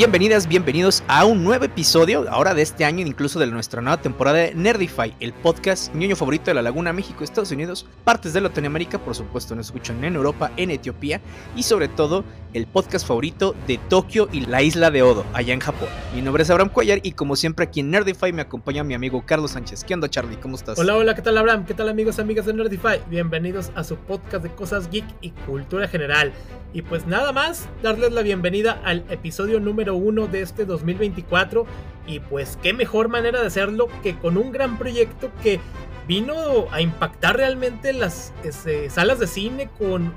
Bienvenidas, 0.00 0.48
bienvenidos 0.48 1.04
a 1.08 1.26
un 1.26 1.44
nuevo 1.44 1.66
episodio, 1.66 2.24
ahora 2.30 2.54
de 2.54 2.62
este 2.62 2.86
año, 2.86 3.06
incluso 3.06 3.38
de 3.38 3.46
nuestra 3.48 3.82
nueva 3.82 4.00
temporada 4.00 4.38
de 4.38 4.54
Nerdify, 4.54 5.14
el 5.20 5.34
podcast 5.34 5.94
ñoño 5.94 6.16
favorito 6.16 6.46
de 6.46 6.54
la 6.54 6.62
Laguna, 6.62 6.94
México, 6.94 7.22
Estados 7.22 7.50
Unidos, 7.50 7.84
partes 8.02 8.32
de 8.32 8.40
Latinoamérica, 8.40 8.98
por 8.98 9.14
supuesto, 9.14 9.54
nos 9.54 9.66
escuchan 9.66 10.02
en 10.02 10.16
Europa, 10.16 10.52
en 10.56 10.70
Etiopía 10.70 11.20
y 11.54 11.64
sobre 11.64 11.88
todo 11.88 12.24
el 12.54 12.66
podcast 12.66 13.06
favorito 13.06 13.54
de 13.66 13.78
Tokio 13.88 14.28
y 14.32 14.40
la 14.46 14.62
isla 14.62 14.90
de 14.90 15.02
Odo, 15.02 15.24
allá 15.32 15.54
en 15.54 15.60
Japón. 15.60 15.88
Mi 16.14 16.22
nombre 16.22 16.42
es 16.42 16.50
Abraham 16.50 16.70
Cuellar 16.70 17.00
y 17.02 17.12
como 17.12 17.36
siempre 17.36 17.66
aquí 17.66 17.80
en 17.80 17.90
Nerdify 17.90 18.32
me 18.32 18.42
acompaña 18.42 18.82
mi 18.82 18.94
amigo 18.94 19.24
Carlos 19.24 19.52
Sánchez. 19.52 19.84
¿Qué 19.84 19.94
onda, 19.94 20.08
Charlie? 20.08 20.36
¿Cómo 20.36 20.56
estás? 20.56 20.78
Hola, 20.78 20.96
hola, 20.96 21.14
¿qué 21.14 21.22
tal, 21.22 21.38
Abraham? 21.38 21.64
¿Qué 21.64 21.74
tal, 21.74 21.88
amigos 21.88 22.18
y 22.18 22.20
amigas 22.20 22.46
de 22.46 22.54
Nerdify? 22.54 23.00
Bienvenidos 23.08 23.70
a 23.74 23.84
su 23.84 23.96
podcast 23.96 24.42
de 24.42 24.50
cosas 24.50 24.90
geek 24.90 25.04
y 25.20 25.30
cultura 25.30 25.86
general. 25.88 26.32
Y 26.72 26.82
pues 26.82 27.06
nada 27.06 27.32
más, 27.32 27.68
darles 27.82 28.12
la 28.12 28.22
bienvenida 28.22 28.80
al 28.84 29.04
episodio 29.10 29.60
número 29.60 29.94
uno 29.94 30.26
de 30.26 30.42
este 30.42 30.64
2024. 30.64 31.66
Y 32.06 32.20
pues 32.20 32.58
qué 32.62 32.72
mejor 32.72 33.08
manera 33.08 33.40
de 33.40 33.46
hacerlo 33.46 33.88
que 34.02 34.16
con 34.16 34.36
un 34.36 34.52
gran 34.52 34.78
proyecto 34.78 35.30
que 35.42 35.60
vino 36.08 36.34
a 36.72 36.80
impactar 36.80 37.36
realmente 37.36 37.92
las 37.92 38.32
este, 38.42 38.90
salas 38.90 39.20
de 39.20 39.28
cine 39.28 39.68
con 39.78 40.12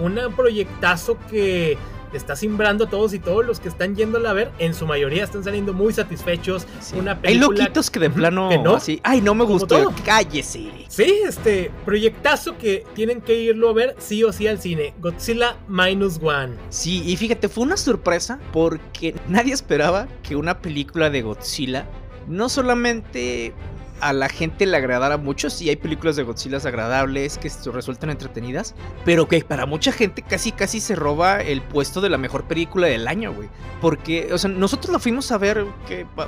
un 0.00 0.18
proyectazo 0.34 1.16
que 1.30 1.76
está 2.16 2.36
simbrando 2.36 2.84
a 2.84 2.90
todos 2.90 3.14
y 3.14 3.18
todos 3.18 3.44
los 3.44 3.60
que 3.60 3.68
están 3.68 3.96
yéndola 3.96 4.30
a 4.30 4.32
ver, 4.32 4.50
en 4.58 4.74
su 4.74 4.86
mayoría 4.86 5.24
están 5.24 5.44
saliendo 5.44 5.72
muy 5.72 5.92
satisfechos. 5.92 6.66
Una 6.96 7.20
película 7.20 7.48
Hay 7.48 7.58
loquitos 7.58 7.90
que 7.90 8.00
de 8.00 8.10
plano 8.10 8.48
que 8.48 8.58
no, 8.58 8.76
así, 8.76 9.00
ay, 9.02 9.20
no 9.20 9.34
me 9.34 9.44
gustó, 9.44 9.92
cállese. 10.04 10.70
Sí, 10.88 11.22
este 11.26 11.70
proyectazo 11.84 12.56
que 12.56 12.84
tienen 12.94 13.20
que 13.20 13.38
irlo 13.38 13.70
a 13.70 13.72
ver 13.72 13.96
sí 13.98 14.22
o 14.24 14.32
sí 14.32 14.46
al 14.46 14.60
cine, 14.60 14.94
Godzilla 15.00 15.56
Minus 15.68 16.20
One. 16.22 16.54
Sí, 16.68 17.02
y 17.04 17.16
fíjate, 17.16 17.48
fue 17.48 17.64
una 17.64 17.76
sorpresa 17.76 18.38
porque 18.52 19.14
nadie 19.28 19.52
esperaba 19.52 20.08
que 20.22 20.36
una 20.36 20.58
película 20.58 21.10
de 21.10 21.22
Godzilla 21.22 21.86
no 22.28 22.48
solamente 22.48 23.52
a 24.00 24.12
la 24.12 24.28
gente 24.28 24.66
le 24.66 24.76
agradara 24.76 25.16
mucho. 25.16 25.50
Sí, 25.50 25.68
hay 25.68 25.76
películas 25.76 26.16
de 26.16 26.22
Godzilla 26.22 26.58
agradables 26.64 27.38
que 27.38 27.50
resultan 27.72 28.10
entretenidas, 28.10 28.74
pero 29.04 29.28
que 29.28 29.42
para 29.44 29.66
mucha 29.66 29.92
gente 29.92 30.22
casi 30.22 30.52
casi 30.52 30.80
se 30.80 30.94
roba 30.94 31.40
el 31.40 31.62
puesto 31.62 32.00
de 32.00 32.10
la 32.10 32.18
mejor 32.18 32.44
película 32.44 32.86
del 32.86 33.08
año, 33.08 33.32
güey. 33.32 33.48
Porque, 33.80 34.32
o 34.32 34.38
sea, 34.38 34.50
nosotros 34.50 34.92
la 34.92 34.98
fuimos 34.98 35.30
a 35.32 35.38
ver 35.38 35.66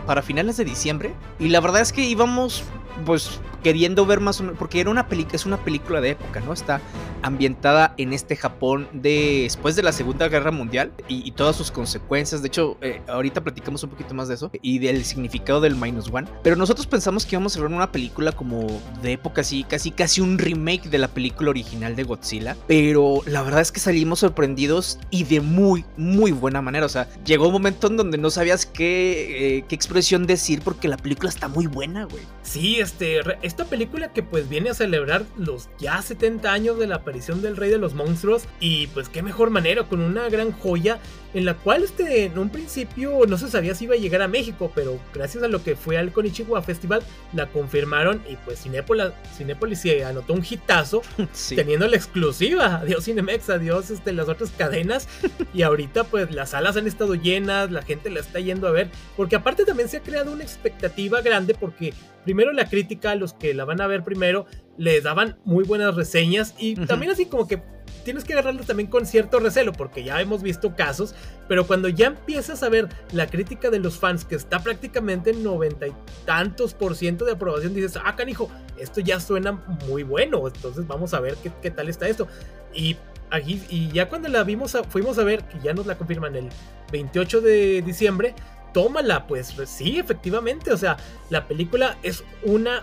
para 0.06 0.23
finales 0.23 0.56
de 0.56 0.64
diciembre 0.64 1.14
y 1.39 1.48
la 1.48 1.61
verdad 1.61 1.83
es 1.83 1.92
que 1.92 2.03
íbamos 2.03 2.64
pues 3.05 3.41
queriendo 3.62 4.06
ver 4.06 4.20
más 4.20 4.41
o 4.41 4.45
menos, 4.45 4.58
porque 4.58 4.80
era 4.80 4.91
una 4.91 5.08
película, 5.08 5.36
es 5.36 5.45
una 5.45 5.58
película 5.58 6.01
de 6.01 6.11
época, 6.11 6.41
¿no? 6.41 6.53
Está 6.53 6.80
ambientada 7.23 7.95
en 7.97 8.12
este 8.12 8.36
Japón 8.36 8.89
de, 8.92 9.41
después 9.42 9.75
de 9.75 9.83
la 9.83 9.91
Segunda 9.92 10.28
Guerra 10.28 10.53
Mundial 10.53 10.92
y, 11.08 11.33
todas 11.33 11.56
sus 11.56 11.70
consecuencias. 11.70 12.41
De 12.42 12.48
hecho, 12.48 12.78
eh, 12.80 13.03
ahorita 13.08 13.42
platicamos 13.42 13.83
un 13.83 13.91
poquito 13.91 14.14
más 14.14 14.28
de 14.28 14.34
eso 14.34 14.51
y 14.62 14.78
del 14.78 15.05
significado 15.05 15.61
del 15.61 15.75
Minus 15.75 16.08
One. 16.12 16.28
Pero 16.42 16.56
nosotros 16.56 16.86
pensamos 16.86 17.27
que 17.27 17.34
íbamos 17.34 17.56
a 17.56 17.61
una 17.75 17.92
película 17.92 18.33
como 18.33 18.67
de 19.03 19.12
época 19.12 19.41
así, 19.41 19.64
casi, 19.64 19.91
casi 19.91 20.20
un 20.20 20.39
remake 20.39 20.89
de 20.89 20.98
la 20.98 21.09
película 21.09 21.50
original 21.50 21.97
de 21.97 22.05
Godzilla. 22.05 22.56
Pero 22.67 23.23
la 23.27 23.42
verdad 23.42 23.61
es 23.61 23.73
que 23.73 23.81
salimos 23.81 24.20
sorprendidos 24.20 24.98
y 25.11 25.25
de 25.25 25.41
muy, 25.41 25.84
muy 25.97 26.33
buena 26.33 26.62
manera. 26.62 26.86
O 26.86 26.91
sea, 26.91 27.08
llegó 27.25 27.47
un 27.47 27.53
momento 27.53 27.86
en 27.89 27.97
donde 27.97 28.19
no 28.19 28.31
sabías 28.31 28.67
qué, 28.67 29.58
eh, 29.58 29.64
qué 29.69 29.75
expresión 29.75 30.27
decir 30.27 30.62
porque 30.62 30.89
la 30.89 30.97
película 30.97 31.28
está 31.28 31.48
muy 31.48 31.67
buena, 31.67 32.05
güey. 32.05 32.23
Sí, 32.57 32.81
este, 32.81 33.21
esta 33.43 33.67
película 33.67 34.15
que 34.15 34.23
pues 34.23 34.49
viene 34.49 34.71
a 34.71 34.75
celebrar 34.75 35.27
los 35.37 35.69
ya 35.79 36.01
70 36.01 36.51
años 36.51 36.79
de 36.79 36.87
la 36.87 36.97
aparición 36.97 37.43
del 37.43 37.55
Rey 37.55 37.69
de 37.69 37.77
los 37.77 37.93
Monstruos 37.93 38.45
y 38.61 38.87
pues 38.87 39.11
qué 39.11 39.23
mejor 39.23 39.51
manera 39.51 39.83
con 39.83 40.01
una 40.01 40.31
gran 40.31 40.53
joya 40.53 40.98
en 41.35 41.45
la 41.45 41.53
cual 41.53 41.83
este 41.83 42.25
en 42.25 42.39
un 42.39 42.48
principio 42.48 43.27
no 43.29 43.36
se 43.36 43.51
sabía 43.51 43.75
si 43.75 43.85
iba 43.85 43.95
a 43.95 43.98
llegar 43.98 44.23
a 44.23 44.29
México, 44.29 44.73
pero 44.75 44.98
gracias 45.13 45.45
a 45.45 45.48
lo 45.48 45.63
que 45.63 45.77
fue 45.77 45.98
al 45.98 46.13
Konichiwa 46.13 46.63
Festival 46.63 47.03
la 47.35 47.45
confirmaron 47.48 48.23
y 48.27 48.36
pues 48.36 48.63
Cinépolis, 48.63 49.13
Cinépolis 49.36 49.80
se 49.80 50.03
anotó 50.03 50.33
un 50.33 50.42
hitazo 50.42 51.03
teniendo 51.55 51.86
la 51.89 51.97
exclusiva. 51.97 52.77
Adiós 52.77 53.05
Cinemex, 53.05 53.51
adiós 53.51 53.91
este, 53.91 54.14
las 54.14 54.30
otras 54.30 54.51
cadenas 54.57 55.09
y 55.53 55.61
ahorita 55.61 56.05
pues 56.05 56.33
las 56.33 56.51
salas 56.51 56.79
han 56.79 56.86
estado 56.86 57.14
llenas, 57.14 57.70
la 57.70 57.83
gente 57.83 58.09
la 58.09 58.20
está 58.20 58.41
yendo 58.41 58.67
a 58.67 58.70
ver, 58.70 58.89
porque 59.14 59.36
aparte 59.36 59.67
también 59.67 59.91
se 59.91 59.98
ha 59.98 60.03
creado 60.03 60.33
una 60.33 60.42
expectativa 60.42 61.20
grande 61.20 61.55
porque 61.55 61.92
primero 62.25 62.45
la 62.52 62.68
crítica, 62.68 63.14
los 63.14 63.33
que 63.33 63.55
la 63.55 63.64
van 63.64 63.80
a 63.80 63.86
ver 63.86 64.05
primero, 64.05 64.46
le 64.77 65.01
daban 65.01 65.39
muy 65.45 65.64
buenas 65.64 65.95
reseñas 65.95 66.55
y 66.58 66.74
también 66.74 67.12
así 67.12 67.27
como 67.27 67.46
que 67.46 67.62
tienes 68.07 68.23
que 68.23 68.34
agarrarlo 68.34 68.62
también 68.62 68.89
con 68.89 69.05
cierto 69.05 69.40
recelo 69.40 69.73
porque 69.73 70.05
ya 70.05 70.20
hemos 70.20 70.40
visto 70.40 70.77
casos, 70.77 71.12
pero 71.48 71.67
cuando 71.67 71.89
ya 71.89 72.06
empiezas 72.06 72.62
a 72.62 72.68
ver 72.68 72.89
la 73.11 73.27
crítica 73.27 73.68
de 73.68 73.80
los 73.80 73.98
fans 73.98 74.24
que 74.24 74.36
está 74.36 74.61
prácticamente 74.61 75.30
en 75.30 75.42
noventa 75.42 75.89
y 75.89 75.92
tantos 76.24 76.73
por 76.73 76.95
ciento 76.95 77.24
de 77.24 77.33
aprobación, 77.33 77.74
dices, 77.74 77.98
ah, 78.05 78.14
canijo, 78.14 78.48
esto 78.79 79.01
ya 79.01 79.18
suena 79.18 79.52
muy 79.89 80.05
bueno, 80.05 80.46
entonces 80.46 80.86
vamos 80.86 81.14
a 81.14 81.20
ver 81.20 81.36
qué, 81.42 81.51
qué 81.61 81.73
tal 81.73 81.89
está 81.89 82.06
esto. 82.06 82.29
Y 82.73 82.96
aquí, 83.30 83.61
y 83.68 83.89
ya 83.89 84.08
cuando 84.08 84.29
la 84.29 84.45
vimos, 84.45 84.77
fuimos 84.89 85.18
a 85.18 85.24
ver, 85.24 85.42
que 85.45 85.58
ya 85.58 85.74
nos 85.74 85.86
la 85.86 85.98
confirman 85.98 86.36
el 86.36 86.48
28 86.92 87.40
de 87.40 87.83
diciembre, 87.83 88.35
tómala, 88.77 89.27
pues 89.27 89.55
sí, 89.64 89.98
efectivamente, 89.98 90.70
o 90.70 90.77
sea, 90.77 90.98
la 91.31 91.48
película 91.48 91.97
es 92.03 92.25
una, 92.42 92.83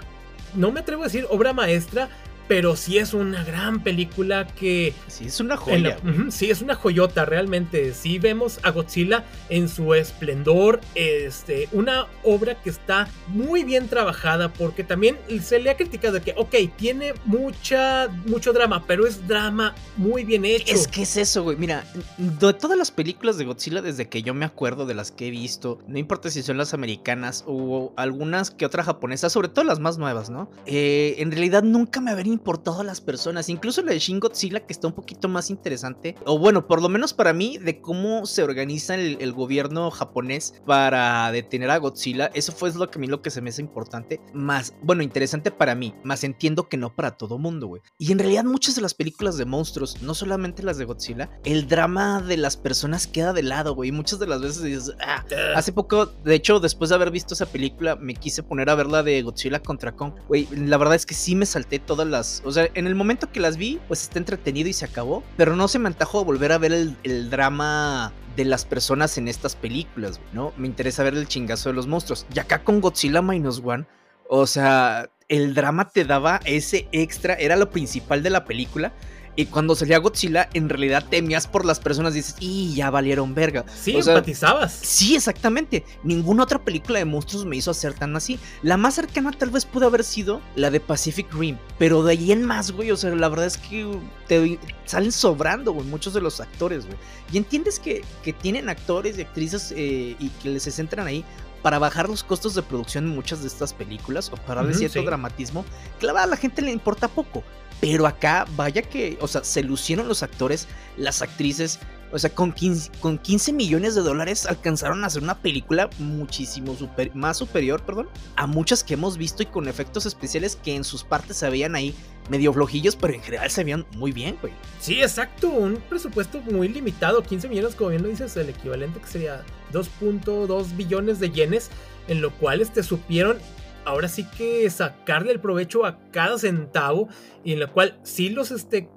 no 0.55 0.71
me 0.71 0.79
atrevo 0.79 1.03
a 1.03 1.05
decir 1.05 1.27
obra 1.29 1.53
maestra, 1.53 2.09
pero 2.47 2.75
sí 2.75 2.97
es 2.97 3.13
una 3.13 3.43
gran 3.43 3.81
película 3.83 4.47
que... 4.47 4.93
Sí, 5.07 5.25
es 5.25 5.39
una 5.39 5.57
joya. 5.57 5.97
sí, 6.29 6.49
es 6.49 6.61
una 6.61 6.75
joyota, 6.75 7.25
realmente. 7.25 7.93
Sí 7.93 8.19
vemos 8.19 8.59
a 8.63 8.71
Godzilla 8.71 9.23
en 9.49 9.69
su 9.69 9.93
esplendor, 9.93 10.81
este, 10.95 11.69
una 11.71 12.07
obra 12.23 12.55
que 12.61 12.69
está 12.69 13.07
muy 13.27 13.63
bien 13.63 13.87
trabajada, 13.87 14.49
porque 14.53 14.83
también 14.83 15.17
se 15.41 15.59
le 15.59 15.69
ha 15.69 15.77
criticado 15.77 16.15
de 16.15 16.21
que, 16.21 16.33
ok, 16.37 16.55
tiene 16.75 17.13
mucha, 17.25 18.07
mucho 18.25 18.53
drama, 18.53 18.83
pero 18.87 19.07
es 19.07 19.27
drama 19.27 19.75
muy 19.97 20.23
bien 20.23 20.45
hecho. 20.45 20.73
Es 20.73 20.87
que 20.87 21.03
es 21.03 21.17
eso, 21.17 21.43
güey. 21.43 21.57
Mira, 21.57 21.85
de 22.17 22.53
todas 22.53 22.77
las 22.77 22.91
películas 22.91 23.37
de 23.37 23.45
Godzilla, 23.45 23.81
desde 23.81 24.09
que 24.09 24.21
yo 24.21 24.33
me 24.33 24.45
acuerdo 24.45 24.85
de 24.85 24.93
las 24.93 25.11
que 25.11 25.27
he 25.27 25.31
visto, 25.31 25.79
no 25.87 25.97
importa 25.97 26.29
si 26.29 26.43
son 26.43 26.57
las 26.57 26.73
americanas 26.73 27.43
o 27.47 27.93
algunas 27.95 28.51
que 28.51 28.65
otras 28.65 28.85
japonesas, 28.85 29.31
sobre 29.31 29.47
todo 29.47 29.65
las 29.65 29.79
más 29.79 29.97
nuevas, 29.97 30.29
¿no? 30.29 30.49
Eh, 30.65 31.15
en 31.19 31.31
realidad 31.31 31.63
nunca 31.63 32.01
me 32.01 32.11
habría 32.11 32.32
importado 32.33 32.81
a 32.81 32.83
las 32.83 33.01
personas. 33.01 33.49
Incluso 33.49 33.81
la 33.81 33.91
de 33.91 33.99
Shin 33.99 34.19
Godzilla, 34.19 34.59
que 34.59 34.73
está 34.73 34.87
un 34.87 34.93
poquito 34.93 35.29
más 35.29 35.49
interesante. 35.49 36.15
O 36.25 36.37
bueno, 36.37 36.67
por 36.67 36.81
lo 36.81 36.89
menos 36.89 37.13
para 37.13 37.33
mí, 37.33 37.57
de 37.57 37.81
cómo 37.81 38.25
se 38.25 38.43
organiza 38.43 38.95
el, 38.95 39.33
gobierno 39.33 39.89
japonés 39.89 40.53
para 40.65 41.31
detener 41.31 41.69
a 41.71 41.77
Godzilla. 41.77 42.29
Eso 42.33 42.51
fue 42.51 42.71
lo 42.73 42.89
que 42.89 42.99
a 42.99 43.01
mí 43.01 43.07
lo 43.07 43.21
que 43.21 43.31
se 43.31 43.41
me 43.41 43.49
hace 43.49 43.61
importante. 43.61 44.21
Más, 44.33 44.73
bueno, 44.81 45.01
interesante 45.01 45.49
para 45.49 45.75
mí. 45.75 45.95
Más 46.03 46.23
entiendo 46.23 46.67
que 46.69 46.77
no 46.77 46.95
para 46.95 47.17
todo 47.17 47.37
mundo, 47.37 47.67
güey. 47.67 47.81
Y 47.97 48.11
en 48.11 48.19
realidad 48.19 48.43
muchas 48.43 48.75
de 48.75 48.81
las 48.81 48.93
películas 48.93 49.37
de 49.37 49.45
monstruos, 49.45 50.01
no 50.01 50.13
solamente 50.13 50.63
las 50.63 50.77
de 50.77 50.85
Godzilla, 50.85 51.29
el 51.43 51.67
drama 51.67 52.21
de 52.21 52.37
las 52.37 52.57
personas 52.57 53.07
queda 53.07 53.33
de 53.33 53.43
lado, 53.43 53.75
güey. 53.75 53.91
Muchas 53.91 54.19
de 54.19 54.27
las 54.27 54.41
veces 54.41 54.63
dices, 54.63 54.95
ah, 55.01 55.25
hace 55.55 55.71
poco, 55.71 56.05
de 56.05 56.35
hecho, 56.35 56.59
después 56.59 56.89
de 56.89 56.95
haber 56.95 57.11
visto 57.11 57.33
esa 57.33 57.45
película, 57.45 57.95
me 57.95 58.15
quise 58.15 58.43
poner 58.43 58.69
a 58.69 58.75
ver 58.75 58.87
la 58.87 59.03
de 59.03 59.21
Godzilla 59.21 59.61
contra 59.61 59.95
Kong. 59.95 60.13
Güey, 60.27 60.47
la 60.55 60.77
verdad 60.77 60.95
es 60.95 61.05
que 61.05 61.13
sí 61.13 61.35
me 61.35 61.45
salté 61.45 61.79
todas 61.79 62.07
las 62.07 62.22
o 62.43 62.51
sea, 62.51 62.69
en 62.73 62.87
el 62.87 62.95
momento 62.95 63.31
que 63.31 63.39
las 63.39 63.57
vi, 63.57 63.79
pues 63.87 64.03
está 64.03 64.19
entretenido 64.19 64.69
y 64.69 64.73
se 64.73 64.85
acabó. 64.85 65.23
Pero 65.37 65.55
no 65.55 65.67
se 65.67 65.79
me 65.79 65.87
antajó 65.87 66.25
volver 66.25 66.51
a 66.51 66.57
ver 66.57 66.71
el, 66.71 67.29
drama 67.29 68.13
de 68.35 68.45
las 68.45 68.65
personas 68.65 69.17
en 69.17 69.27
estas 69.27 69.55
películas, 69.55 70.19
¿no? 70.33 70.53
Me 70.57 70.67
interesa 70.67 71.03
ver 71.03 71.15
el 71.15 71.27
chingazo 71.27 71.69
de 71.69 71.75
los 71.75 71.87
monstruos. 71.87 72.25
Y 72.33 72.39
acá 72.39 72.63
con 72.63 72.81
Godzilla 72.81 73.21
Minus 73.21 73.61
One, 73.63 73.85
o 74.27 74.47
sea, 74.47 75.09
el 75.29 75.53
drama 75.53 75.89
te 75.89 76.05
daba 76.05 76.39
ese 76.45 76.87
extra, 76.91 77.35
era 77.35 77.55
lo 77.55 77.69
principal 77.69 78.23
de 78.23 78.29
la 78.29 78.45
película. 78.45 78.93
Y 79.35 79.45
cuando 79.47 79.75
salía 79.75 79.97
Godzilla, 79.99 80.49
en 80.53 80.69
realidad 80.69 81.05
temías 81.09 81.47
por 81.47 81.65
las 81.65 81.79
personas. 81.79 82.13
Dices, 82.13 82.35
y 82.39 82.73
ya 82.75 82.89
valieron 82.89 83.33
verga. 83.33 83.65
Sí, 83.73 83.95
empatizabas. 83.95 84.73
Sí, 84.73 85.15
exactamente. 85.15 85.83
Ninguna 86.03 86.43
otra 86.43 86.59
película 86.63 86.99
de 86.99 87.05
monstruos 87.05 87.45
me 87.45 87.55
hizo 87.55 87.71
hacer 87.71 87.93
tan 87.93 88.15
así. 88.15 88.39
La 88.61 88.77
más 88.77 88.95
cercana 88.95 89.31
tal 89.31 89.49
vez 89.49 89.65
pudo 89.65 89.87
haber 89.87 90.03
sido 90.03 90.41
la 90.55 90.69
de 90.69 90.79
Pacific 90.79 91.31
Rim. 91.33 91.57
Pero 91.77 92.03
de 92.03 92.13
ahí 92.13 92.31
en 92.31 92.43
más, 92.43 92.71
güey. 92.71 92.91
O 92.91 92.97
sea, 92.97 93.13
la 93.15 93.29
verdad 93.29 93.45
es 93.45 93.57
que 93.57 93.87
te 94.27 94.59
salen 94.85 95.11
sobrando, 95.11 95.73
güey, 95.73 95.87
muchos 95.87 96.13
de 96.13 96.21
los 96.21 96.39
actores, 96.39 96.85
güey. 96.85 96.97
Y 97.31 97.37
entiendes 97.37 97.79
que, 97.79 98.03
que 98.23 98.33
tienen 98.33 98.69
actores 98.69 99.17
y 99.17 99.21
actrices 99.21 99.73
eh, 99.75 100.15
y 100.19 100.29
que 100.41 100.49
les 100.49 100.63
se 100.63 100.71
centran 100.71 101.07
ahí 101.07 101.25
para 101.63 101.79
bajar 101.79 102.09
los 102.09 102.23
costos 102.23 102.55
de 102.55 102.61
producción 102.61 103.05
en 103.05 103.11
muchas 103.11 103.41
de 103.41 103.47
estas 103.47 103.73
películas 103.73 104.29
o 104.31 104.35
para 104.35 104.61
darle 104.61 104.75
cierto 104.75 105.01
dramatismo, 105.01 105.65
que 105.99 106.09
a 106.09 106.27
la 106.27 106.37
gente 106.37 106.61
le 106.61 106.71
importa 106.71 107.07
poco. 107.07 107.43
Pero 107.83 108.07
acá, 108.07 108.45
vaya 108.55 108.81
que, 108.81 109.17
o 109.19 109.27
sea, 109.27 109.43
se 109.43 109.61
lucieron 109.61 110.07
los 110.07 110.23
actores, 110.23 110.69
las 110.95 111.21
actrices. 111.21 111.79
O 112.13 112.17
sea, 112.17 112.29
con 112.29 112.53
15, 112.53 112.91
con 113.01 113.17
15 113.17 113.51
millones 113.51 113.93
de 113.93 113.99
dólares 113.99 114.45
alcanzaron 114.45 115.03
a 115.03 115.07
hacer 115.07 115.21
una 115.21 115.39
película 115.39 115.89
muchísimo 115.99 116.77
super, 116.77 117.13
más 117.13 117.35
superior, 117.35 117.83
perdón, 117.83 118.07
a 118.37 118.47
muchas 118.47 118.85
que 118.85 118.93
hemos 118.93 119.17
visto 119.17 119.43
y 119.43 119.47
con 119.47 119.67
efectos 119.67 120.05
especiales 120.05 120.55
que 120.55 120.75
en 120.75 120.85
sus 120.85 121.03
partes 121.03 121.35
se 121.35 121.49
veían 121.49 121.75
ahí 121.75 121.93
medio 122.29 122.53
flojillos, 122.53 122.95
pero 122.95 123.15
en 123.15 123.21
general 123.21 123.51
se 123.51 123.65
veían 123.65 123.85
muy 123.97 124.13
bien, 124.13 124.37
güey. 124.39 124.53
Sí, 124.79 125.01
exacto, 125.01 125.49
un 125.49 125.75
presupuesto 125.89 126.39
muy 126.39 126.69
limitado, 126.69 127.21
15 127.21 127.49
millones, 127.49 127.75
como 127.75 127.89
bien 127.89 128.03
lo 128.03 128.07
dices, 128.07 128.37
el 128.37 128.47
equivalente 128.47 129.01
que 129.01 129.07
sería 129.07 129.43
2.2 129.73 130.77
billones 130.77 131.19
de 131.19 131.31
yenes, 131.31 131.69
en 132.07 132.21
lo 132.21 132.31
cual 132.31 132.61
este, 132.61 132.81
supieron 132.81 133.39
ahora 133.85 134.07
sí 134.07 134.25
que 134.37 134.69
sacarle 134.69 135.31
el 135.31 135.39
provecho 135.39 135.85
a 135.85 135.99
cada 136.11 136.37
centavo 136.37 137.07
y 137.43 137.53
en 137.53 137.59
lo 137.59 137.71
cual 137.71 137.99
sí 138.03 138.29
los 138.29 138.51
este, 138.51 138.89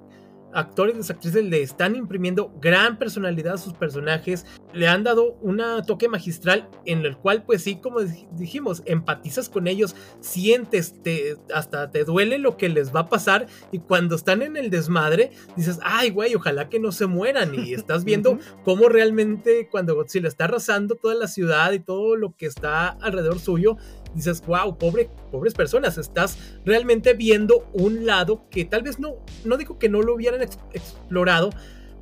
actores 0.53 0.95
y 0.95 0.97
las 0.97 1.09
actrices 1.09 1.43
le 1.43 1.61
están 1.61 1.95
imprimiendo 1.95 2.51
gran 2.59 2.97
personalidad 2.97 3.55
a 3.55 3.57
sus 3.57 3.73
personajes, 3.73 4.45
le 4.73 4.87
han 4.87 5.03
dado 5.03 5.33
un 5.41 5.61
toque 5.85 6.07
magistral 6.07 6.69
en 6.85 7.05
el 7.05 7.17
cual 7.17 7.43
pues 7.43 7.63
sí, 7.63 7.77
como 7.77 7.99
dijimos, 8.01 8.81
empatizas 8.85 9.49
con 9.49 9.67
ellos, 9.67 9.95
sientes, 10.19 11.01
te, 11.03 11.37
hasta 11.53 11.91
te 11.91 12.03
duele 12.03 12.37
lo 12.37 12.57
que 12.57 12.69
les 12.69 12.95
va 12.95 13.01
a 13.01 13.09
pasar 13.09 13.47
y 13.71 13.79
cuando 13.79 14.15
están 14.15 14.41
en 14.41 14.57
el 14.57 14.69
desmadre 14.69 15.31
dices, 15.55 15.79
ay 15.83 16.09
güey, 16.09 16.35
ojalá 16.35 16.69
que 16.69 16.79
no 16.79 16.91
se 16.91 17.05
mueran 17.05 17.53
y 17.53 17.73
estás 17.75 18.03
viendo 18.03 18.39
cómo 18.63 18.89
realmente 18.89 19.67
cuando 19.69 19.95
Godzilla 19.95 20.27
está 20.27 20.45
arrasando 20.45 20.95
toda 20.95 21.15
la 21.15 21.27
ciudad 21.27 21.71
y 21.71 21.79
todo 21.79 22.15
lo 22.15 22.35
que 22.35 22.45
está 22.45 22.89
alrededor 22.89 23.39
suyo, 23.39 23.77
dices, 24.13 24.43
wow, 24.45 24.77
pobre, 24.77 25.09
pobres 25.31 25.53
personas, 25.53 25.97
estás 25.97 26.37
realmente 26.65 27.13
viendo 27.13 27.67
un 27.73 28.05
lado 28.05 28.47
que 28.49 28.65
tal 28.65 28.83
vez 28.83 28.99
no, 28.99 29.15
no 29.45 29.57
digo 29.57 29.77
que 29.77 29.89
no 29.89 30.01
lo 30.01 30.15
hubieran 30.15 30.41
explorado, 30.41 31.49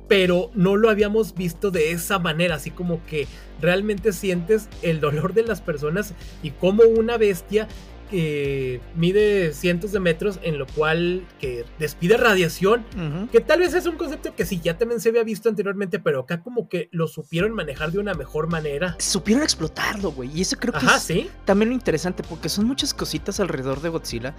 pero 0.08 0.50
no 0.54 0.76
lo 0.76 0.88
habíamos 0.88 1.34
visto 1.34 1.70
de 1.70 1.90
esa 1.90 2.18
manera, 2.18 2.56
así 2.56 2.70
como 2.70 3.04
que 3.06 3.26
realmente 3.60 4.12
sientes 4.12 4.68
el 4.82 5.00
dolor 5.00 5.34
de 5.34 5.42
las 5.42 5.60
personas 5.60 6.14
y 6.42 6.50
como 6.52 6.84
una 6.84 7.16
bestia 7.16 7.66
que 8.10 8.80
mide 8.94 9.52
cientos 9.52 9.92
de 9.92 10.00
metros, 10.00 10.38
en 10.42 10.58
lo 10.58 10.66
cual 10.66 11.26
que 11.40 11.64
despide 11.78 12.16
radiación, 12.16 12.84
que 13.32 13.40
tal 13.40 13.60
vez 13.60 13.74
es 13.74 13.86
un 13.86 13.96
concepto 13.96 14.34
que 14.34 14.44
sí, 14.44 14.60
ya 14.62 14.78
también 14.78 15.00
se 15.00 15.10
había 15.10 15.24
visto 15.24 15.48
anteriormente, 15.48 15.98
pero 15.98 16.20
acá 16.20 16.42
como 16.42 16.68
que 16.68 16.88
lo 16.92 17.06
supieron 17.08 17.52
manejar 17.52 17.92
de 17.92 17.98
una 17.98 18.14
mejor 18.14 18.48
manera. 18.48 18.96
Supieron 18.98 19.42
explotarlo, 19.42 20.12
güey, 20.12 20.30
y 20.34 20.42
eso 20.42 20.56
creo 20.56 20.72
que 20.72 20.86
es 20.86 21.02
¿sí? 21.02 21.30
también 21.44 21.70
lo 21.70 21.74
interesante, 21.74 22.22
porque 22.22 22.48
son 22.48 22.66
muchas 22.66 22.94
cositas 22.94 23.40
alrededor 23.40 23.80
de 23.80 23.88
Godzilla 23.88 24.34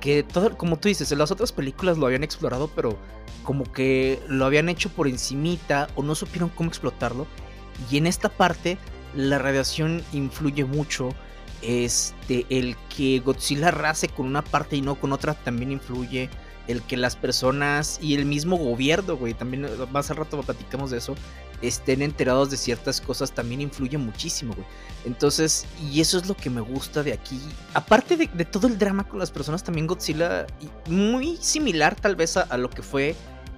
que 0.00 0.22
todo, 0.22 0.56
como 0.58 0.78
tú 0.78 0.88
dices, 0.88 1.10
en 1.12 1.18
las 1.18 1.30
otras 1.30 1.50
películas 1.50 1.96
lo 1.96 2.04
habían 2.04 2.24
explorado, 2.24 2.68
pero 2.68 2.98
como 3.42 3.64
que 3.64 4.20
lo 4.28 4.44
habían 4.44 4.68
hecho 4.68 4.90
por 4.90 5.08
encimita 5.08 5.88
o 5.94 6.02
no 6.02 6.14
supieron 6.14 6.50
cómo 6.50 6.68
explotarlo. 6.68 7.26
Y 7.90 7.96
en 7.96 8.06
esta 8.06 8.28
parte 8.28 8.76
la 9.14 9.38
radiación 9.38 10.02
influye 10.12 10.66
mucho 10.66 11.14
este, 11.64 12.46
el 12.50 12.76
que 12.94 13.20
Godzilla 13.20 13.70
race 13.70 14.08
con 14.08 14.26
una 14.26 14.42
parte 14.42 14.76
y 14.76 14.82
no 14.82 14.94
con 14.94 15.12
otra 15.12 15.34
también 15.34 15.72
influye. 15.72 16.30
El 16.66 16.80
que 16.80 16.96
las 16.96 17.14
personas 17.14 17.98
y 18.00 18.14
el 18.14 18.24
mismo 18.24 18.56
gobierno, 18.56 19.18
güey, 19.18 19.34
también 19.34 19.66
más 19.92 20.10
al 20.10 20.16
rato 20.16 20.40
platicamos 20.40 20.90
de 20.90 20.96
eso, 20.96 21.14
estén 21.60 22.00
enterados 22.00 22.50
de 22.50 22.56
ciertas 22.56 23.02
cosas 23.02 23.32
también 23.32 23.60
influye 23.60 23.98
muchísimo, 23.98 24.54
güey. 24.54 24.66
Entonces, 25.04 25.66
y 25.92 26.00
eso 26.00 26.16
es 26.16 26.26
lo 26.26 26.34
que 26.34 26.48
me 26.48 26.62
gusta 26.62 27.02
de 27.02 27.12
aquí. 27.12 27.38
Aparte 27.74 28.16
de, 28.16 28.44
todo 28.46 28.66
el 28.66 28.78
drama 28.78 29.06
con 29.06 29.18
las 29.18 29.30
personas, 29.30 29.62
también 29.62 29.86
Godzilla, 29.86 30.46
muy 30.86 31.36
similar 31.36 31.94
tal 31.94 32.16
vez 32.16 32.38
a 32.38 32.56
lo 32.56 32.70
que 32.70 32.82
fue 32.82 33.14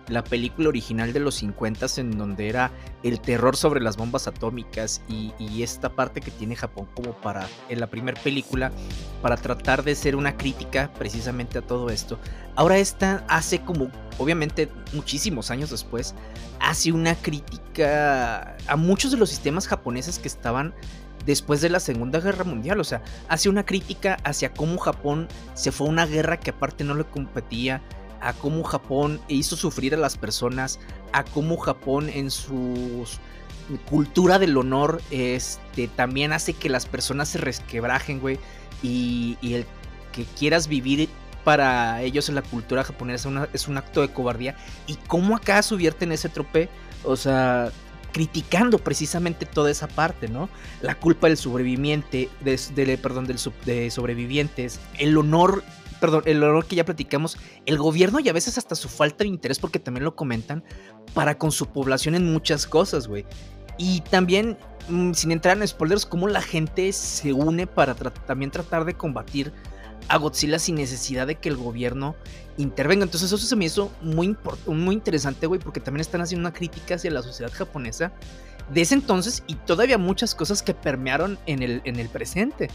la 0.09 0.23
película 0.23 0.69
original 0.69 1.13
de 1.13 1.21
los 1.21 1.37
50 1.37 1.87
en 1.97 2.17
donde 2.17 2.49
era 2.49 2.71
el 3.03 3.21
terror 3.21 3.57
sobre 3.57 3.81
las 3.81 3.97
bombas 3.97 4.27
atómicas 4.27 5.03
y, 5.09 5.33
esta 5.63 5.89
parte 5.89 6.21
que 6.21 6.31
tiene 6.31 6.55
Japón 6.55 6.87
como 6.95 7.13
para 7.13 7.49
en 7.69 7.81
la 7.81 7.89
primera 7.89 8.21
película 8.21 8.71
para 9.23 9.37
tratar 9.37 9.83
de 9.83 9.95
ser 9.95 10.15
una 10.15 10.37
crítica 10.37 10.93
precisamente 10.99 11.59
a 11.59 11.63
todo 11.63 11.91
esto. 11.91 12.19
Ahora 12.55 12.79
esta 12.79 13.25
hace 13.29 13.61
como 13.61 13.91
obviamente 14.19 14.69
muchísimos 14.93 15.51
años 15.51 15.71
después 15.71 16.15
hace 16.61 16.93
una 16.93 17.15
crítica 17.17 18.57
a 18.67 18.77
muchos 18.77 19.11
de 19.11 19.17
los 19.17 19.31
sistemas 19.31 19.67
japoneses 19.67 20.19
que 20.19 20.29
estaban 20.29 20.75
después 21.25 21.61
de 21.61 21.69
la 21.69 21.81
Segunda 21.81 22.21
Guerra 22.21 22.45
Mundial. 22.45 22.81
O 22.81 22.85
sea, 22.85 23.03
hace 23.29 23.49
una 23.49 23.67
crítica 23.67 24.19
hacia 24.25 24.53
cómo 24.53 24.79
Japón 24.79 25.29
se 25.55 25.73
fue 25.73 25.89
a 25.89 25.91
una 25.91 26.07
guerra 26.07 26.39
que 26.39 26.51
aparte 26.51 26.85
no 26.85 26.95
le 26.95 27.05
competía 27.05 27.83
a 28.27 28.33
cómo 28.33 28.65
Japón 28.65 29.21
hizo 29.29 29.57
sufrir 29.57 29.95
a 29.95 29.97
las 29.97 30.17
personas, 30.19 30.81
a 31.13 31.25
cómo 31.25 31.57
Japón 31.57 32.09
en 32.09 32.31
su 32.33 33.07
cultura 33.89 34.39
del 34.39 34.57
honor 34.57 35.01
este, 35.11 35.87
también 35.89 36.33
hace 36.33 36.53
que 36.53 36.69
las 36.69 36.87
personas 36.87 37.29
se 37.29 37.39
resquebrajen, 37.39 38.21
güey, 38.21 38.39
y, 38.83 39.39
el 39.43 39.65
que 40.13 40.25
quieras 40.25 40.67
vivir 40.67 41.09
para 41.45 42.03
ellos 42.03 42.29
en 42.29 42.35
la 42.35 42.43
cultura 42.43 42.83
japonesa 42.83 43.49
es 43.53 43.69
un 43.69 43.79
acto 43.79 44.01
de 44.01 44.13
cobardía, 44.13 44.57
y 44.89 44.97
cómo 45.07 45.37
acá 45.37 45.63
subvierten 45.63 46.11
ese 46.11 46.29
trope, 46.29 46.69
o 47.05 47.15
sea, 47.15 47.71
criticando 48.13 48.79
precisamente 48.79 49.47
toda 49.47 49.71
esa 49.71 49.87
parte, 49.87 50.27
¿no? 50.27 50.49
La 50.81 50.97
culpa 50.97 51.29
del 51.29 51.37
sobreviviente, 51.37 52.29
de, 52.41 52.99
perdón, 52.99 53.27
del, 53.27 53.39
de 53.65 53.91
sobrevivientes, 53.91 54.81
el 54.99 55.17
honor 55.17 55.63
perdón, 56.01 56.23
el 56.27 56.43
honor 56.43 56.67
que 56.67 56.77
ya 56.77 56.85
platicamos, 56.85 57.37
el 57.67 57.79
gobierno 57.79 58.21
y 58.21 58.29
a 58.29 58.33
veces 58.33 58.59
hasta 58.59 58.75
su 58.75 58.89
falta 58.89 59.25
de 59.25 59.29
interés, 59.29 59.59
porque 59.59 59.79
también 59.79 60.05
lo 60.05 60.15
comentan, 60.15 60.65
para 61.15 61.39
con 61.39 61.53
su 61.53 61.67
población 61.67 62.15
en 62.15 62.33
muchas 62.33 62.67
cosas, 62.67 63.09
güey. 63.09 63.25
Y 63.79 64.01
también, 64.03 64.57
mm, 64.89 65.13
sin 65.13 65.33
entrar 65.33 65.57
en 65.57 65.67
spoilers, 65.67 66.07
cómo 66.07 66.29
la 66.29 66.43
gente 66.43 66.93
se 66.93 67.33
une 67.33 67.67
para 67.67 67.95
también 67.95 68.51
tratar 68.51 68.85
de 68.85 68.95
combatir 68.95 69.53
a 70.09 70.19
Godzilla 70.19 70.59
sin 70.59 70.77
necesidad 70.77 71.27
de 71.27 71.37
que 71.37 71.49
el 71.49 71.57
gobierno 71.57 72.15
intervenga. 72.57 73.05
Entonces 73.05 73.33
eso 73.33 73.45
se 73.45 73.57
me 73.57 73.65
hizo 73.65 73.91
muy, 74.03 74.37
muy 74.67 74.95
interesante, 74.95 75.47
güey, 75.47 75.61
porque 75.61 75.81
también 75.81 76.01
están 76.01 76.21
haciendo 76.21 76.49
una 76.49 76.57
crítica 76.57 76.95
hacia 76.95 77.11
la 77.11 77.23
sociedad 77.23 77.53
japonesa 77.53 78.13
de 78.73 78.81
ese 78.81 78.95
entonces 78.95 79.45
y 79.47 79.55
todavía 79.55 79.99
muchas 79.99 80.35
cosas 80.35 80.63
que 80.63 80.75
permearon 80.75 81.39
en 81.47 81.63
el, 81.63 81.83
en 81.85 81.97
el 81.97 82.09
presente. 82.09 82.69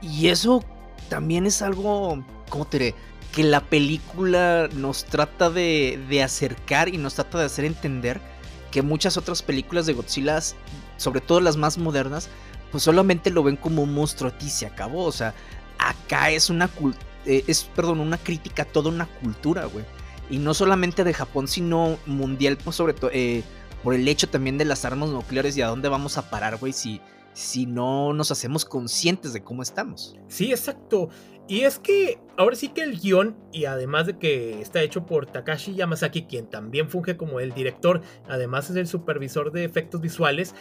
Y 0.00 0.28
eso 0.28 0.64
también 1.08 1.46
es 1.46 1.62
algo, 1.62 2.24
¿cómo 2.48 2.66
te 2.66 2.78
diré? 2.78 2.94
Que 3.32 3.44
la 3.44 3.60
película 3.60 4.68
nos 4.72 5.04
trata 5.04 5.50
de, 5.50 6.20
acercar 6.22 6.88
y 6.88 6.98
nos 6.98 7.14
trata 7.14 7.38
de 7.38 7.44
hacer 7.44 7.64
entender 7.64 8.20
que 8.70 8.82
muchas 8.82 9.16
otras 9.16 9.42
películas 9.42 9.86
de 9.86 9.92
Godzilla, 9.92 10.40
sobre 10.96 11.20
todo 11.20 11.40
las 11.40 11.56
más 11.56 11.78
modernas, 11.78 12.28
pues 12.70 12.82
solamente 12.82 13.30
lo 13.30 13.42
ven 13.42 13.56
como 13.56 13.82
un 13.82 13.94
monstruo 13.94 14.32
y 14.40 14.48
se 14.48 14.66
acabó. 14.66 15.04
O 15.04 15.12
sea, 15.12 15.34
acá 15.78 16.30
es 16.30 16.50
una 16.50 16.70
eh, 17.26 17.44
es, 17.46 17.64
perdón, 17.64 18.00
una 18.00 18.18
crítica 18.18 18.62
a 18.62 18.66
toda 18.66 18.90
una 18.90 19.06
cultura, 19.06 19.66
güey. 19.66 19.84
Y 20.30 20.38
no 20.38 20.54
solamente 20.54 21.04
de 21.04 21.14
Japón, 21.14 21.46
sino 21.48 21.98
mundial, 22.06 22.56
pues 22.56 22.76
sobre 22.76 22.94
todo 22.94 23.10
eh, 23.12 23.44
por 23.82 23.94
el 23.94 24.08
hecho 24.08 24.28
también 24.28 24.58
de 24.58 24.64
las 24.64 24.84
armas 24.84 25.10
nucleares 25.10 25.56
y 25.56 25.62
a 25.62 25.68
dónde 25.68 25.88
vamos 25.88 26.18
a 26.18 26.30
parar, 26.30 26.56
güey, 26.56 26.72
si, 26.72 27.00
si 27.36 27.66
no 27.66 28.14
nos 28.14 28.30
hacemos 28.30 28.64
conscientes 28.64 29.34
de 29.34 29.44
cómo 29.44 29.62
estamos. 29.62 30.16
Sí, 30.26 30.52
exacto. 30.52 31.10
Y 31.46 31.60
es 31.60 31.78
que 31.78 32.18
ahora 32.38 32.56
sí 32.56 32.70
que 32.70 32.82
el 32.82 32.98
guion, 32.98 33.36
y 33.52 33.66
además 33.66 34.06
de 34.06 34.18
que 34.18 34.62
está 34.62 34.80
hecho 34.80 35.04
por 35.04 35.26
Takashi 35.26 35.74
Yamazaki, 35.74 36.22
quien 36.22 36.48
también 36.48 36.88
funge 36.88 37.18
como 37.18 37.38
el 37.38 37.52
director, 37.52 38.00
además 38.26 38.70
es 38.70 38.76
el 38.76 38.86
supervisor 38.86 39.52
de 39.52 39.64
efectos 39.64 40.00
visuales, 40.00 40.54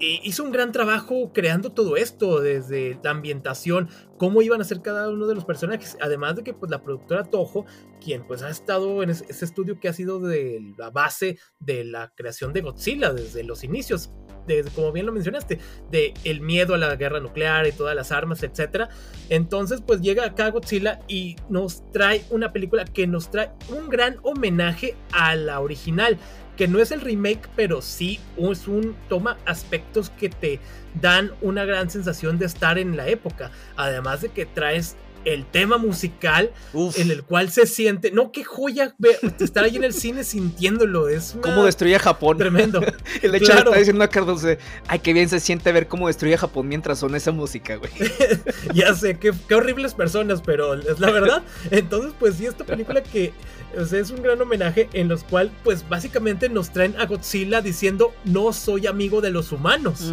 hizo 0.00 0.42
un 0.42 0.50
gran 0.50 0.72
trabajo 0.72 1.30
creando 1.32 1.70
todo 1.70 1.96
esto, 1.96 2.40
desde 2.40 2.98
la 3.04 3.12
ambientación, 3.12 3.88
cómo 4.18 4.42
iban 4.42 4.60
a 4.60 4.64
ser 4.64 4.82
cada 4.82 5.08
uno 5.08 5.28
de 5.28 5.36
los 5.36 5.44
personajes, 5.44 5.96
además 6.00 6.34
de 6.34 6.42
que 6.42 6.52
pues 6.52 6.72
la 6.72 6.82
productora 6.82 7.22
Toho, 7.22 7.66
quien 8.04 8.26
pues 8.26 8.42
ha 8.42 8.50
estado 8.50 9.04
en 9.04 9.10
ese 9.10 9.44
estudio 9.44 9.78
que 9.78 9.88
ha 9.88 9.92
sido 9.92 10.18
de 10.18 10.60
la 10.76 10.90
base 10.90 11.38
de 11.60 11.84
la 11.84 12.12
creación 12.16 12.52
de 12.52 12.62
Godzilla 12.62 13.12
desde 13.12 13.44
los 13.44 13.62
inicios, 13.62 14.10
desde, 14.46 14.70
como 14.70 14.92
bien 14.92 15.06
lo 15.06 15.12
mencionaste, 15.12 15.58
de 15.90 16.14
el 16.24 16.40
miedo 16.40 16.74
a 16.74 16.78
la 16.78 16.94
guerra 16.96 17.20
nuclear 17.20 17.66
y 17.66 17.72
todas 17.72 17.94
las 17.94 18.12
armas, 18.12 18.42
etc. 18.42 18.88
Entonces 19.28 19.82
pues 19.86 20.00
llega 20.00 20.24
acá 20.24 20.50
Godzilla 20.50 21.00
y 21.08 21.36
nos 21.48 21.82
trae 21.92 22.24
una 22.30 22.52
película 22.52 22.84
que 22.84 23.06
nos 23.06 23.30
trae 23.30 23.50
un 23.68 23.88
gran 23.88 24.18
homenaje 24.22 24.96
a 25.12 25.34
la 25.34 25.60
original 25.60 26.18
que 26.56 26.68
no 26.68 26.80
es 26.80 26.90
el 26.90 27.02
remake, 27.02 27.48
pero 27.54 27.82
sí 27.82 28.18
es 28.38 28.66
un 28.66 28.96
toma 29.08 29.36
aspectos 29.44 30.10
que 30.10 30.30
te 30.30 30.58
dan 31.00 31.32
una 31.42 31.64
gran 31.64 31.90
sensación 31.90 32.38
de 32.38 32.46
estar 32.46 32.78
en 32.78 32.96
la 32.96 33.08
época. 33.08 33.50
Además 33.76 34.22
de 34.22 34.30
que 34.30 34.46
traes 34.46 34.96
el 35.26 35.44
tema 35.44 35.76
musical 35.76 36.52
en 36.96 37.10
el 37.10 37.24
cual 37.24 37.50
se 37.50 37.66
siente. 37.66 38.12
No, 38.12 38.32
qué 38.32 38.44
joya 38.44 38.94
estar 39.40 39.64
ahí 39.64 39.76
en 39.76 39.84
el 39.84 39.92
cine 39.92 40.24
sintiéndolo. 40.24 41.08
Es 41.08 41.36
Cómo 41.42 41.64
destruye 41.64 41.98
Japón. 41.98 42.38
Tremendo. 42.38 42.80
el 43.22 43.34
hecho 43.34 43.46
claro. 43.46 43.70
está 43.70 43.78
diciendo 43.78 44.04
a 44.04 44.08
Carlos, 44.08 44.42
ay, 44.86 44.98
qué 45.00 45.12
bien 45.12 45.28
se 45.28 45.40
siente 45.40 45.70
ver 45.72 45.88
cómo 45.88 46.06
destruye 46.06 46.38
Japón 46.38 46.68
mientras 46.68 47.00
son 47.00 47.14
esa 47.14 47.32
música, 47.32 47.76
güey. 47.76 47.90
ya 48.74 48.94
sé, 48.94 49.18
qué, 49.18 49.32
qué 49.48 49.54
horribles 49.54 49.94
personas, 49.94 50.40
pero 50.40 50.74
es 50.74 51.00
la 51.00 51.10
verdad. 51.10 51.42
Entonces, 51.70 52.12
pues 52.18 52.36
sí, 52.36 52.46
esta 52.46 52.64
película 52.64 53.02
que 53.02 53.32
es 53.74 54.10
un 54.10 54.22
gran 54.22 54.40
homenaje 54.40 54.88
en 54.92 55.08
los 55.08 55.24
cual, 55.24 55.50
pues 55.64 55.86
básicamente 55.88 56.48
nos 56.48 56.70
traen 56.70 56.94
a 56.98 57.06
Godzilla 57.06 57.60
diciendo, 57.60 58.14
no 58.24 58.52
soy 58.52 58.86
amigo 58.86 59.20
de 59.20 59.30
los 59.30 59.52
humanos. 59.52 60.12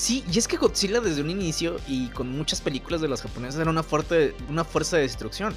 Sí, 0.00 0.24
y 0.32 0.38
es 0.38 0.48
que 0.48 0.56
Godzilla 0.56 0.98
desde 1.02 1.20
un 1.20 1.28
inicio 1.28 1.76
y 1.86 2.08
con 2.08 2.32
muchas 2.32 2.62
películas 2.62 3.02
de 3.02 3.08
las 3.08 3.20
japonesas 3.20 3.60
era 3.60 3.68
una, 3.68 3.82
fuerte, 3.82 4.34
una 4.48 4.64
fuerza 4.64 4.96
de 4.96 5.02
destrucción. 5.02 5.52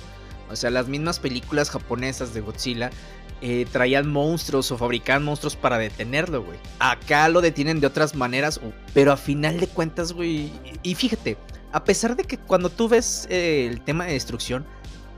O 0.52 0.56
sea, 0.58 0.70
las 0.70 0.90
mismas 0.90 1.18
películas 1.18 1.70
japonesas 1.70 2.34
de 2.34 2.42
Godzilla 2.42 2.90
eh, 3.40 3.66
traían 3.72 4.12
monstruos 4.12 4.70
o 4.70 4.78
fabricaban 4.78 5.24
monstruos 5.24 5.56
para 5.56 5.78
detenerlo, 5.78 6.44
güey. 6.44 6.60
Acá 6.80 7.30
lo 7.30 7.40
detienen 7.40 7.80
de 7.80 7.88
otras 7.88 8.16
maneras, 8.16 8.60
pero 8.94 9.14
a 9.14 9.18
final 9.18 9.62
de 9.62 9.68
cuentas, 9.68 10.12
güey. 10.12 10.52
Y 10.84 10.94
fíjate, 10.96 11.38
a 11.72 11.86
pesar 11.86 12.18
de 12.18 12.26
que 12.26 12.38
cuando 12.38 12.70
tú 12.70 12.90
ves 12.90 13.28
eh, 13.30 13.70
el 13.72 13.80
tema 13.80 14.04
de 14.08 14.12
destrucción, 14.12 14.66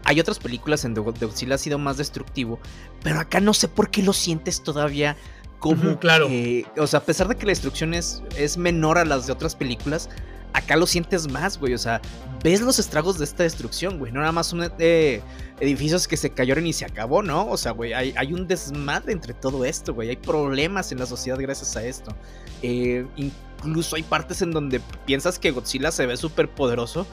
hay 0.03 0.19
otras 0.19 0.37
películas 0.37 0.85
en 0.85 0.93
donde 0.93 1.25
Godzilla 1.25 1.55
ha 1.55 1.57
sido 1.57 1.79
más 1.79 1.97
destructivo, 1.97 2.59
pero 3.01 3.19
acá 3.19 3.39
no 3.39 3.55
sé 3.55 3.69
por 3.69 3.89
qué 3.89 4.03
lo 4.03 4.13
sientes 4.13 4.61
todavía 4.61 5.17
como. 5.65 5.99
claro. 5.99 6.29
o 6.77 6.87
sea, 6.87 6.99
a 6.99 7.03
pesar 7.03 7.27
de 7.27 7.35
que 7.35 7.45
la 7.45 7.51
destrucción 7.51 7.93
es, 7.93 8.21
es 8.37 8.57
menor 8.57 8.97
a 8.97 9.05
las 9.05 9.25
de 9.25 9.33
otras 9.33 9.55
películas, 9.55 10.09
acá 10.53 10.75
lo 10.75 10.85
sientes 10.85 11.31
más, 11.31 11.57
güey. 11.57 11.73
O 11.73 11.77
sea, 11.77 12.01
ves 12.43 12.61
los 12.61 12.77
estragos 12.77 13.17
de 13.17 13.25
esta 13.25 13.43
destrucción, 13.43 13.97
güey. 13.97 14.11
No 14.11 14.19
nada 14.19 14.31
más 14.31 14.47
son 14.47 14.71
eh, 14.79 15.21
edificios 15.59 16.07
que 16.07 16.17
se 16.17 16.29
cayeron 16.29 16.67
y 16.67 16.73
se 16.73 16.85
acabó, 16.85 17.23
¿no? 17.23 17.47
O 17.47 17.57
sea, 17.57 17.71
güey, 17.71 17.93
hay, 17.93 18.13
hay, 18.15 18.33
un 18.33 18.47
desmadre 18.47 19.11
entre 19.11 19.33
todo 19.33 19.65
esto, 19.65 19.93
güey. 19.93 20.09
Hay 20.09 20.17
problemas 20.17 20.91
en 20.91 20.99
la 20.99 21.07
sociedad 21.07 21.39
gracias 21.39 21.75
a 21.75 21.83
esto. 21.83 22.15
Eh, 22.61 23.05
incluso 23.15 23.95
hay 23.95 24.03
partes 24.03 24.41
en 24.43 24.51
donde 24.51 24.79
piensas 25.05 25.39
que 25.39 25.51
Godzilla 25.51 25.91
se 25.91 26.05
ve 26.05 26.15
súper 26.15 26.49
poderoso 26.49 27.07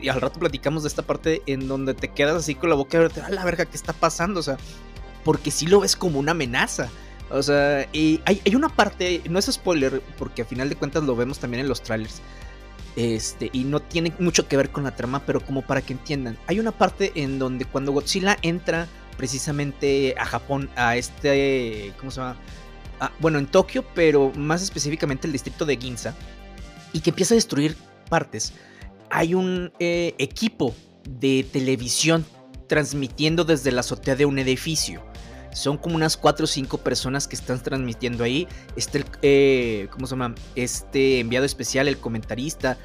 y 0.00 0.08
al 0.08 0.20
rato 0.20 0.38
platicamos 0.38 0.82
de 0.84 0.88
esta 0.88 1.02
parte 1.02 1.42
en 1.46 1.68
donde 1.68 1.94
te 1.94 2.08
quedas 2.08 2.36
así 2.36 2.54
con 2.54 2.70
la 2.70 2.76
boca 2.76 2.98
abierta, 2.98 3.26
a 3.26 3.30
la 3.30 3.44
verga, 3.44 3.66
¿qué 3.66 3.76
está 3.76 3.92
pasando? 3.92 4.40
O 4.40 4.42
sea, 4.42 4.56
porque 5.24 5.50
sí 5.50 5.66
lo 5.66 5.80
ves 5.80 5.96
como 5.96 6.18
una 6.18 6.32
amenaza. 6.32 6.88
O 7.30 7.42
sea, 7.42 7.86
y 7.92 8.20
hay, 8.24 8.40
una 8.54 8.68
parte, 8.68 9.22
no 9.28 9.38
es 9.38 9.46
spoiler, 9.46 10.02
porque 10.16 10.42
a 10.42 10.44
final 10.44 10.68
de 10.68 10.76
cuentas 10.76 11.02
lo 11.04 11.14
vemos 11.14 11.38
también 11.38 11.60
en 11.62 11.68
los 11.68 11.82
trailers. 11.82 12.20
Este, 12.96 13.50
y 13.52 13.64
no 13.64 13.80
tiene 13.80 14.12
mucho 14.18 14.48
que 14.48 14.56
ver 14.56 14.70
con 14.70 14.84
la 14.84 14.96
trama, 14.96 15.22
pero 15.24 15.40
como 15.40 15.62
para 15.62 15.82
que 15.82 15.92
entiendan. 15.92 16.38
Hay 16.46 16.58
una 16.58 16.72
parte 16.72 17.12
en 17.14 17.38
donde 17.38 17.64
cuando 17.64 17.92
Godzilla 17.92 18.36
entra 18.42 18.88
precisamente 19.16 20.14
a 20.18 20.24
Japón, 20.24 20.70
a 20.74 20.96
este, 20.96 21.92
¿cómo 21.98 22.10
se 22.10 22.20
llama? 22.20 22.36
bueno, 23.20 23.38
en 23.38 23.46
Tokio, 23.46 23.84
pero 23.94 24.32
más 24.34 24.60
específicamente 24.60 25.28
el 25.28 25.32
distrito 25.32 25.64
de 25.64 25.76
Ginza, 25.76 26.14
y 26.92 27.00
que 27.00 27.10
empieza 27.10 27.34
a 27.34 27.36
destruir 27.36 27.76
partes 28.08 28.52
hay 29.10 29.34
un 29.34 29.72
eh, 29.78 30.14
equipo 30.18 30.74
de 31.08 31.46
televisión 31.50 32.24
transmitiendo 32.66 33.44
desde 33.44 33.72
la 33.72 33.80
azotea 33.80 34.16
de 34.16 34.26
un 34.26 34.38
edificio. 34.38 35.02
Son 35.52 35.76
como 35.76 35.96
unas 35.96 36.16
4 36.16 36.44
o 36.44 36.46
5 36.46 36.78
personas 36.78 37.26
que 37.26 37.36
están 37.36 37.62
transmitiendo 37.62 38.24
ahí. 38.24 38.46
Este, 38.76 39.04
eh, 39.22 39.88
¿cómo 39.90 40.06
se 40.06 40.12
llama? 40.12 40.34
Este 40.54 41.20
enviado 41.20 41.46
especial, 41.46 41.88
el 41.88 41.98
comentarista, 41.98 42.76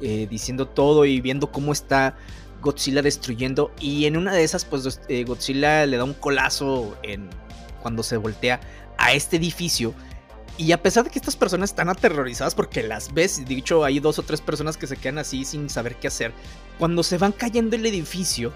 eh, 0.00 0.26
diciendo 0.30 0.66
todo 0.66 1.04
y 1.04 1.20
viendo 1.20 1.50
cómo 1.50 1.72
está 1.72 2.16
Godzilla 2.60 3.02
destruyendo. 3.02 3.72
Y 3.80 4.06
en 4.06 4.16
una 4.16 4.32
de 4.34 4.44
esas, 4.44 4.64
pues 4.64 5.00
Godzilla 5.26 5.86
le 5.86 5.96
da 5.96 6.04
un 6.04 6.14
colazo 6.14 6.96
en, 7.02 7.30
cuando 7.80 8.02
se 8.02 8.16
voltea 8.16 8.60
a 8.98 9.12
este 9.12 9.36
edificio 9.36 9.94
y 10.58 10.72
a 10.72 10.82
pesar 10.82 11.04
de 11.04 11.10
que 11.10 11.20
estas 11.20 11.36
personas 11.36 11.70
están 11.70 11.88
aterrorizadas 11.88 12.56
porque 12.56 12.82
las 12.82 13.14
ves, 13.14 13.44
dicho, 13.46 13.84
hay 13.84 14.00
dos 14.00 14.18
o 14.18 14.24
tres 14.24 14.40
personas 14.40 14.76
que 14.76 14.88
se 14.88 14.96
quedan 14.96 15.18
así 15.18 15.44
sin 15.44 15.70
saber 15.70 15.94
qué 15.94 16.08
hacer, 16.08 16.32
cuando 16.80 17.04
se 17.04 17.16
van 17.16 17.30
cayendo 17.30 17.76
el 17.76 17.86
edificio, 17.86 18.52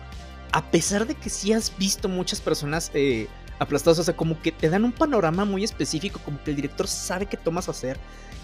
a 0.50 0.68
pesar 0.72 1.06
de 1.06 1.14
que 1.14 1.30
sí 1.30 1.52
has 1.52 1.76
visto 1.78 2.08
muchas 2.08 2.40
personas 2.40 2.90
eh, 2.92 3.28
aplastadas, 3.62 3.98
o 3.98 4.04
sea, 4.04 4.16
como 4.16 4.40
que 4.40 4.52
te 4.52 4.68
dan 4.68 4.84
un 4.84 4.92
panorama 4.92 5.44
muy 5.44 5.64
específico, 5.64 6.20
como 6.24 6.42
que 6.42 6.50
el 6.50 6.56
director 6.56 6.86
sabe 6.86 7.26
qué 7.26 7.36
tomas 7.36 7.68
hacer 7.68 7.98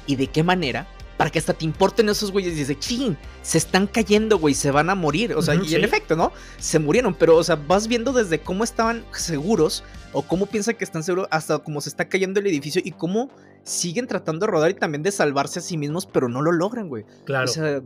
y 0.07 0.17
de 0.17 0.27
qué 0.29 0.43
manera, 0.43 0.87
para 1.19 1.31
que 1.31 1.39
hasta 1.39 1.53
te 1.53 1.65
importen 1.65 2.09
esos 2.09 2.31
güeyes. 2.31 2.55
Y 2.55 2.61
dices, 2.61 2.79
ching, 2.79 3.17
se 3.43 3.59
están 3.59 3.87
cayendo, 3.87 4.39
güey, 4.39 4.55
se 4.55 4.71
van 4.71 4.89
a 4.89 4.95
morir. 4.95 5.35
O 5.35 5.43
sea, 5.43 5.55
y 5.55 5.75
en 5.75 5.85
efecto, 5.85 6.17
¿no? 6.17 6.33
Se 6.59 6.79
murieron, 6.79 7.15
pero, 7.15 7.37
o 7.37 7.45
sea, 7.45 7.57
vas 7.57 7.89
viendo 7.89 8.13
desde 8.13 8.41
cómo 8.41 8.65
estaban 8.65 9.05
seguros 9.13 9.85
o 10.13 10.23
cómo 10.23 10.47
piensan 10.47 10.77
que 10.77 10.85
están 10.85 11.03
seguros 11.03 11.29
hasta 11.31 11.59
cómo 11.59 11.81
se 11.81 11.91
está 11.91 12.09
cayendo 12.09 12.41
el 12.41 12.47
edificio 12.47 12.81
y 12.85 12.93
cómo 12.93 13.31
siguen 13.65 14.07
tratando 14.07 14.47
de 14.47 14.53
rodar 14.53 14.71
y 14.71 14.75
también 14.75 15.03
de 15.03 15.13
salvarse 15.13 15.59
a 15.59 15.63
sí 15.63 15.77
mismos, 15.77 16.07
pero 16.07 16.29
no 16.29 16.41
lo 16.41 16.53
logran, 16.53 16.89
güey. 16.89 17.05
Claro. 17.25 17.45
O 17.45 17.49
sea, 17.49 17.83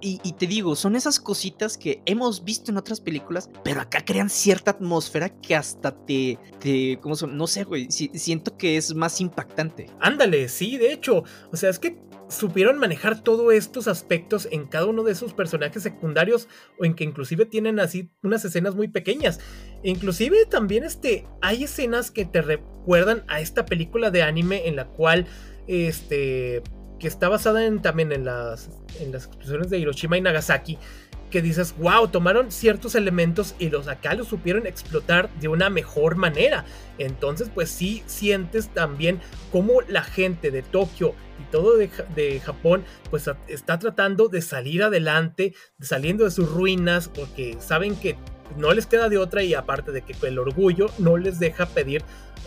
y, 0.00 0.32
te 0.34 0.46
digo, 0.46 0.76
son 0.76 0.94
esas 0.94 1.18
cositas 1.18 1.78
que 1.78 2.02
hemos 2.04 2.44
visto 2.44 2.70
en 2.70 2.76
otras 2.76 3.00
películas, 3.00 3.50
pero 3.64 3.80
acá 3.80 4.04
crean 4.04 4.28
cierta 4.28 4.72
atmósfera 4.72 5.30
que 5.40 5.56
hasta 5.56 5.90
te, 6.04 6.38
te 6.60 6.98
¿cómo 7.00 7.16
son? 7.16 7.36
No 7.36 7.46
sé, 7.46 7.64
güey, 7.64 7.90
siento 7.90 8.56
que 8.56 8.76
es 8.76 8.94
más 8.94 9.20
impactante. 9.20 9.86
Ándale, 9.98 10.48
sí, 10.48 10.76
de 10.76 10.92
hecho, 10.92 11.24
o 11.50 11.56
sea, 11.56 11.70
es 11.70 11.78
que 11.78 11.98
supieron 12.28 12.78
manejar 12.78 13.22
todos 13.22 13.52
estos 13.54 13.88
aspectos 13.88 14.48
en 14.50 14.66
cada 14.66 14.86
uno 14.86 15.02
de 15.02 15.14
sus 15.14 15.32
personajes 15.32 15.82
secundarios 15.82 16.48
o 16.78 16.84
en 16.84 16.94
que 16.94 17.04
inclusive 17.04 17.46
tienen 17.46 17.78
así 17.80 18.10
unas 18.22 18.44
escenas 18.44 18.74
muy 18.74 18.88
pequeñas. 18.88 19.40
inclusive 19.82 20.46
también 20.46 20.84
este, 20.84 21.26
hay 21.40 21.64
escenas 21.64 22.10
que 22.10 22.24
te 22.24 22.42
recuerdan 22.42 23.24
a 23.28 23.40
esta 23.40 23.64
película 23.64 24.10
de 24.10 24.22
anime 24.22 24.66
en 24.68 24.76
la 24.76 24.86
cual 24.86 25.26
este 25.68 26.62
que 26.98 27.08
está 27.08 27.28
basada 27.28 27.60
también 27.80 28.12
en 28.12 28.24
las, 28.24 28.70
en 29.00 29.12
las 29.12 29.26
explosiones 29.26 29.70
de 29.70 29.78
Hiroshima 29.78 30.16
y 30.16 30.20
Nagasaki, 30.20 30.78
que 31.30 31.42
dices, 31.42 31.74
wow, 31.78 32.08
tomaron 32.08 32.52
ciertos 32.52 32.94
elementos 32.94 33.54
y 33.58 33.68
los 33.68 33.88
acá 33.88 34.14
los 34.14 34.28
supieron 34.28 34.66
explotar 34.66 35.28
de 35.40 35.48
una 35.48 35.70
mejor 35.70 36.16
manera. 36.16 36.64
Entonces, 36.98 37.50
pues 37.52 37.68
sí 37.70 38.02
sientes 38.06 38.68
también 38.68 39.20
cómo 39.50 39.80
la 39.88 40.02
gente 40.02 40.50
de 40.50 40.62
Tokio 40.62 41.14
y 41.40 41.50
todo 41.50 41.76
de, 41.76 41.90
de, 42.14 42.40
Japón, 42.40 42.84
pues 43.10 43.28
está 43.48 43.78
tratando 43.78 44.28
de 44.28 44.40
salir 44.40 44.82
adelante, 44.82 45.54
saliendo 45.80 46.24
de 46.24 46.30
sus 46.30 46.50
ruinas, 46.50 47.08
porque 47.08 47.56
saben 47.60 47.96
que 47.96 48.16
no 48.56 48.72
les 48.72 48.86
queda 48.86 49.08
de 49.08 49.18
otra 49.18 49.42
y 49.42 49.54
aparte 49.54 49.92
de 49.92 50.02
que 50.02 50.14
el 50.26 50.38
orgullo 50.38 50.86
no 50.98 51.16
les 51.16 51.38
deja 51.38 51.66
pedir 51.66 52.04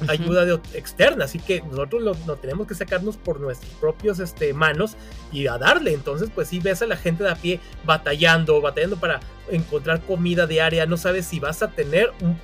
ayuda 0.08 0.46
de, 0.46 0.53
externa, 0.74 1.25
así 1.25 1.39
que 1.39 1.62
nosotros 1.62 2.01
lo, 2.01 2.36
tenemos 2.38 2.68
que 2.68 2.75
sacarnos 2.75 3.18
por 3.18 3.39
nuestros 3.39 3.72
propios 3.74 4.20
este, 4.20 4.53
manos 4.53 4.96
y 5.32 5.48
a 5.48 5.58
darle. 5.58 5.94
Entonces, 5.94 6.29
pues 6.34 6.48
si 6.48 6.60
ves 6.60 6.82
a 6.82 6.88
la 6.88 6.96
gente 6.96 7.24
de 7.24 7.32
a 7.32 7.36
pie 7.36 7.60
batallando, 7.86 8.62
batallando 8.62 8.98
para 8.98 9.20
encontrar 9.51 10.01
comida 10.01 10.48
diaria, 10.48 10.86
no 10.86 10.98
sabes 10.98 11.25
si 11.25 11.39
vas 11.39 11.62
a 11.63 11.70
tener 11.70 12.12
un 12.22 12.39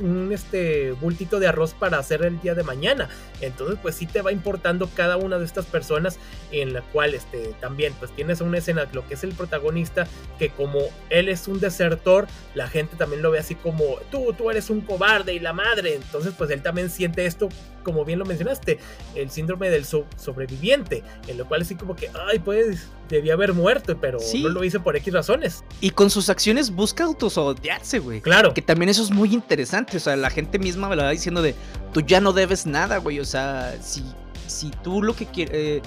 un 0.00 0.32
este 0.32 0.92
bultito 0.92 1.40
de 1.40 1.48
arroz 1.48 1.74
para 1.74 1.98
hacer 1.98 2.24
el 2.24 2.40
día 2.40 2.54
de 2.54 2.62
mañana. 2.62 3.08
Entonces, 3.40 3.78
pues 3.80 3.94
sí 3.94 4.06
te 4.06 4.22
va 4.22 4.32
importando 4.32 4.88
cada 4.94 5.16
una 5.16 5.38
de 5.38 5.44
estas 5.44 5.66
personas 5.66 6.18
en 6.52 6.72
la 6.72 6.82
cual 6.82 7.14
este 7.14 7.54
también 7.60 7.92
pues 7.98 8.10
tienes 8.12 8.40
una 8.40 8.58
escena 8.58 8.88
lo 8.92 9.06
que 9.06 9.14
es 9.14 9.24
el 9.24 9.32
protagonista 9.32 10.06
que 10.38 10.50
como 10.50 10.80
él 11.10 11.28
es 11.28 11.48
un 11.48 11.60
desertor, 11.60 12.26
la 12.54 12.68
gente 12.68 12.96
también 12.96 13.22
lo 13.22 13.30
ve 13.30 13.38
así 13.38 13.54
como 13.54 13.96
tú 14.10 14.32
tú 14.36 14.50
eres 14.50 14.70
un 14.70 14.80
cobarde 14.80 15.34
y 15.34 15.40
la 15.40 15.52
madre. 15.52 15.94
Entonces, 15.94 16.34
pues 16.36 16.50
él 16.50 16.62
también 16.62 16.90
siente 16.90 17.26
esto 17.26 17.48
como 17.84 18.04
bien 18.04 18.18
lo 18.18 18.24
mencionaste, 18.24 18.78
el 19.14 19.30
síndrome 19.30 19.70
del 19.70 19.84
sobreviviente, 19.84 21.04
en 21.28 21.38
lo 21.38 21.46
cual 21.46 21.62
así 21.62 21.76
como 21.76 21.94
que 21.94 22.10
ay, 22.28 22.38
pues 22.38 22.88
debía 23.08 23.34
haber 23.34 23.52
muerto, 23.52 23.98
pero 24.00 24.18
no 24.40 24.48
lo 24.48 24.64
hice 24.64 24.80
por 24.80 24.96
X 24.96 25.12
razones. 25.12 25.64
Y 25.80 25.90
con 25.90 26.10
sus 26.10 26.28
acciones 26.28 26.70
busca 26.70 27.04
autosodearse, 27.04 27.98
güey. 27.98 28.20
Claro. 28.20 28.54
Que 28.54 28.62
también 28.62 28.88
eso 28.88 29.02
es 29.02 29.10
muy 29.10 29.32
interesante. 29.32 29.96
O 29.96 30.00
sea, 30.00 30.16
la 30.16 30.30
gente 30.30 30.58
misma 30.58 30.88
me 30.88 30.96
lo 30.96 31.02
va 31.02 31.10
diciendo 31.10 31.42
de 31.42 31.54
tú 31.92 32.00
ya 32.00 32.20
no 32.20 32.32
debes 32.32 32.66
nada, 32.66 32.98
güey. 32.98 33.20
O 33.20 33.24
sea, 33.24 33.76
si, 33.82 34.04
si 34.46 34.70
tú 34.82 35.02
lo 35.02 35.14
que 35.14 35.26
quieres. 35.26 35.54
Eh, 35.54 35.82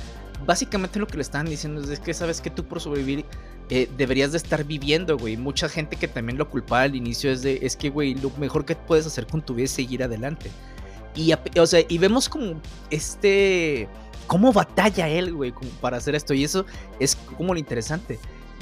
básicamente 0.46 1.00
lo 1.00 1.08
que 1.08 1.16
le 1.16 1.24
están 1.24 1.48
diciendo 1.48 1.82
es 1.92 2.00
que 2.00 2.14
sabes 2.14 2.42
que 2.42 2.52
tú 2.52 2.64
por 2.64 2.80
sobrevivir 2.80 3.26
eh, 3.70 3.90
deberías 3.98 4.32
de 4.32 4.38
estar 4.38 4.64
viviendo, 4.64 5.18
güey. 5.18 5.36
Mucha 5.36 5.68
gente 5.68 5.96
que 5.98 6.08
también 6.08 6.38
lo 6.38 6.50
culpaba 6.50 6.84
al 6.84 6.96
inicio 6.96 7.32
es 7.32 7.42
de, 7.42 7.60
es 7.62 7.76
que, 7.76 7.90
güey, 7.90 8.16
lo 8.16 8.32
mejor 8.38 8.66
que 8.66 8.76
puedes 8.76 9.06
hacer 9.06 9.28
con 9.28 9.42
tu 9.42 9.56
vida 9.56 9.66
es 9.66 9.72
seguir 9.72 10.04
adelante. 10.04 10.52
Y, 11.16 11.34
o 11.60 11.66
sea, 11.66 11.82
y 11.88 11.98
vemos 11.98 12.30
como 12.30 12.62
este 12.92 13.90
cómo 14.28 14.54
batalla 14.54 15.08
él, 15.08 15.34
güey, 15.34 15.54
para 15.82 15.98
hacer 15.98 16.16
esto. 16.16 16.34
Y 16.34 16.44
eso 16.44 16.66
es 17.00 17.16
como 17.38 17.54
lo 17.54 17.60
interesante. 17.60 18.20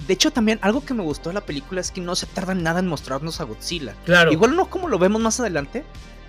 De 0.08 0.14
hecho, 0.14 0.32
también 0.32 0.60
algo 0.62 0.86
que 0.86 0.94
me 0.94 1.04
gustó 1.04 1.30
de 1.30 1.36
la 1.36 1.46
película 1.46 1.82
es 1.82 1.92
que 1.92 2.02
no 2.02 2.16
se 2.16 2.26
tarda 2.26 2.54
nada 2.54 2.80
en 2.80 2.88
mostrarnos 2.88 3.42
a 3.42 3.46
Godzilla. 3.46 3.96
Claro. 4.06 4.32
Igual 4.32 4.56
no 4.56 4.70
como 4.70 4.88
lo 4.88 5.00
vemos 5.00 5.22
más 5.22 5.40
adelante, 5.40 5.84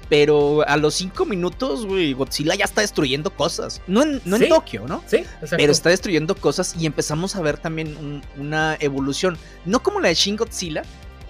pero 0.09 0.66
a 0.69 0.76
los 0.76 0.95
cinco 0.95 1.26
minutos, 1.26 1.85
güey, 1.85 2.12
Godzilla 2.12 2.55
ya 2.55 2.64
está 2.64 2.81
destruyendo 2.81 3.31
cosas. 3.31 3.83
No 3.87 4.02
en, 4.02 4.21
no 4.25 4.37
en 4.37 4.49
Tokio, 4.49 4.87
¿no? 4.87 5.02
Sí, 5.07 5.16
exacto. 5.16 5.57
Pero 5.57 5.73
está 5.73 5.90
destruyendo 5.90 6.37
cosas 6.37 6.75
y 6.78 6.87
empezamos 6.87 7.35
a 7.35 7.43
ver 7.43 7.59
también 7.59 8.23
una 8.38 8.76
evolución. 8.81 9.37
No 9.64 9.83
como 9.83 10.00
la 10.00 10.09
de 10.09 10.14
Shin 10.14 10.37
Godzilla, 10.37 10.83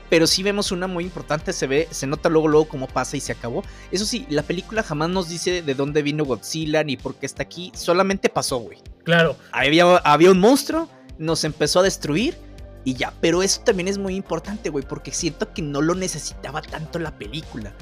pero 0.08 0.26
sí 0.26 0.42
vemos 0.42 0.72
una 0.72 0.86
muy 0.86 1.04
importante, 1.04 1.52
se 1.52 1.66
ve, 1.66 1.88
se 1.90 2.06
nota 2.06 2.28
luego, 2.28 2.48
luego 2.48 2.68
cómo 2.68 2.86
pasa 2.86 3.16
y 3.16 3.20
se 3.20 3.32
acabó. 3.32 3.62
Eso 3.90 4.04
sí, 4.04 4.26
la 4.28 4.42
película 4.42 4.82
jamás 4.82 5.10
nos 5.10 5.28
dice 5.28 5.62
de 5.62 5.74
dónde 5.74 6.02
vino 6.02 6.24
Godzilla 6.24 6.84
ni 6.84 6.96
por 6.96 7.16
qué 7.16 7.26
está 7.26 7.42
aquí, 7.42 7.72
solamente 7.74 8.28
pasó, 8.28 8.58
güey. 8.58 8.78
Claro. 9.04 9.36
Había, 9.52 9.96
había 9.98 10.30
un 10.30 10.40
monstruo, 10.40 10.88
nos 11.18 11.44
empezó 11.44 11.80
a 11.80 11.82
destruir 11.82 12.36
y 12.84 12.94
ya, 12.94 13.12
pero 13.20 13.42
eso 13.42 13.62
también 13.62 13.88
es 13.88 13.98
muy 13.98 14.14
importante, 14.14 14.70
güey, 14.70 14.84
porque 14.86 15.10
siento 15.10 15.52
que 15.52 15.62
no 15.62 15.82
lo 15.82 15.94
necesitaba 15.94 16.62
tanto 16.62 16.98
la 16.98 17.16
película. 17.18 17.74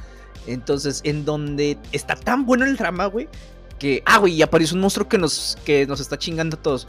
Entonces, 0.47 1.01
en 1.05 1.25
donde 1.25 1.79
está 1.93 2.17
tan 2.17 2.47
bueno 2.47 2.65
el 2.65 2.77
drama, 2.77 3.07
güey, 3.07 3.29
que, 3.79 4.03
ah, 4.07 4.19
güey, 4.19 4.35
y 4.35 4.43
apareció 4.43 4.75
un 4.77 4.81
monstruo 4.81 5.09
que 5.09 5.19
nos, 5.19 5.59
que 5.65 5.87
nos 5.87 6.01
está 6.01 6.19
chingando 6.19 6.57
a 6.57 6.63
todos 6.63 6.89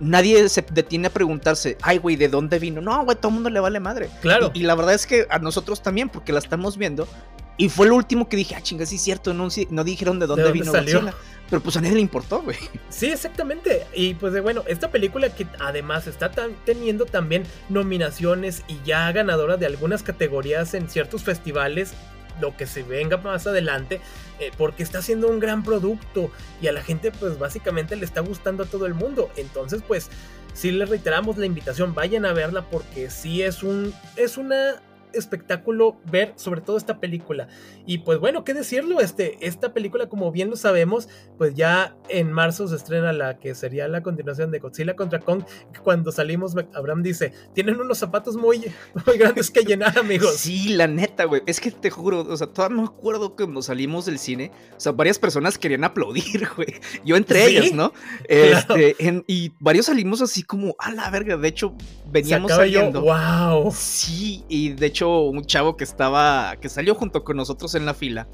nadie 0.00 0.48
se 0.48 0.64
detiene 0.72 1.08
a 1.08 1.10
preguntarse, 1.10 1.76
ay, 1.82 1.98
güey, 1.98 2.16
¿de 2.16 2.28
dónde 2.28 2.58
vino? 2.58 2.80
No, 2.80 3.04
güey, 3.04 3.16
todo 3.16 3.28
el 3.28 3.34
mundo 3.34 3.50
le 3.50 3.60
vale 3.60 3.80
madre. 3.80 4.10
Claro. 4.20 4.50
Y, 4.54 4.62
la 4.62 4.74
verdad 4.74 4.94
es 4.94 5.06
que 5.06 5.26
a 5.30 5.38
nosotros 5.38 5.82
también, 5.82 6.08
porque 6.08 6.32
la 6.32 6.38
estamos 6.38 6.76
viendo. 6.76 7.08
Y 7.56 7.68
fue 7.68 7.86
lo 7.86 7.94
último 7.94 8.28
que 8.28 8.36
dije, 8.36 8.56
ah, 8.56 8.62
chinga, 8.62 8.84
sí 8.84 8.98
cierto, 8.98 9.32
no, 9.32 9.48
no 9.70 9.84
dijeron 9.84 10.18
de 10.18 10.26
dónde, 10.26 10.50
vino 10.50 10.72
salió? 10.72 11.02
Pero 11.48 11.62
pues 11.62 11.76
a 11.76 11.80
nadie 11.80 11.94
le 11.94 12.00
importó, 12.00 12.42
güey. 12.42 12.56
Sí, 12.88 13.06
exactamente. 13.06 13.86
Y 13.94 14.14
pues 14.14 14.40
bueno, 14.42 14.64
esta 14.66 14.90
película 14.90 15.28
que 15.28 15.46
además 15.60 16.06
está 16.06 16.32
teniendo 16.64 17.06
también 17.06 17.44
nominaciones 17.68 18.64
y 18.66 18.80
ya 18.84 19.12
ganadora 19.12 19.56
de 19.56 19.66
algunas 19.66 20.02
categorías 20.02 20.74
en 20.74 20.88
ciertos 20.88 21.22
festivales 21.22 21.92
lo 22.40 22.56
que 22.56 22.66
se 22.66 22.82
venga 22.82 23.16
más 23.18 23.46
adelante, 23.46 24.00
eh, 24.40 24.50
porque 24.56 24.82
está 24.82 24.98
haciendo 24.98 25.28
un 25.28 25.40
gran 25.40 25.62
producto 25.62 26.30
y 26.60 26.68
a 26.68 26.72
la 26.72 26.82
gente 26.82 27.12
pues 27.12 27.38
básicamente 27.38 27.96
le 27.96 28.04
está 28.04 28.20
gustando 28.20 28.64
a 28.64 28.66
todo 28.66 28.86
el 28.86 28.94
mundo. 28.94 29.30
Entonces 29.36 29.82
pues 29.86 30.10
si 30.52 30.70
les 30.70 30.88
reiteramos 30.88 31.36
la 31.36 31.46
invitación, 31.46 31.94
vayan 31.94 32.24
a 32.24 32.32
verla 32.32 32.62
porque 32.70 33.10
sí 33.10 33.42
es 33.42 33.62
un 33.62 33.92
es 34.16 34.36
una 34.36 34.80
espectáculo 35.14 35.96
ver 36.10 36.32
sobre 36.36 36.60
todo 36.60 36.76
esta 36.76 37.00
película. 37.00 37.48
Y 37.86 37.98
pues 37.98 38.18
bueno, 38.18 38.44
qué 38.44 38.54
decirlo, 38.54 39.00
este, 39.00 39.38
esta 39.40 39.72
película 39.72 40.08
como 40.08 40.30
bien 40.32 40.50
lo 40.50 40.56
sabemos, 40.56 41.08
pues 41.38 41.54
ya 41.54 41.96
en 42.08 42.32
marzo 42.32 42.68
se 42.68 42.76
estrena 42.76 43.12
la 43.12 43.38
que 43.38 43.54
sería 43.54 43.88
la 43.88 44.02
continuación 44.02 44.50
de 44.50 44.58
Godzilla 44.58 44.96
contra 44.96 45.20
Kong. 45.20 45.44
Cuando 45.82 46.12
salimos, 46.12 46.54
Abraham 46.74 47.02
dice, 47.02 47.32
tienen 47.54 47.80
unos 47.80 47.98
zapatos 47.98 48.36
muy, 48.36 48.58
muy 49.06 49.18
grandes 49.18 49.50
que 49.50 49.62
llenar, 49.62 49.98
amigos. 49.98 50.36
Sí, 50.36 50.70
la 50.70 50.86
neta, 50.86 51.24
güey. 51.24 51.42
Es 51.46 51.60
que 51.60 51.70
te 51.70 51.90
juro, 51.90 52.20
o 52.20 52.36
sea, 52.36 52.46
todavía 52.46 52.78
me 52.78 52.84
acuerdo 52.84 53.36
que 53.36 53.44
cuando 53.44 53.62
salimos 53.62 54.06
del 54.06 54.18
cine, 54.18 54.50
o 54.76 54.80
sea, 54.80 54.92
varias 54.92 55.18
personas 55.18 55.58
querían 55.58 55.84
aplaudir, 55.84 56.48
güey. 56.56 56.74
Yo 57.04 57.16
entre 57.16 57.46
ellas, 57.46 57.72
¿no? 57.72 57.92
Este, 58.28 58.96
y 59.26 59.52
varios 59.60 59.86
salimos 59.86 60.22
así 60.22 60.42
como, 60.42 60.74
a 60.78 60.90
la 60.92 61.10
verga, 61.10 61.36
de 61.36 61.48
hecho, 61.48 61.74
veníamos 62.10 62.52
saliendo. 62.52 63.02
wow. 63.02 63.72
Sí, 63.72 64.44
y 64.48 64.70
de 64.70 64.86
hecho 64.86 65.03
un 65.04 65.44
chavo 65.44 65.76
que 65.76 65.84
estaba, 65.84 66.56
que 66.60 66.68
salió 66.68 66.94
junto 66.94 67.24
con 67.24 67.36
nosotros 67.36 67.74
en 67.74 67.86
la 67.86 67.94
fila, 67.94 68.28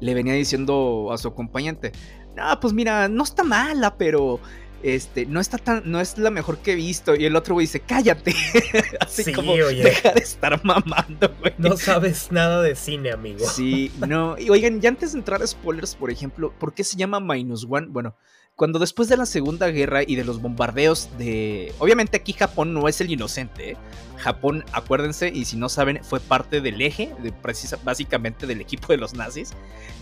le 0.00 0.14
venía 0.14 0.34
diciendo 0.34 1.10
a 1.12 1.18
su 1.18 1.28
acompañante, 1.28 1.92
no, 2.36 2.60
pues 2.60 2.72
mira, 2.72 3.08
no 3.08 3.22
está 3.22 3.44
mala, 3.44 3.96
pero 3.96 4.40
este, 4.84 5.24
no 5.24 5.40
está 5.40 5.56
tan, 5.56 5.82
no 5.90 5.98
es 5.98 6.18
la 6.18 6.30
mejor 6.30 6.58
que 6.58 6.72
he 6.72 6.74
visto. 6.74 7.14
Y 7.14 7.24
el 7.24 7.36
otro 7.36 7.54
güey 7.54 7.66
dice, 7.66 7.80
cállate. 7.80 8.34
Así 9.00 9.32
como, 9.32 9.54
deja 9.54 10.12
de 10.12 10.20
estar 10.20 10.62
mamando, 10.62 11.34
güey. 11.40 11.54
No 11.56 11.76
sabes 11.76 12.30
nada 12.30 12.60
de 12.60 12.76
cine, 12.76 13.12
amigo. 13.12 13.46
Sí, 13.46 13.90
no. 14.06 14.38
Y 14.38 14.50
oigan, 14.50 14.82
ya 14.82 14.90
antes 14.90 15.12
de 15.12 15.18
entrar 15.20 15.42
a 15.42 15.46
spoilers, 15.46 15.94
por 15.94 16.10
ejemplo, 16.10 16.52
¿por 16.58 16.74
qué 16.74 16.84
se 16.84 16.96
llama 16.96 17.18
Minus 17.18 17.66
One? 17.68 17.86
Bueno, 17.88 18.14
cuando 18.56 18.78
después 18.78 19.08
de 19.08 19.16
la 19.16 19.26
Segunda 19.26 19.68
Guerra 19.68 20.02
y 20.06 20.14
de 20.14 20.24
los 20.24 20.40
bombardeos 20.40 21.08
de... 21.18 21.72
Obviamente 21.78 22.16
aquí 22.16 22.32
Japón 22.32 22.72
no 22.72 22.86
es 22.88 23.00
el 23.00 23.10
inocente. 23.10 23.72
¿eh? 23.72 23.76
Japón, 24.16 24.64
acuérdense, 24.72 25.28
y 25.28 25.44
si 25.44 25.56
no 25.56 25.68
saben, 25.68 26.00
fue 26.04 26.20
parte 26.20 26.60
del 26.60 26.80
eje, 26.80 27.12
de 27.20 27.32
precisa, 27.32 27.78
básicamente 27.82 28.46
del 28.46 28.60
equipo 28.60 28.86
de 28.88 28.96
los 28.96 29.12
nazis. 29.14 29.52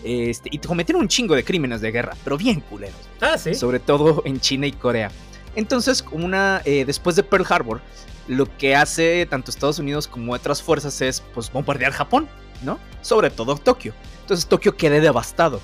Este, 0.03 0.49
y 0.51 0.59
cometieron 0.59 1.01
un 1.01 1.07
chingo 1.07 1.33
de 1.35 1.43
crímenes 1.43 1.81
de 1.81 1.91
guerra, 1.91 2.15
pero 2.23 2.37
bien 2.37 2.61
culeros. 2.61 2.95
Ah, 3.21 3.37
sí. 3.39 3.55
Sobre 3.55 3.79
todo 3.79 4.21
en 4.25 4.39
China 4.39 4.67
y 4.67 4.71
Corea. 4.71 5.09
Entonces, 5.55 6.05
una, 6.11 6.61
eh, 6.65 6.85
después 6.85 7.15
de 7.15 7.23
Pearl 7.23 7.45
Harbor, 7.49 7.81
lo 8.27 8.45
que 8.57 8.75
hace 8.75 9.25
tanto 9.25 9.49
Estados 9.49 9.79
Unidos 9.79 10.07
como 10.07 10.33
otras 10.33 10.61
fuerzas 10.61 11.01
es 11.01 11.21
pues, 11.33 11.51
bombardear 11.51 11.91
Japón, 11.91 12.27
¿no? 12.63 12.79
Sobre 13.01 13.31
todo 13.31 13.55
Tokio. 13.55 13.93
Entonces 14.21 14.45
Tokio 14.47 14.77
queda 14.77 14.99
devastado. 14.99 15.59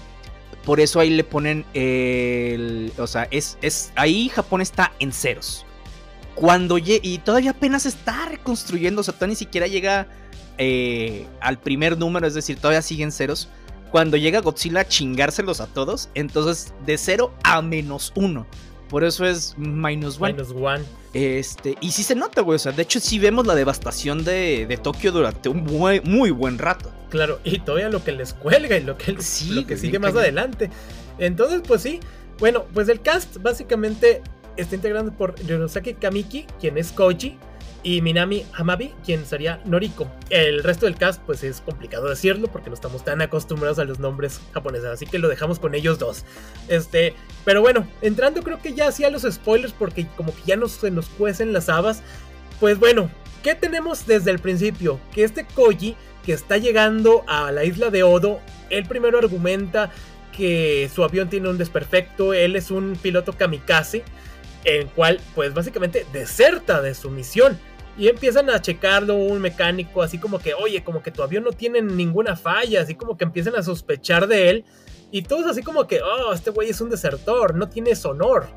Por 0.65 0.79
eso 0.79 0.99
ahí 0.99 1.09
le 1.09 1.23
ponen 1.23 1.65
el. 1.73 2.91
O 2.97 3.07
sea, 3.07 3.27
es, 3.31 3.57
es. 3.61 3.91
Ahí 3.95 4.29
Japón 4.29 4.61
está 4.61 4.93
en 4.99 5.11
ceros. 5.11 5.65
Cuando 6.35 6.77
y 6.77 7.17
todavía 7.23 7.51
apenas 7.51 7.85
está 7.85 8.25
reconstruyendo. 8.25 9.01
O 9.01 9.03
sea, 9.03 9.13
todavía 9.13 9.33
ni 9.33 9.35
siquiera 9.35 9.67
llega 9.67 10.07
eh, 10.57 11.27
al 11.41 11.59
primer 11.59 11.97
número. 11.97 12.27
Es 12.27 12.33
decir, 12.33 12.57
todavía 12.57 12.81
siguen 12.81 13.11
ceros. 13.11 13.49
Cuando 13.91 14.17
llega 14.17 14.41
Godzilla 14.41 14.81
a 14.81 14.87
chingárselos 14.87 15.61
a 15.61 15.67
todos. 15.67 16.09
Entonces, 16.13 16.73
de 16.85 16.97
cero 16.97 17.33
a 17.43 17.61
menos 17.61 18.11
uno. 18.15 18.45
Por 18.89 19.03
eso 19.03 19.25
es 19.25 19.55
minus 19.57 20.19
one. 20.19 20.33
Minus 20.33 20.51
one. 20.51 20.83
Este, 21.13 21.77
y 21.79 21.91
sí 21.91 22.03
se 22.03 22.15
nota, 22.15 22.41
güey. 22.41 22.55
O 22.55 22.59
sea, 22.59 22.71
de 22.71 22.81
hecho, 22.81 22.99
sí 22.99 23.19
vemos 23.19 23.45
la 23.45 23.55
devastación 23.55 24.23
de, 24.23 24.65
de 24.67 24.77
Tokio 24.77 25.11
durante 25.11 25.49
un 25.49 25.63
muy, 25.63 26.01
muy 26.01 26.31
buen 26.31 26.57
rato. 26.57 26.91
Claro, 27.09 27.39
y 27.43 27.59
todavía 27.59 27.89
lo 27.89 28.03
que 28.03 28.11
les 28.11 28.33
cuelga 28.33 28.77
y 28.77 28.83
lo 28.83 28.97
que, 28.97 29.13
lo 29.13 29.67
que 29.67 29.77
sigue 29.77 29.99
más 29.99 30.15
adelante. 30.15 30.69
Entonces, 31.17 31.61
pues 31.67 31.81
sí. 31.81 31.99
Bueno, 32.39 32.65
pues 32.73 32.87
el 32.89 33.01
cast 33.01 33.37
básicamente 33.41 34.21
está 34.55 34.75
integrado 34.75 35.11
por 35.11 35.35
Ryosaki 35.45 35.95
Kamiki, 35.95 36.45
quien 36.59 36.77
es 36.77 36.91
Koji, 36.91 37.37
y 37.83 38.01
Minami 38.01 38.45
Hamabi, 38.53 38.93
quien 39.05 39.25
sería 39.25 39.61
Noriko. 39.65 40.07
El 40.29 40.63
resto 40.63 40.85
del 40.85 40.95
cast, 40.95 41.21
pues 41.25 41.43
es 41.43 41.61
complicado 41.61 42.09
decirlo 42.09 42.47
porque 42.47 42.69
no 42.69 42.75
estamos 42.75 43.03
tan 43.03 43.21
acostumbrados 43.21 43.79
a 43.79 43.85
los 43.85 43.99
nombres 43.99 44.41
japoneses, 44.53 44.87
así 44.87 45.05
que 45.05 45.19
lo 45.19 45.29
dejamos 45.29 45.59
con 45.59 45.75
ellos 45.75 45.99
dos. 45.99 46.25
Este, 46.67 47.13
pero 47.45 47.61
bueno, 47.61 47.87
entrando 48.01 48.43
creo 48.43 48.61
que 48.61 48.73
ya 48.73 48.87
hacía 48.87 49.09
los 49.09 49.23
spoilers 49.23 49.73
porque 49.73 50.07
como 50.17 50.35
que 50.35 50.41
ya 50.45 50.55
no 50.55 50.67
se 50.67 50.91
nos 50.91 51.07
cuecen 51.07 51.53
las 51.53 51.69
habas. 51.69 52.01
Pues 52.59 52.79
bueno, 52.79 53.09
¿qué 53.43 53.55
tenemos 53.55 54.05
desde 54.05 54.31
el 54.31 54.39
principio? 54.39 54.99
Que 55.13 55.23
este 55.23 55.45
Koji 55.45 55.95
que 56.25 56.33
está 56.33 56.57
llegando 56.57 57.23
a 57.27 57.51
la 57.51 57.63
isla 57.63 57.89
de 57.89 58.03
Odo, 58.03 58.39
él 58.69 58.85
primero 58.85 59.17
argumenta 59.17 59.91
que 60.35 60.89
su 60.93 61.03
avión 61.03 61.29
tiene 61.29 61.49
un 61.49 61.57
desperfecto, 61.57 62.33
él 62.33 62.55
es 62.55 62.71
un 62.71 62.97
piloto 63.01 63.33
kamikaze, 63.33 64.03
el 64.63 64.87
cual 64.87 65.19
pues 65.35 65.53
básicamente 65.53 66.05
deserta 66.13 66.81
de 66.81 66.93
su 66.93 67.09
misión. 67.09 67.57
Y 67.99 68.07
empiezan 68.07 68.49
a 68.49 68.61
checarlo 68.61 69.15
un 69.15 69.41
mecánico, 69.41 70.01
así 70.01 70.17
como 70.17 70.39
que, 70.39 70.53
oye, 70.53 70.85
como 70.85 71.03
que 71.03 71.11
tu 71.11 71.21
avión 71.21 71.43
no 71.43 71.51
tiene 71.51 71.81
ninguna 71.81 72.37
falla, 72.37 72.81
así 72.81 72.95
como 72.95 73.17
que 73.17 73.25
empiezan 73.25 73.57
a 73.57 73.61
sospechar 73.61 74.27
de 74.27 74.49
él. 74.49 74.65
Y 75.11 75.23
todos 75.23 75.45
así 75.47 75.63
como 75.63 75.85
que, 75.85 76.01
oh, 76.01 76.31
este 76.31 76.49
güey 76.51 76.69
es 76.69 76.79
un 76.79 76.89
desertor, 76.89 77.55
no 77.55 77.67
tiene 77.67 77.93
sonor. 77.95 78.47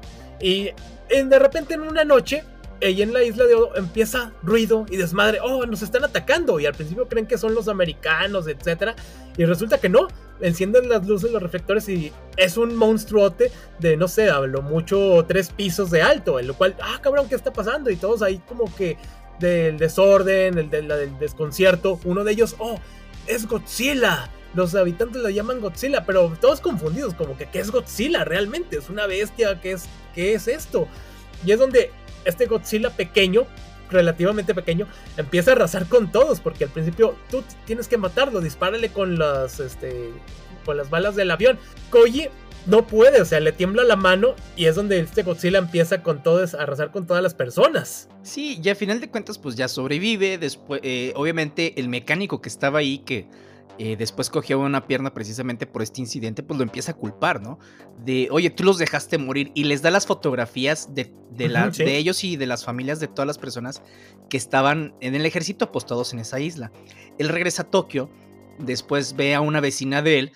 Y 0.40 0.70
de 1.10 1.38
repente 1.40 1.74
en 1.74 1.80
una 1.80 2.04
noche 2.04 2.44
y 2.80 3.02
en 3.02 3.12
la 3.12 3.22
isla 3.22 3.44
de 3.46 3.54
Odo 3.54 3.76
empieza 3.76 4.32
ruido 4.42 4.86
y 4.90 4.96
desmadre. 4.96 5.38
Oh, 5.40 5.64
nos 5.66 5.82
están 5.82 6.04
atacando. 6.04 6.58
Y 6.58 6.66
al 6.66 6.74
principio 6.74 7.08
creen 7.08 7.26
que 7.26 7.38
son 7.38 7.54
los 7.54 7.68
americanos, 7.68 8.46
etc. 8.48 8.96
Y 9.36 9.44
resulta 9.44 9.78
que 9.78 9.88
no. 9.88 10.08
Encienden 10.40 10.88
las 10.88 11.06
luces, 11.06 11.30
los 11.30 11.40
reflectores 11.40 11.88
y 11.88 12.12
es 12.36 12.56
un 12.56 12.74
monstruote 12.74 13.52
de, 13.78 13.96
no 13.96 14.08
sé, 14.08 14.28
hablo 14.28 14.62
mucho, 14.62 15.24
tres 15.28 15.50
pisos 15.50 15.90
de 15.90 16.02
alto. 16.02 16.40
En 16.40 16.48
lo 16.48 16.54
cual, 16.54 16.74
ah, 16.82 16.98
cabrón, 17.00 17.28
¿qué 17.28 17.36
está 17.36 17.52
pasando? 17.52 17.90
Y 17.90 17.96
todos 17.96 18.22
ahí 18.22 18.40
como 18.48 18.64
que 18.74 18.96
del 19.38 19.78
desorden, 19.78 20.58
el 20.58 20.70
del 20.70 21.18
desconcierto. 21.18 22.00
Uno 22.04 22.24
de 22.24 22.32
ellos, 22.32 22.56
oh, 22.58 22.78
es 23.26 23.46
Godzilla. 23.46 24.30
Los 24.54 24.74
habitantes 24.74 25.22
lo 25.22 25.30
llaman 25.30 25.60
Godzilla, 25.60 26.04
pero 26.04 26.36
todos 26.40 26.60
confundidos, 26.60 27.14
como 27.14 27.36
que 27.36 27.46
¿qué 27.46 27.60
es 27.60 27.70
Godzilla 27.70 28.24
realmente? 28.24 28.76
¿Es 28.76 28.90
una 28.90 29.06
bestia? 29.06 29.60
¿Qué 29.60 29.72
es, 29.72 29.84
qué 30.14 30.34
es 30.34 30.46
esto? 30.46 30.86
Y 31.44 31.52
es 31.52 31.58
donde 31.58 31.90
este 32.24 32.46
Godzilla 32.46 32.90
pequeño, 32.90 33.46
relativamente 33.90 34.54
pequeño, 34.54 34.86
empieza 35.16 35.52
a 35.52 35.54
arrasar 35.54 35.86
con 35.86 36.12
todos, 36.12 36.40
porque 36.40 36.64
al 36.64 36.70
principio 36.70 37.16
tú 37.30 37.42
tienes 37.64 37.88
que 37.88 37.96
matarlo, 37.96 38.40
dispárale 38.40 38.90
con 38.90 39.18
las, 39.18 39.58
este, 39.58 40.10
con 40.66 40.76
las 40.76 40.90
balas 40.90 41.16
del 41.16 41.30
avión. 41.30 41.58
Koji 41.90 42.28
no 42.66 42.86
puede, 42.86 43.20
o 43.20 43.24
sea, 43.24 43.40
le 43.40 43.52
tiembla 43.52 43.82
la 43.84 43.96
mano 43.96 44.34
y 44.56 44.66
es 44.66 44.76
donde 44.76 45.00
este 45.00 45.22
Godzilla 45.22 45.58
empieza 45.58 46.02
con 46.02 46.22
todos, 46.22 46.54
a 46.54 46.62
arrasar 46.62 46.90
con 46.90 47.06
todas 47.06 47.22
las 47.22 47.34
personas. 47.34 48.08
Sí, 48.22 48.60
y 48.62 48.68
a 48.68 48.74
final 48.74 49.00
de 49.00 49.10
cuentas, 49.10 49.38
pues 49.38 49.56
ya 49.56 49.68
sobrevive. 49.68 50.38
Después, 50.38 50.80
eh, 50.84 51.12
obviamente, 51.16 51.78
el 51.80 51.88
mecánico 51.88 52.40
que 52.40 52.48
estaba 52.48 52.78
ahí, 52.78 52.98
que 52.98 53.28
eh, 53.78 53.96
después 53.96 54.30
cogió 54.30 54.60
una 54.60 54.86
pierna 54.86 55.12
precisamente 55.12 55.66
por 55.66 55.82
este 55.82 56.00
incidente, 56.00 56.42
pues 56.42 56.56
lo 56.58 56.62
empieza 56.62 56.92
a 56.92 56.94
culpar, 56.94 57.40
¿no? 57.40 57.58
De, 58.04 58.28
oye, 58.30 58.50
tú 58.50 58.64
los 58.64 58.78
dejaste 58.78 59.18
morir 59.18 59.50
y 59.54 59.64
les 59.64 59.82
da 59.82 59.90
las 59.90 60.06
fotografías 60.06 60.94
de, 60.94 61.12
de, 61.30 61.96
ellos 61.96 62.22
y 62.22 62.36
de 62.36 62.46
las 62.46 62.64
familias 62.64 63.00
de 63.00 63.08
todas 63.08 63.26
las 63.26 63.38
personas 63.38 63.82
que 64.28 64.36
estaban 64.36 64.94
en 65.00 65.14
el 65.14 65.26
ejército 65.26 65.64
apostados 65.64 66.12
en 66.12 66.20
esa 66.20 66.38
isla. 66.38 66.70
Él 67.18 67.28
regresa 67.28 67.62
a 67.62 67.70
Tokio, 67.70 68.10
después 68.58 69.16
ve 69.16 69.34
a 69.34 69.40
una 69.40 69.60
vecina 69.60 70.02
de 70.02 70.18
él 70.18 70.32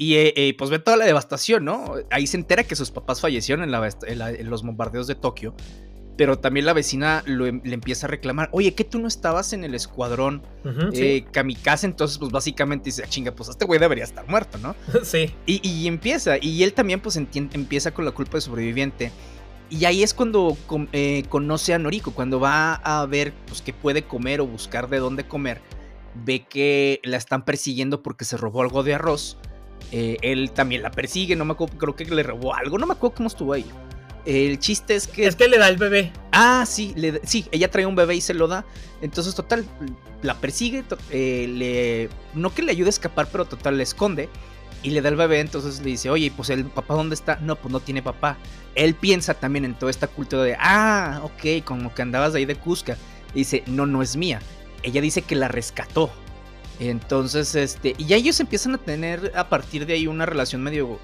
y 0.00 0.14
eh, 0.14 0.32
eh, 0.36 0.54
pues 0.56 0.70
ve 0.70 0.78
toda 0.78 0.96
la 0.96 1.04
devastación, 1.04 1.64
¿no? 1.64 1.96
Ahí 2.10 2.28
se 2.28 2.36
entera 2.36 2.62
que 2.62 2.76
sus 2.76 2.92
papás 2.92 3.20
fallecieron 3.20 3.64
en, 3.64 4.48
los 4.48 4.62
bombardeos 4.62 5.08
de 5.08 5.16
Tokio. 5.16 5.54
pero 6.16 6.38
también 6.38 6.66
la 6.66 6.72
vecina 6.72 7.24
em, 7.26 7.60
le 7.64 7.74
empieza 7.74 8.06
a 8.06 8.08
reclamar, 8.08 8.48
oye, 8.52 8.74
que 8.74 8.84
tú 8.84 9.00
no 9.00 9.08
estabas 9.08 9.52
en 9.52 9.64
el 9.64 9.74
escuadrón 9.74 10.42
eh, 10.92 11.24
kamikaze, 11.32 11.86
entonces 11.86 12.16
pues 12.18 12.30
básicamente 12.30 12.86
dice, 12.86 13.02
chinga, 13.08 13.32
pues 13.32 13.48
este 13.48 13.64
güey 13.64 13.80
debería 13.80 14.04
estar 14.04 14.26
muerto, 14.28 14.56
¿no? 14.58 14.76
sí. 15.02 15.34
Y, 15.46 15.88
empieza, 15.88 16.38
y 16.40 16.62
él 16.62 16.74
también 16.74 17.00
pues 17.00 17.16
empieza 17.16 17.92
con 17.92 18.04
la 18.04 18.12
culpa 18.12 18.36
de 18.36 18.40
sobreviviente. 18.42 19.10
Y 19.68 19.84
ahí 19.84 20.04
es 20.04 20.14
cuando 20.14 20.56
eh, 20.92 21.24
conoce 21.28 21.74
a 21.74 21.78
Noriko, 21.78 22.12
cuando 22.12 22.38
va 22.38 22.74
a 22.74 23.04
ver 23.04 23.32
pues, 23.48 23.62
qué 23.62 23.72
puede 23.72 24.02
comer 24.02 24.40
o 24.40 24.46
buscar 24.46 24.88
de 24.88 24.98
dónde 24.98 25.26
comer. 25.26 25.60
Ve 26.24 26.46
que 26.48 27.00
la 27.02 27.16
están 27.16 27.44
persiguiendo 27.44 28.02
porque 28.02 28.24
se 28.24 28.36
robó 28.36 28.62
algo 28.62 28.84
de 28.84 28.94
arroz. 28.94 29.38
Eh, 29.92 30.16
él 30.22 30.50
también 30.50 30.82
la 30.82 30.90
persigue, 30.90 31.34
no 31.34 31.44
me 31.44 31.52
acuerdo, 31.52 31.78
creo 31.78 31.96
que 31.96 32.04
le 32.04 32.22
robó 32.22 32.54
algo, 32.54 32.78
no 32.78 32.86
me 32.86 32.92
acuerdo 32.92 33.16
cómo 33.16 33.28
estuvo 33.28 33.52
ahí. 33.52 33.64
El 34.26 34.58
chiste 34.58 34.94
es 34.94 35.06
que. 35.06 35.26
Es 35.26 35.36
que 35.36 35.48
le 35.48 35.56
da 35.56 35.68
el 35.68 35.78
bebé. 35.78 36.12
Ah, 36.32 36.64
sí, 36.66 36.94
sí, 37.22 37.46
ella 37.50 37.70
trae 37.70 37.86
un 37.86 37.96
bebé 37.96 38.16
y 38.16 38.20
se 38.20 38.34
lo 38.34 38.46
da. 38.46 38.64
Entonces, 39.00 39.34
total, 39.34 39.64
la 40.22 40.34
persigue, 40.34 40.84
eh, 41.10 41.46
le, 41.48 42.10
no 42.34 42.52
que 42.52 42.62
le 42.62 42.72
ayude 42.72 42.88
a 42.88 42.90
escapar, 42.90 43.28
pero 43.32 43.46
total, 43.46 43.78
le 43.78 43.84
esconde 43.84 44.28
y 44.82 44.90
le 44.90 45.00
da 45.00 45.08
el 45.08 45.16
bebé, 45.16 45.40
entonces 45.40 45.80
le 45.80 45.90
dice, 45.90 46.10
oye, 46.10 46.32
pues 46.34 46.50
el 46.50 46.64
papá 46.66 46.94
dónde 46.94 47.14
está? 47.14 47.36
No, 47.36 47.56
pues 47.56 47.72
no 47.72 47.80
tiene 47.80 48.02
papá. 48.02 48.36
Él 48.74 48.94
piensa 48.94 49.34
también 49.34 49.64
en 49.64 49.74
toda 49.74 49.90
esta 49.90 50.06
cultura 50.06 50.42
de, 50.42 50.56
ah, 50.58 51.20
ok, 51.24 51.64
como 51.64 51.94
que 51.94 52.02
andabas 52.02 52.34
ahí 52.34 52.44
de 52.44 52.54
Cusca. 52.54 52.96
Y 53.34 53.38
dice, 53.38 53.64
no, 53.66 53.86
no 53.86 54.02
es 54.02 54.16
mía. 54.16 54.40
Ella 54.82 55.00
dice 55.00 55.22
que 55.22 55.34
la 55.34 55.48
rescató. 55.48 56.10
Entonces, 56.80 57.54
este, 57.54 57.94
y 57.98 58.06
ya 58.06 58.16
ellos 58.16 58.38
empiezan 58.40 58.74
a 58.74 58.78
tener 58.78 59.32
a 59.34 59.48
partir 59.48 59.86
de 59.86 59.94
ahí 59.94 60.06
una 60.06 60.26
relación 60.26 60.62
medio 60.62 60.98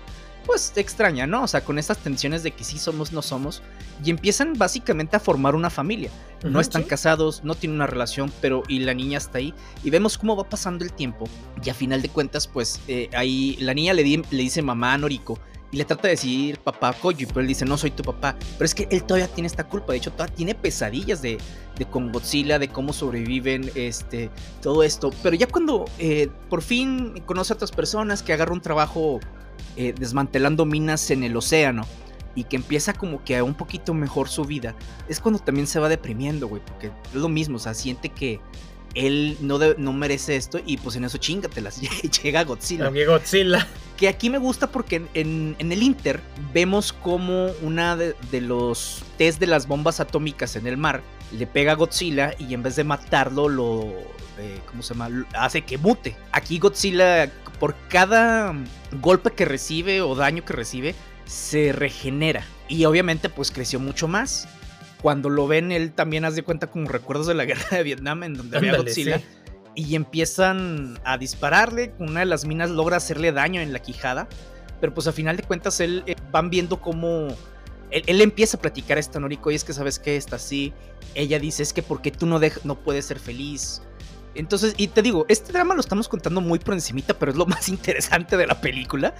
pues 0.46 0.72
extraña, 0.76 1.26
¿no? 1.26 1.42
O 1.42 1.48
sea, 1.48 1.64
con 1.64 1.78
estas 1.78 1.98
tensiones 1.98 2.42
de 2.42 2.50
que 2.50 2.64
sí 2.64 2.78
somos, 2.78 3.12
no 3.12 3.22
somos, 3.22 3.62
y 4.04 4.10
empiezan 4.10 4.52
básicamente 4.54 5.16
a 5.16 5.20
formar 5.20 5.54
una 5.54 5.70
familia. 5.70 6.10
No 6.42 6.60
están 6.60 6.82
casados, 6.82 7.42
no 7.42 7.54
tienen 7.54 7.76
una 7.76 7.86
relación, 7.86 8.30
pero 8.42 8.62
y 8.68 8.80
la 8.80 8.92
niña 8.92 9.16
está 9.16 9.38
ahí, 9.38 9.54
y 9.82 9.88
vemos 9.88 10.18
cómo 10.18 10.36
va 10.36 10.44
pasando 10.44 10.84
el 10.84 10.92
tiempo, 10.92 11.26
y 11.64 11.70
a 11.70 11.74
final 11.74 12.02
de 12.02 12.10
cuentas, 12.10 12.46
pues 12.46 12.80
eh, 12.86 13.08
ahí 13.14 13.56
la 13.60 13.72
niña 13.72 13.94
le, 13.94 14.02
le 14.02 14.22
dice 14.30 14.60
mamá 14.60 14.92
a 14.92 14.98
Noriko, 14.98 15.38
y 15.74 15.76
le 15.76 15.84
trata 15.84 16.02
de 16.02 16.10
decir 16.10 16.60
papá 16.60 16.92
Koji, 16.92 17.26
pero 17.26 17.40
él 17.40 17.48
dice, 17.48 17.64
no 17.64 17.76
soy 17.76 17.90
tu 17.90 18.04
papá. 18.04 18.36
Pero 18.38 18.64
es 18.64 18.76
que 18.76 18.86
él 18.92 19.02
todavía 19.02 19.26
tiene 19.26 19.48
esta 19.48 19.64
culpa, 19.64 19.92
de 19.92 19.98
hecho, 19.98 20.12
todavía 20.12 20.36
tiene 20.36 20.54
pesadillas 20.54 21.20
de, 21.20 21.36
de 21.76 21.84
con 21.84 22.12
Godzilla, 22.12 22.60
de 22.60 22.68
cómo 22.68 22.92
sobreviven, 22.92 23.68
este, 23.74 24.30
todo 24.62 24.84
esto. 24.84 25.10
Pero 25.20 25.34
ya 25.34 25.48
cuando 25.48 25.86
eh, 25.98 26.28
por 26.48 26.62
fin 26.62 27.20
conoce 27.26 27.52
a 27.52 27.56
otras 27.56 27.72
personas, 27.72 28.22
que 28.22 28.32
agarra 28.32 28.52
un 28.52 28.60
trabajo 28.60 29.18
eh, 29.76 29.92
desmantelando 29.98 30.64
minas 30.64 31.10
en 31.10 31.24
el 31.24 31.36
océano 31.36 31.84
y 32.36 32.44
que 32.44 32.54
empieza 32.54 32.92
como 32.92 33.24
que 33.24 33.36
a 33.36 33.42
un 33.42 33.54
poquito 33.54 33.94
mejor 33.94 34.28
su 34.28 34.44
vida, 34.44 34.76
es 35.08 35.18
cuando 35.18 35.40
también 35.40 35.66
se 35.66 35.80
va 35.80 35.88
deprimiendo, 35.88 36.46
güey, 36.46 36.62
porque 36.64 36.92
es 37.12 37.14
lo 37.14 37.28
mismo, 37.28 37.56
o 37.56 37.60
sea, 37.60 37.74
siente 37.74 38.10
que 38.10 38.38
él 38.94 39.36
no, 39.40 39.58
no 39.58 39.92
merece 39.92 40.36
esto 40.36 40.60
y 40.64 40.76
pues 40.76 40.96
en 40.96 41.04
eso 41.04 41.18
chingatelas, 41.18 41.80
llega 42.22 42.44
Godzilla. 42.44 42.90
Llega 42.90 43.12
Godzilla. 43.12 43.66
Que 43.96 44.08
aquí 44.08 44.28
me 44.28 44.38
gusta 44.38 44.70
porque 44.72 45.02
en, 45.14 45.56
el 45.58 45.82
Inter 45.82 46.20
vemos 46.52 46.92
como 46.92 47.46
una 47.62 47.96
de, 47.96 48.14
los 48.40 49.02
test 49.18 49.38
de 49.38 49.46
las 49.46 49.68
bombas 49.68 50.00
atómicas 50.00 50.56
en 50.56 50.66
el 50.66 50.76
mar 50.76 51.02
le 51.32 51.46
pega 51.46 51.72
a 51.72 51.74
Godzilla 51.74 52.34
y 52.38 52.54
en 52.54 52.62
vez 52.62 52.76
de 52.76 52.84
matarlo 52.84 53.48
lo... 53.48 53.84
Eh, 54.38 54.60
¿Cómo 54.66 54.82
se 54.82 54.94
llama? 54.94 55.26
Hace 55.34 55.62
que 55.62 55.78
mute. 55.78 56.16
Aquí 56.32 56.58
Godzilla 56.58 57.30
por 57.58 57.76
cada 57.88 58.54
golpe 59.00 59.30
que 59.30 59.44
recibe 59.44 60.02
o 60.02 60.14
daño 60.14 60.44
que 60.44 60.52
recibe, 60.52 60.94
se 61.24 61.72
regenera. 61.72 62.44
Y 62.68 62.84
obviamente 62.84 63.28
pues 63.28 63.50
creció 63.50 63.78
mucho 63.80 64.08
más. 64.08 64.48
Cuando 65.04 65.28
lo 65.28 65.46
ven, 65.46 65.70
él 65.70 65.92
también 65.92 66.24
hace 66.24 66.42
cuenta 66.42 66.68
como 66.68 66.88
recuerdos 66.88 67.26
de 67.26 67.34
la 67.34 67.44
guerra 67.44 67.76
de 67.76 67.82
Vietnam, 67.82 68.22
en 68.22 68.32
donde 68.32 68.56
había 68.56 68.74
Godzilla. 68.74 69.20
Y 69.74 69.96
empiezan 69.96 70.98
a 71.04 71.18
dispararle. 71.18 71.92
Una 71.98 72.20
de 72.20 72.26
las 72.26 72.46
minas 72.46 72.70
logra 72.70 72.96
hacerle 72.96 73.30
daño 73.30 73.60
en 73.60 73.74
la 73.74 73.80
quijada. 73.80 74.28
Pero 74.80 74.94
pues 74.94 75.06
a 75.06 75.12
final 75.12 75.36
de 75.36 75.42
cuentas, 75.42 75.78
él 75.80 76.04
eh, 76.06 76.16
van 76.32 76.48
viendo 76.48 76.80
cómo. 76.80 77.28
Él, 77.90 78.22
empieza 78.22 78.56
a 78.56 78.60
platicar 78.62 78.96
a 78.96 79.00
esta 79.00 79.20
Noriko 79.20 79.50
y 79.50 79.56
es 79.56 79.64
que 79.64 79.74
sabes 79.74 79.98
que 79.98 80.16
está 80.16 80.36
así. 80.36 80.72
Ella 81.14 81.38
dice: 81.38 81.62
Es 81.62 81.74
que 81.74 81.82
porque 81.82 82.10
tú 82.10 82.24
no, 82.24 82.40
no 82.64 82.80
puedes 82.80 83.04
ser 83.04 83.18
feliz 83.18 83.82
entonces, 84.34 84.74
y 84.76 84.88
te 84.88 85.02
digo, 85.02 85.26
este 85.28 85.52
drama 85.52 85.74
lo 85.74 85.80
estamos 85.80 86.08
contando 86.08 86.40
muy 86.40 86.58
por 86.58 86.74
encimita, 86.74 87.14
pero 87.18 87.32
es 87.32 87.38
lo 87.38 87.46
más 87.46 87.68
interesante 87.68 88.36
de 88.36 88.46
la 88.46 88.60
película. 88.60 89.14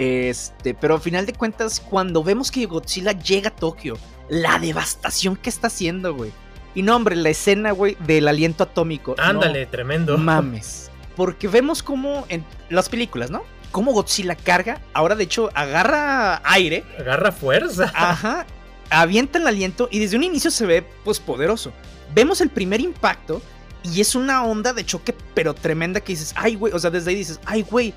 Este, 0.00 0.72
pero 0.72 0.94
al 0.94 1.00
final 1.02 1.26
de 1.26 1.34
cuentas, 1.34 1.78
cuando 1.78 2.24
vemos 2.24 2.50
que 2.50 2.64
Godzilla 2.64 3.12
llega 3.12 3.50
a 3.50 3.54
Tokio, 3.54 3.98
la 4.30 4.58
devastación 4.58 5.36
que 5.36 5.50
está 5.50 5.66
haciendo, 5.66 6.14
güey. 6.14 6.32
Y 6.74 6.80
no, 6.80 6.96
hombre, 6.96 7.16
la 7.16 7.28
escena, 7.28 7.72
güey, 7.72 7.98
del 8.06 8.26
aliento 8.26 8.64
atómico. 8.64 9.14
Ándale, 9.18 9.66
tremendo. 9.66 10.16
Mames. 10.16 10.90
Porque 11.16 11.48
vemos 11.48 11.82
como 11.82 12.24
en 12.30 12.46
las 12.70 12.88
películas, 12.88 13.30
¿no? 13.30 13.42
Cómo 13.72 13.92
Godzilla 13.92 14.36
carga. 14.36 14.80
Ahora, 14.94 15.16
de 15.16 15.24
hecho, 15.24 15.50
agarra 15.52 16.40
aire. 16.44 16.82
Agarra 16.98 17.30
fuerza. 17.30 17.92
Ajá. 17.94 18.46
Avienta 18.88 19.38
el 19.38 19.46
aliento 19.46 19.90
y 19.90 19.98
desde 19.98 20.16
un 20.16 20.24
inicio 20.24 20.50
se 20.50 20.64
ve, 20.64 20.82
pues, 21.04 21.20
poderoso. 21.20 21.72
Vemos 22.14 22.40
el 22.40 22.48
primer 22.48 22.80
impacto 22.80 23.42
y 23.82 24.00
es 24.00 24.14
una 24.14 24.44
onda 24.44 24.72
de 24.72 24.86
choque, 24.86 25.14
pero 25.34 25.52
tremenda 25.54 26.00
que 26.00 26.14
dices, 26.14 26.32
ay, 26.36 26.54
güey, 26.54 26.72
o 26.72 26.78
sea, 26.78 26.90
desde 26.90 27.10
ahí 27.10 27.16
dices, 27.16 27.38
ay, 27.44 27.62
güey, 27.62 27.92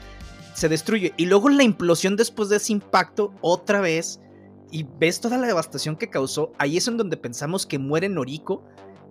se 0.54 0.70
destruye. 0.70 1.14
Y 1.18 1.26
luego 1.26 1.50
la 1.50 1.64
implosión 1.64 2.16
después 2.16 2.50
de 2.50 2.58
ese 2.58 2.74
impacto, 2.74 3.34
otra 3.42 3.82
vez, 3.82 4.20
y 4.72 4.86
ves 5.00 5.22
toda 5.22 5.38
la 5.38 5.48
devastación 5.48 5.96
que 5.96 6.10
causó. 6.10 6.52
Ahí 6.58 6.78
es 6.78 6.88
en 6.88 6.98
donde 6.98 7.18
pensamos 7.18 7.66
que 7.66 7.80
muere 7.80 8.10
Noriko. 8.10 8.64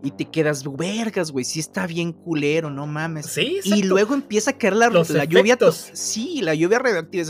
Y 0.05 0.11
te 0.11 0.25
quedas, 0.25 0.65
vergas, 0.77 1.31
güey, 1.31 1.45
sí 1.45 1.61
está 1.61 1.87
bien 1.87 2.13
culero, 2.13 2.71
no 2.71 2.89
mames. 2.89 3.27
Sí, 3.27 3.61
Y 3.63 3.85
luego 3.85 4.15
empieza 4.15 4.51
a 4.51 4.59
caer 4.59 4.75
la, 4.75 4.89
la 4.89 5.25
lluvia. 5.25 5.57
Sí, 5.71 6.41
la 6.43 6.55
lluvia 6.55 6.81
radioactiva. 6.81 7.25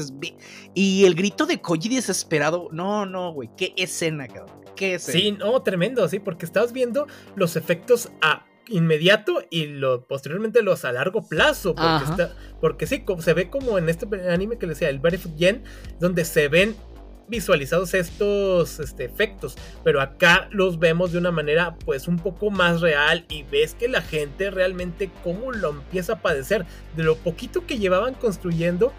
Y 0.72 1.04
el 1.04 1.14
grito 1.14 1.44
de 1.44 1.60
Koji 1.60 1.90
desesperado. 1.90 2.70
No, 2.72 3.04
no, 3.04 3.34
güey, 3.34 3.50
qué 3.58 3.74
escena, 3.76 4.26
cabrón. 4.26 4.62
Qué 4.74 4.94
escena. 4.94 5.18
Sí, 5.18 5.32
no, 5.32 5.60
tremendo, 5.60 6.08
sí, 6.08 6.18
porque 6.18 6.46
estás 6.46 6.72
viendo 6.72 7.06
los 7.36 7.56
efectos 7.56 8.08
a 8.22 8.46
inmediato 8.68 9.42
y 9.50 9.66
lo, 9.66 10.06
posteriormente 10.06 10.62
los 10.62 10.84
a 10.84 10.92
largo 10.92 11.26
plazo. 11.28 11.74
Porque, 11.74 12.04
está, 12.10 12.34
porque 12.60 12.86
sí, 12.86 13.04
se 13.20 13.34
ve 13.34 13.50
como 13.50 13.78
en 13.78 13.88
este 13.88 14.06
anime 14.28 14.58
que 14.58 14.66
le 14.66 14.74
decía, 14.74 14.88
el 14.88 14.98
Barefoot 14.98 15.38
Gen, 15.38 15.64
donde 16.00 16.24
se 16.24 16.48
ven 16.48 16.76
visualizados 17.28 17.94
estos 17.94 18.78
este, 18.78 19.04
efectos, 19.04 19.56
pero 19.84 20.00
acá 20.00 20.48
los 20.50 20.78
vemos 20.78 21.12
de 21.12 21.18
una 21.18 21.30
manera 21.30 21.76
pues 21.84 22.06
un 22.08 22.18
poco 22.18 22.50
más 22.50 22.80
real 22.80 23.24
y 23.28 23.44
ves 23.44 23.74
que 23.74 23.88
la 23.88 24.02
gente 24.02 24.50
realmente 24.50 25.10
cómo 25.22 25.50
lo 25.52 25.70
empieza 25.70 26.14
a 26.14 26.20
padecer, 26.20 26.66
de 26.96 27.04
lo 27.04 27.16
poquito 27.16 27.66
que 27.66 27.78
llevaban 27.78 28.14
construyendo, 28.14 28.92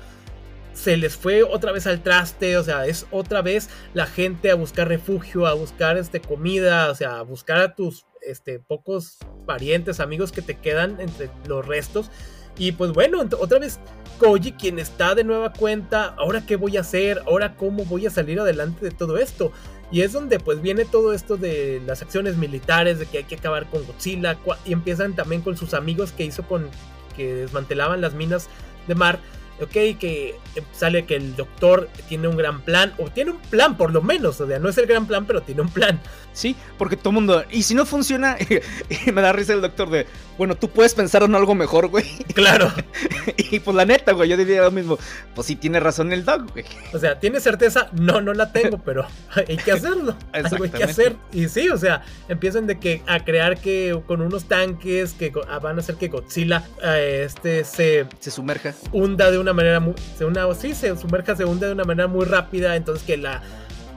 se 0.74 0.98
les 0.98 1.16
fue 1.16 1.44
otra 1.44 1.72
vez 1.72 1.86
al 1.86 2.02
traste, 2.02 2.58
o 2.58 2.64
sea, 2.64 2.88
es 2.88 3.06
otra 3.12 3.42
vez 3.44 3.70
la 3.94 4.08
gente 4.08 4.50
a 4.50 4.56
buscar 4.56 4.88
refugio, 4.88 5.46
a 5.46 5.54
buscar 5.54 5.98
este, 5.98 6.20
comida, 6.20 6.90
o 6.90 6.96
sea, 6.96 7.20
a 7.20 7.22
buscar 7.22 7.60
a 7.60 7.76
tus 7.76 8.06
este, 8.26 8.60
pocos 8.60 9.18
parientes, 9.46 10.00
amigos 10.00 10.32
que 10.32 10.42
te 10.42 10.56
quedan 10.56 11.00
entre 11.00 11.30
los 11.48 11.66
restos. 11.66 12.10
Y 12.58 12.74
pues 12.74 12.92
bueno, 12.92 13.22
otra 13.40 13.60
vez 13.60 13.80
Koji, 14.20 14.54
quien 14.54 14.78
está 14.78 15.16
de 15.16 15.24
nueva 15.24 15.54
cuenta, 15.54 16.10
ahora 16.18 16.46
qué 16.46 16.56
voy 16.56 16.78
a 16.78 16.82
hacer, 16.82 17.22
ahora 17.26 17.56
cómo 17.56 17.84
voy 17.86 18.06
a 18.06 18.12
salir 18.12 18.40
adelante 18.40 18.86
de 18.86 18.92
todo 18.92 19.18
esto. 19.18 19.52
Y 19.92 20.02
es 20.02 20.14
donde 20.14 20.40
pues 20.40 20.62
viene 20.62 20.86
todo 20.86 21.14
esto 21.14 21.38
de 21.38 21.82
las 21.86 22.02
acciones 22.02 22.38
militares, 22.38 23.00
de 23.00 23.06
que 23.06 23.20
hay 23.20 23.24
que 23.24 23.36
acabar 23.36 23.70
con 23.70 23.86
Godzilla, 23.86 24.38
y 24.66 24.74
empiezan 24.74 25.16
también 25.16 25.42
con 25.42 25.58
sus 25.58 25.74
amigos 25.74 26.12
que 26.12 26.26
hizo 26.26 26.44
con 26.44 26.70
que 27.16 27.34
desmantelaban 27.36 28.02
las 28.02 28.16
minas 28.16 28.50
de 28.88 28.96
mar 28.96 29.20
ok, 29.62 29.98
que 30.00 30.36
sale 30.72 31.06
que 31.06 31.16
el 31.16 31.36
doctor 31.36 31.90
tiene 32.10 32.28
un 32.28 32.38
gran 32.38 32.62
plan, 32.62 32.94
o 32.98 33.10
tiene 33.10 33.32
un 33.32 33.40
plan 33.40 33.78
por 33.78 33.92
lo 33.92 34.02
menos, 34.02 34.40
o 34.42 34.48
sea, 34.48 34.60
no 34.60 34.70
es 34.70 34.78
el 34.78 34.88
gran 34.88 35.08
plan, 35.08 35.26
pero 35.26 35.42
tiene 35.42 35.62
un 35.62 35.70
plan. 35.70 36.00
Sí, 36.34 36.56
porque 36.78 36.98
todo 36.98 37.10
el 37.10 37.16
mundo, 37.16 37.44
y 37.52 37.64
si 37.64 37.76
no 37.76 37.86
funciona, 37.86 38.38
me 39.14 39.22
da 39.22 39.32
risa 39.32 39.54
el 39.54 39.62
doctor 39.62 39.90
de, 39.90 40.08
bueno, 40.38 40.56
tú 40.56 40.70
puedes 40.70 40.96
pensar 40.96 41.22
en 41.24 41.36
algo 41.36 41.54
mejor, 41.54 41.88
güey. 41.88 42.06
Claro. 42.34 42.72
y 43.38 43.60
pues 43.60 43.76
la 43.76 43.86
neta, 43.86 44.14
güey, 44.14 44.30
yo 44.30 44.36
diría 44.36 44.64
lo 44.64 44.72
mismo, 44.72 44.98
pues 45.36 45.48
sí 45.48 45.56
tiene 45.56 45.80
razón 45.80 46.12
el 46.12 46.26
doc, 46.26 46.52
güey. 46.52 46.66
O 46.92 46.98
sea, 46.98 47.20
¿tiene 47.20 47.40
certeza? 47.40 47.90
No, 47.94 48.20
no 48.20 48.34
la 48.34 48.52
tengo, 48.52 48.80
pero 48.80 49.06
hay 49.48 49.58
que 49.58 49.72
hacerlo. 49.72 50.16
Algo 50.32 50.64
hay 50.64 50.72
que 50.72 50.84
hacer. 50.84 51.16
Y 51.32 51.48
sí, 51.50 51.70
o 51.70 51.78
sea, 51.78 52.04
empiezan 52.28 52.66
de 52.66 52.80
que 52.80 53.04
a 53.06 53.24
crear 53.24 53.60
que 53.60 54.00
con 54.08 54.22
unos 54.22 54.46
tanques 54.46 55.14
que 55.14 55.32
van 55.62 55.78
a 55.78 55.82
hacer 55.82 55.96
que 55.96 56.08
Godzilla 56.08 56.64
eh, 56.84 57.24
este 57.26 57.64
se... 57.64 58.08
Se 58.20 58.32
sumerja. 58.32 58.74
Hunda 58.92 59.30
de 59.30 59.38
una 59.38 59.54
manera 59.54 59.80
muy... 59.80 59.94
Se 60.18 60.26
una, 60.26 60.52
sí, 60.56 60.74
se 60.74 60.98
sumerja, 60.98 61.36
se 61.36 61.46
hunde 61.46 61.68
de 61.68 61.74
una 61.74 61.84
manera 61.84 62.08
muy 62.08 62.26
rápida, 62.26 62.76
entonces 62.76 63.06
que 63.06 63.18
la 63.18 63.44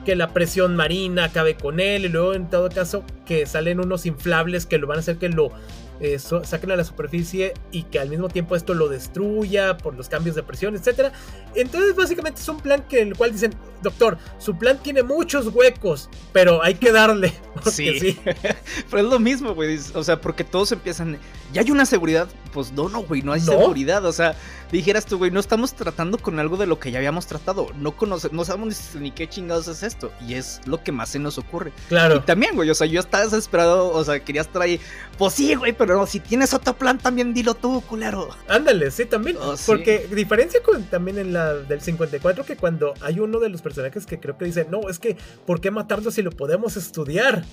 que 0.06 0.14
la 0.14 0.32
presión 0.32 0.76
marina 0.76 1.24
acabe 1.24 1.56
con 1.56 1.80
él 1.80 2.04
y 2.04 2.08
luego 2.08 2.32
en 2.34 2.48
todo 2.48 2.68
caso 2.68 3.02
que 3.26 3.44
salen 3.44 3.80
unos 3.80 4.06
inflables 4.06 4.64
que 4.64 4.78
lo 4.78 4.86
van 4.86 4.98
a 4.98 5.00
hacer 5.00 5.18
que 5.18 5.28
lo 5.28 5.50
eh, 5.98 6.20
saquen 6.20 6.70
a 6.70 6.76
la 6.76 6.84
superficie 6.84 7.54
y 7.72 7.82
que 7.82 7.98
al 7.98 8.08
mismo 8.08 8.28
tiempo 8.28 8.54
esto 8.54 8.72
lo 8.72 8.88
destruya 8.88 9.76
por 9.78 9.96
los 9.96 10.08
cambios 10.08 10.36
de 10.36 10.44
presión, 10.44 10.76
etc. 10.76 11.10
Entonces 11.56 11.96
básicamente 11.96 12.40
es 12.40 12.48
un 12.48 12.60
plan 12.60 12.84
que 12.88 13.00
el 13.00 13.16
cual 13.16 13.32
dicen, 13.32 13.52
doctor, 13.86 14.18
su 14.38 14.56
plan 14.56 14.78
tiene 14.82 15.02
muchos 15.02 15.46
huecos, 15.48 16.10
pero 16.32 16.62
hay 16.62 16.74
que 16.74 16.92
darle. 16.92 17.32
Sí. 17.70 17.98
sí. 17.98 18.20
pero 18.90 19.02
es 19.02 19.08
lo 19.08 19.18
mismo, 19.18 19.54
güey. 19.54 19.78
O 19.94 20.04
sea, 20.04 20.20
porque 20.20 20.44
todos 20.44 20.72
empiezan. 20.72 21.18
¿Ya 21.54 21.62
hay 21.62 21.70
una 21.70 21.86
seguridad? 21.86 22.28
Pues 22.52 22.70
no, 22.70 22.90
no, 22.90 23.02
güey, 23.02 23.22
no 23.22 23.32
hay 23.32 23.40
seguridad. 23.40 24.04
O 24.04 24.12
sea, 24.12 24.36
dijeras 24.70 25.06
tú, 25.06 25.16
güey, 25.16 25.30
no 25.30 25.40
estamos 25.40 25.72
tratando 25.72 26.18
con 26.18 26.38
algo 26.38 26.58
de 26.58 26.66
lo 26.66 26.78
que 26.78 26.90
ya 26.90 26.98
habíamos 26.98 27.26
tratado. 27.26 27.68
No 27.78 27.96
conoce, 27.96 28.28
no 28.30 28.44
sabemos 28.44 28.94
ni 28.96 29.10
qué 29.10 29.26
chingados 29.26 29.68
es 29.68 29.82
esto. 29.82 30.12
Y 30.26 30.34
es 30.34 30.60
lo 30.66 30.82
que 30.82 30.92
más 30.92 31.08
se 31.08 31.18
nos 31.18 31.38
ocurre. 31.38 31.72
Claro. 31.88 32.16
Y 32.16 32.20
también, 32.20 32.54
güey, 32.54 32.68
o 32.68 32.74
sea, 32.74 32.86
yo 32.86 33.00
estaba 33.00 33.24
desesperado, 33.24 33.90
o 33.90 34.04
sea, 34.04 34.20
quería 34.20 34.42
estar 34.42 34.60
ahí. 34.60 34.78
Pues 35.16 35.32
sí, 35.32 35.54
güey, 35.54 35.72
pero 35.72 36.06
si 36.06 36.20
tienes 36.20 36.52
otro 36.52 36.76
plan, 36.76 36.98
también 36.98 37.32
dilo 37.32 37.54
tú, 37.54 37.80
culero. 37.88 38.28
Ándale, 38.48 38.90
sí, 38.90 39.06
también. 39.06 39.38
Oh, 39.40 39.54
porque 39.64 40.08
diferencia 40.12 40.62
con 40.62 40.84
también 40.84 41.18
en 41.18 41.32
la 41.32 41.54
del 41.54 41.80
54 41.80 42.44
que 42.44 42.56
cuando 42.56 42.94
hay 43.00 43.20
uno 43.20 43.38
de 43.38 43.48
los 43.48 43.62
personajes 43.62 43.75
que 44.06 44.20
creo 44.20 44.36
que 44.36 44.44
dice, 44.44 44.66
no, 44.70 44.88
es 44.88 44.98
que, 44.98 45.16
¿por 45.46 45.60
qué 45.60 45.70
matarlo 45.70 46.10
si 46.10 46.22
lo 46.22 46.30
podemos 46.30 46.76
estudiar? 46.76 47.44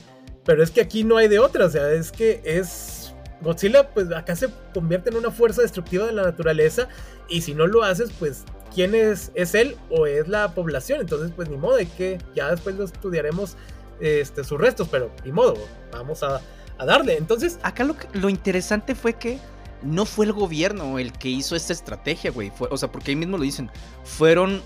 Pero 0.46 0.64
es 0.64 0.72
que 0.72 0.82
aquí 0.82 1.04
no 1.04 1.18
hay 1.18 1.28
de 1.28 1.40
otra, 1.40 1.66
o 1.66 1.70
sea, 1.70 1.92
es 1.92 2.12
que 2.12 2.42
es... 2.44 3.00
Godzilla, 3.42 3.90
pues 3.90 4.10
acá 4.14 4.38
se 4.38 4.48
convierte 4.74 5.10
en 5.10 5.18
una 5.18 5.30
fuerza 5.30 5.62
destructiva 5.62 6.06
de 6.06 6.14
la 6.14 6.24
naturaleza 6.24 6.88
y 7.28 7.42
si 7.42 7.54
no 7.54 7.68
lo 7.68 7.84
haces, 7.84 8.10
pues 8.18 8.46
quién 8.74 8.96
es, 8.96 9.32
es 9.36 9.54
él 9.54 9.76
o 9.90 10.08
es 10.08 10.30
la 10.30 10.54
población. 10.54 11.02
Entonces, 11.02 11.32
pues 11.36 11.50
ni 11.50 11.58
modo 11.58 11.76
de 11.76 11.86
que 11.86 12.20
ya 12.34 12.52
después 12.52 12.78
lo 12.78 12.86
estudiaremos 12.86 13.58
este, 14.00 14.46
sus 14.46 14.60
restos, 14.62 14.88
pero 14.90 15.12
ni 15.26 15.34
modo, 15.34 15.56
vamos 15.92 16.24
a, 16.24 16.40
a 16.78 16.86
darle. 16.86 17.18
Entonces, 17.18 17.60
acá 17.64 17.84
lo, 17.84 17.98
lo 18.14 18.30
interesante 18.30 18.96
fue 18.96 19.12
que 19.12 19.40
no 19.84 20.06
fue 20.06 20.26
el 20.26 20.34
gobierno 20.34 21.00
el 21.00 21.12
que 21.14 21.30
hizo 21.30 21.56
esta 21.56 21.74
estrategia, 21.74 22.32
güey. 22.32 22.52
o 22.58 22.78
sea, 22.78 22.92
porque 22.92 23.12
ahí 23.12 23.16
mismo 23.16 23.38
lo 23.38 23.44
dicen. 23.44 23.70
Fueron 24.04 24.62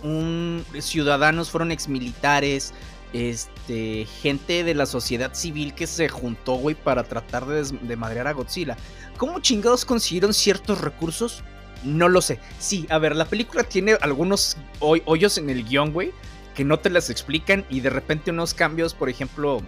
ciudadanos, 0.80 1.50
fueron 1.50 1.72
exmilitares, 1.72 2.74
este, 3.14 4.06
gente 4.22 4.64
de 4.64 4.74
la 4.74 4.86
sociedad 4.86 5.34
civil 5.34 5.74
que 5.74 5.88
se 5.88 6.10
juntó, 6.10 6.56
güey, 6.56 6.76
para 6.76 7.04
tratar 7.04 7.46
de, 7.46 7.64
de 7.64 7.96
madrear 7.96 8.28
a 8.28 8.34
Godzilla. 8.34 8.78
¿Cómo 9.18 9.40
chingados 9.40 9.86
consiguieron 9.86 10.34
ciertos 10.34 10.82
recursos? 10.82 11.44
No 11.84 12.10
lo 12.10 12.22
sé. 12.22 12.40
Sí, 12.60 12.86
a 12.90 12.98
ver, 12.98 13.16
la 13.16 13.26
película 13.26 13.64
tiene 13.64 13.98
algunos 14.02 14.58
hoyos 14.80 15.38
en 15.38 15.50
el 15.50 15.64
guion, 15.64 15.94
güey, 15.94 16.12
que 16.56 16.64
no 16.64 16.80
te 16.80 16.90
las 16.90 17.10
explican 17.10 17.66
y 17.70 17.82
de 17.82 17.90
repente 17.90 18.32
unos 18.32 18.54
cambios, 18.54 18.94
por 18.94 19.10
ejemplo, 19.10 19.62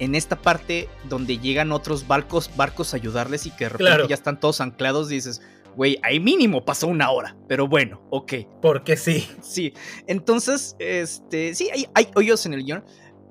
en 0.00 0.14
esta 0.14 0.40
parte 0.40 0.88
donde 1.08 1.38
llegan 1.38 1.70
otros 1.70 2.08
barcos, 2.08 2.50
barcos 2.56 2.92
a 2.92 2.96
ayudarles 2.96 3.46
y 3.46 3.50
que 3.50 3.64
de 3.64 3.70
repente 3.70 4.08
ya 4.08 4.14
están 4.14 4.40
todos 4.40 4.60
anclados, 4.60 5.08
dices, 5.08 5.42
güey, 5.76 5.98
ahí 6.02 6.18
mínimo 6.18 6.64
pasó 6.64 6.88
una 6.88 7.10
hora, 7.10 7.36
pero 7.46 7.68
bueno, 7.68 8.02
ok. 8.10 8.32
Porque 8.60 8.96
sí. 8.96 9.28
Sí, 9.42 9.74
entonces, 10.06 10.74
este, 10.78 11.54
sí, 11.54 11.68
hay, 11.72 11.86
hay 11.94 12.08
hoyos 12.16 12.46
en 12.46 12.54
el 12.54 12.64
guion, 12.64 12.84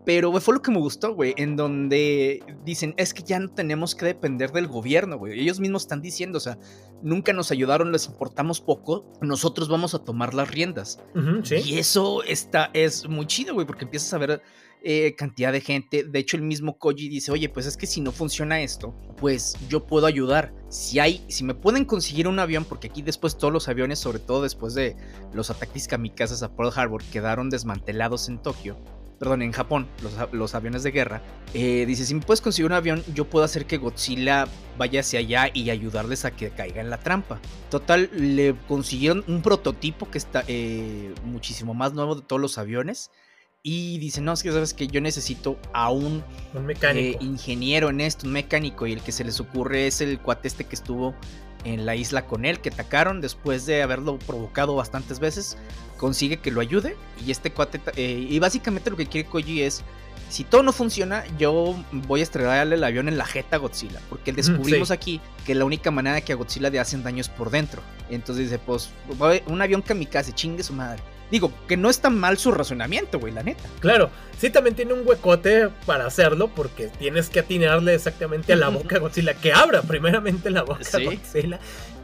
pero 0.10 0.34
fue 0.41 0.56
lo 0.56 0.62
que 0.63 0.72
me 0.72 0.80
gustó, 0.80 1.13
güey, 1.13 1.36
en 1.38 1.56
donde 1.56 2.41
dicen, 2.65 2.95
es 2.98 3.13
que 3.13 3.22
ya 3.22 3.39
no 3.39 3.48
tenemos 3.48 3.93
que 3.93 4.08
depender 4.08 4.52
del 4.52 4.65
gobierno, 4.65 5.19
güey. 5.19 5.39
Ellos 5.39 5.60
mismos 5.60 5.84
están 5.84 6.02
diciendo, 6.02 6.39
o 6.39 6.41
sea, 6.41 6.58
nunca 7.04 7.32
nos 7.32 7.52
ayudaron, 7.52 7.91
les 7.91 8.08
importamos 8.08 8.60
poco, 8.60 9.06
nosotros 9.22 9.69
vamos 9.69 9.93
a 9.93 10.00
tomar 10.00 10.34
las 10.34 10.50
riendas. 10.50 11.00
Y 11.63 11.78
eso 11.78 12.24
está, 12.24 12.72
es 12.74 13.08
muy 13.08 13.28
chido, 13.28 13.54
güey, 13.54 13.67
porque 13.67 13.86
empiezas 13.86 14.12
a 14.12 14.17
ver 14.17 14.41
eh, 14.82 15.13
cantidad 15.15 15.54
de 15.54 15.62
gente. 15.62 16.04
De 16.04 16.17
hecho, 16.17 16.38
el 16.38 16.41
mismo 16.41 16.80
Koji 16.80 17.08
dice, 17.08 17.32
oye, 17.32 17.48
pues 17.48 17.67
es 17.67 17.78
que 17.78 17.86
si 17.86 18.02
no 18.02 18.12
funciona 18.12 18.63
esto, 18.63 18.95
pues 19.15 19.58
yo 19.69 19.86
puedo 19.86 20.08
ayudar. 20.08 20.56
Si 20.69 20.98
hay, 20.98 21.24
si 21.28 21.43
me 21.43 21.54
pueden 21.54 21.86
conseguir 21.86 22.28
un 22.28 22.39
avión, 22.39 22.65
porque 22.65 22.88
aquí 22.88 23.04
después 23.04 23.38
todos 23.38 23.54
los 23.54 23.67
aviones, 23.67 24.00
sobre 24.00 24.17
todo 24.17 24.41
después 24.41 24.74
de 24.74 24.95
los 25.34 25.52
ataques 25.52 25.88
kamikazes 25.88 26.41
a 26.41 26.56
Pearl 26.56 26.72
Harbor, 26.76 27.04
quedaron 27.12 27.52
desmantelados 27.52 28.28
en 28.28 28.41
Tokio. 28.41 28.76
Perdón, 29.20 29.42
en 29.42 29.52
Japón, 29.52 29.88
los, 30.32 30.56
aviones 30.56 30.82
de 30.84 30.92
guerra. 30.92 31.22
Eh, 31.54 31.86
dice, 31.86 32.06
si 32.06 32.16
me 32.16 32.22
puedes 32.22 32.40
conseguir 32.40 32.68
un 32.68 32.74
avión, 32.74 33.04
yo 33.14 33.26
puedo 33.30 33.44
hacer 33.44 33.66
que 33.66 33.78
Godzilla 33.78 34.48
vaya 34.78 35.02
hacia 35.02 35.20
allá 35.20 35.50
y 35.54 35.70
ayudarles 35.70 36.24
a 36.24 36.32
que 36.32 36.52
caiga 36.52 36.80
en 36.80 36.90
la 36.90 37.00
trampa. 37.00 37.40
Total, 37.70 38.10
le 38.14 38.56
consiguieron 38.70 39.26
un 39.28 39.42
prototipo 39.42 40.10
que 40.10 40.18
está 40.18 40.46
eh, 40.48 41.14
muchísimo 41.26 41.74
más 41.74 41.92
nuevo 41.94 42.16
de 42.16 42.22
todos 42.22 42.42
los 42.42 42.58
aviones 42.58 43.12
y 43.62 43.98
dice, 43.98 44.22
no, 44.22 44.32
es 44.32 44.42
que 44.42 44.52
sabes 44.52 44.74
que 44.74 44.88
yo 44.88 45.02
necesito 45.02 45.60
a 45.74 45.92
un, 45.92 46.24
mecánico. 46.66 47.20
Eh, 47.20 47.24
ingeniero 47.24 47.90
en 47.90 48.00
esto, 48.00 48.26
un 48.26 48.32
mecánico, 48.34 48.88
y 48.88 48.94
el 48.94 49.02
que 49.02 49.12
se 49.12 49.26
les 49.26 49.40
ocurre 49.42 49.88
es 49.88 50.00
el 50.00 50.20
cuate 50.20 50.48
este 50.48 50.64
que 50.64 50.76
estuvo 50.76 51.14
en 51.63 51.86
la 51.86 51.95
isla 51.95 52.26
con 52.26 52.45
él, 52.45 52.60
que 52.60 52.69
atacaron 52.69 53.22
después 53.22 53.65
de 53.65 53.82
haberlo 53.82 54.17
provocado 54.19 54.76
bastantes 54.76 55.19
veces, 55.19 55.58
consigue 55.98 56.38
que 56.38 56.52
lo 56.52 56.62
ayude, 56.62 56.95
y 57.26 57.32
este 57.32 57.52
cuate, 57.52 57.82
eh, 57.95 58.28
y 58.30 58.39
básicamente 58.39 58.89
lo 58.89 58.98
que 58.98 59.06
quiere 59.06 59.28
Koji 59.28 59.63
es, 59.63 59.84
si 60.30 60.43
todo 60.43 60.62
no 60.62 60.72
funciona, 60.72 61.24
yo 61.38 61.76
voy 61.91 62.19
a 62.19 62.24
estrellarle 62.24 62.76
el 62.76 62.84
avión 62.84 63.08
en 63.08 63.17
la 63.17 63.26
jeta 63.26 63.56
a 63.56 63.60
Godzilla, 63.60 64.00
porque 64.10 64.32
descubrimos 64.32 64.91
aquí 64.91 65.19
que 65.45 65.56
la 65.56 65.65
única 65.65 65.89
manera 65.89 66.22
que 66.22 66.34
a 66.34 66.36
Godzilla 66.36 66.69
le 66.69 66.80
hacen 66.80 67.04
daño 67.04 67.22
es 67.22 67.30
por 67.30 67.50
dentro. 67.50 67.82
Entonces 68.10 68.45
dice, 68.45 68.60
pues, 68.60 68.91
un 69.48 69.62
avión 69.62 69.82
kamikaze, 69.82 70.34
chingue 70.34 70.62
su 70.62 70.74
madre. 70.74 71.02
Digo, 71.32 71.52
que 71.68 71.78
no 71.78 71.89
está 71.89 72.10
mal 72.10 72.38
su 72.38 72.52
razonamiento, 72.52 73.20
güey, 73.20 73.34
la 73.34 73.44
neta. 73.44 73.63
Claro, 73.80 74.10
sí 74.38 74.50
también 74.50 74.76
tiene 74.76 74.94
un 74.94 75.08
huecote 75.08 75.70
para 75.86 76.06
hacerlo, 76.06 76.50
porque 76.56 76.88
tienes 76.88 77.30
que 77.30 77.39
atinarle 77.39 77.94
exactamente 77.94 78.54
a 78.54 78.56
la 78.56 78.70
boca 78.70 78.96
a 78.96 79.00
Godzilla, 79.00 79.34
que 79.36 79.54
abra 79.54 79.82
primeramente 79.82 80.50
la 80.50 80.63
boca 80.63 80.82
a 80.94 81.00
Godzilla, 81.00 81.60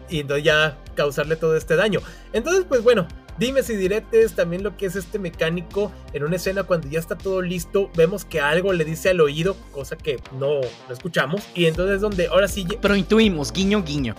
y 0.09 0.19
entonces 0.19 0.43
ya 0.43 0.77
causarle 0.95 1.35
todo 1.35 1.57
este 1.57 1.75
daño. 1.75 2.01
Entonces, 2.33 2.65
pues 2.67 2.83
bueno, 2.83 3.07
dime 3.37 3.63
si 3.63 3.75
diretes 3.75 4.33
también 4.33 4.63
lo 4.63 4.77
que 4.77 4.85
es 4.85 4.95
este 4.95 5.19
mecánico 5.19 5.91
en 6.13 6.23
una 6.23 6.35
escena 6.35 6.63
cuando 6.63 6.87
ya 6.87 6.99
está 6.99 7.17
todo 7.17 7.41
listo, 7.41 7.89
vemos 7.95 8.25
que 8.25 8.39
algo 8.39 8.73
le 8.73 8.85
dice 8.85 9.09
al 9.09 9.21
oído, 9.21 9.55
cosa 9.71 9.95
que 9.95 10.19
no, 10.39 10.61
no 10.61 10.93
escuchamos, 10.93 11.43
y 11.53 11.65
entonces 11.65 11.95
es 11.95 12.01
donde 12.01 12.27
ahora 12.27 12.47
sí... 12.47 12.67
Pero 12.81 12.95
intuimos, 12.95 13.51
guiño, 13.51 13.83
guiño. 13.83 14.15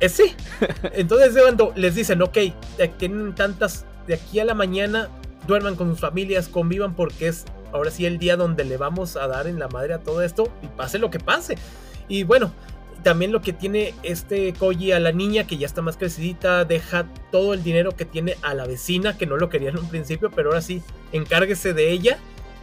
Eh, 0.00 0.08
sí, 0.08 0.34
entonces 0.92 1.34
es 1.34 1.42
cuando 1.42 1.72
les 1.76 1.94
dicen, 1.94 2.22
ok, 2.22 2.38
tienen 2.98 3.34
tantas 3.34 3.84
de 4.06 4.14
aquí 4.14 4.40
a 4.40 4.44
la 4.44 4.54
mañana 4.54 5.08
duerman 5.46 5.76
con 5.76 5.90
sus 5.90 6.00
familias, 6.00 6.48
convivan 6.48 6.94
porque 6.94 7.28
es 7.28 7.44
ahora 7.72 7.90
sí 7.90 8.06
el 8.06 8.18
día 8.18 8.36
donde 8.36 8.64
le 8.64 8.76
vamos 8.76 9.16
a 9.16 9.26
dar 9.26 9.46
en 9.46 9.58
la 9.58 9.68
madre 9.68 9.94
a 9.94 9.98
todo 9.98 10.22
esto 10.22 10.48
y 10.62 10.68
pase 10.68 10.98
lo 10.98 11.10
que 11.10 11.18
pase. 11.18 11.56
Y 12.08 12.24
bueno, 12.24 12.52
también 13.02 13.32
lo 13.32 13.42
que 13.42 13.52
tiene 13.52 13.94
este 14.02 14.52
Koji 14.54 14.92
a 14.92 15.00
la 15.00 15.12
niña 15.12 15.46
que 15.46 15.58
ya 15.58 15.66
está 15.66 15.82
más 15.82 15.96
crecidita, 15.96 16.64
deja 16.64 17.06
todo 17.30 17.54
el 17.54 17.62
dinero 17.62 17.96
que 17.96 18.04
tiene 18.04 18.36
a 18.42 18.54
la 18.54 18.66
vecina 18.66 19.16
que 19.16 19.26
no 19.26 19.36
lo 19.36 19.48
quería 19.48 19.70
en 19.70 19.78
un 19.78 19.88
principio, 19.88 20.30
pero 20.30 20.50
ahora 20.50 20.62
sí, 20.62 20.82
encárguese 21.12 21.74
de 21.74 21.90
ella. 21.90 22.18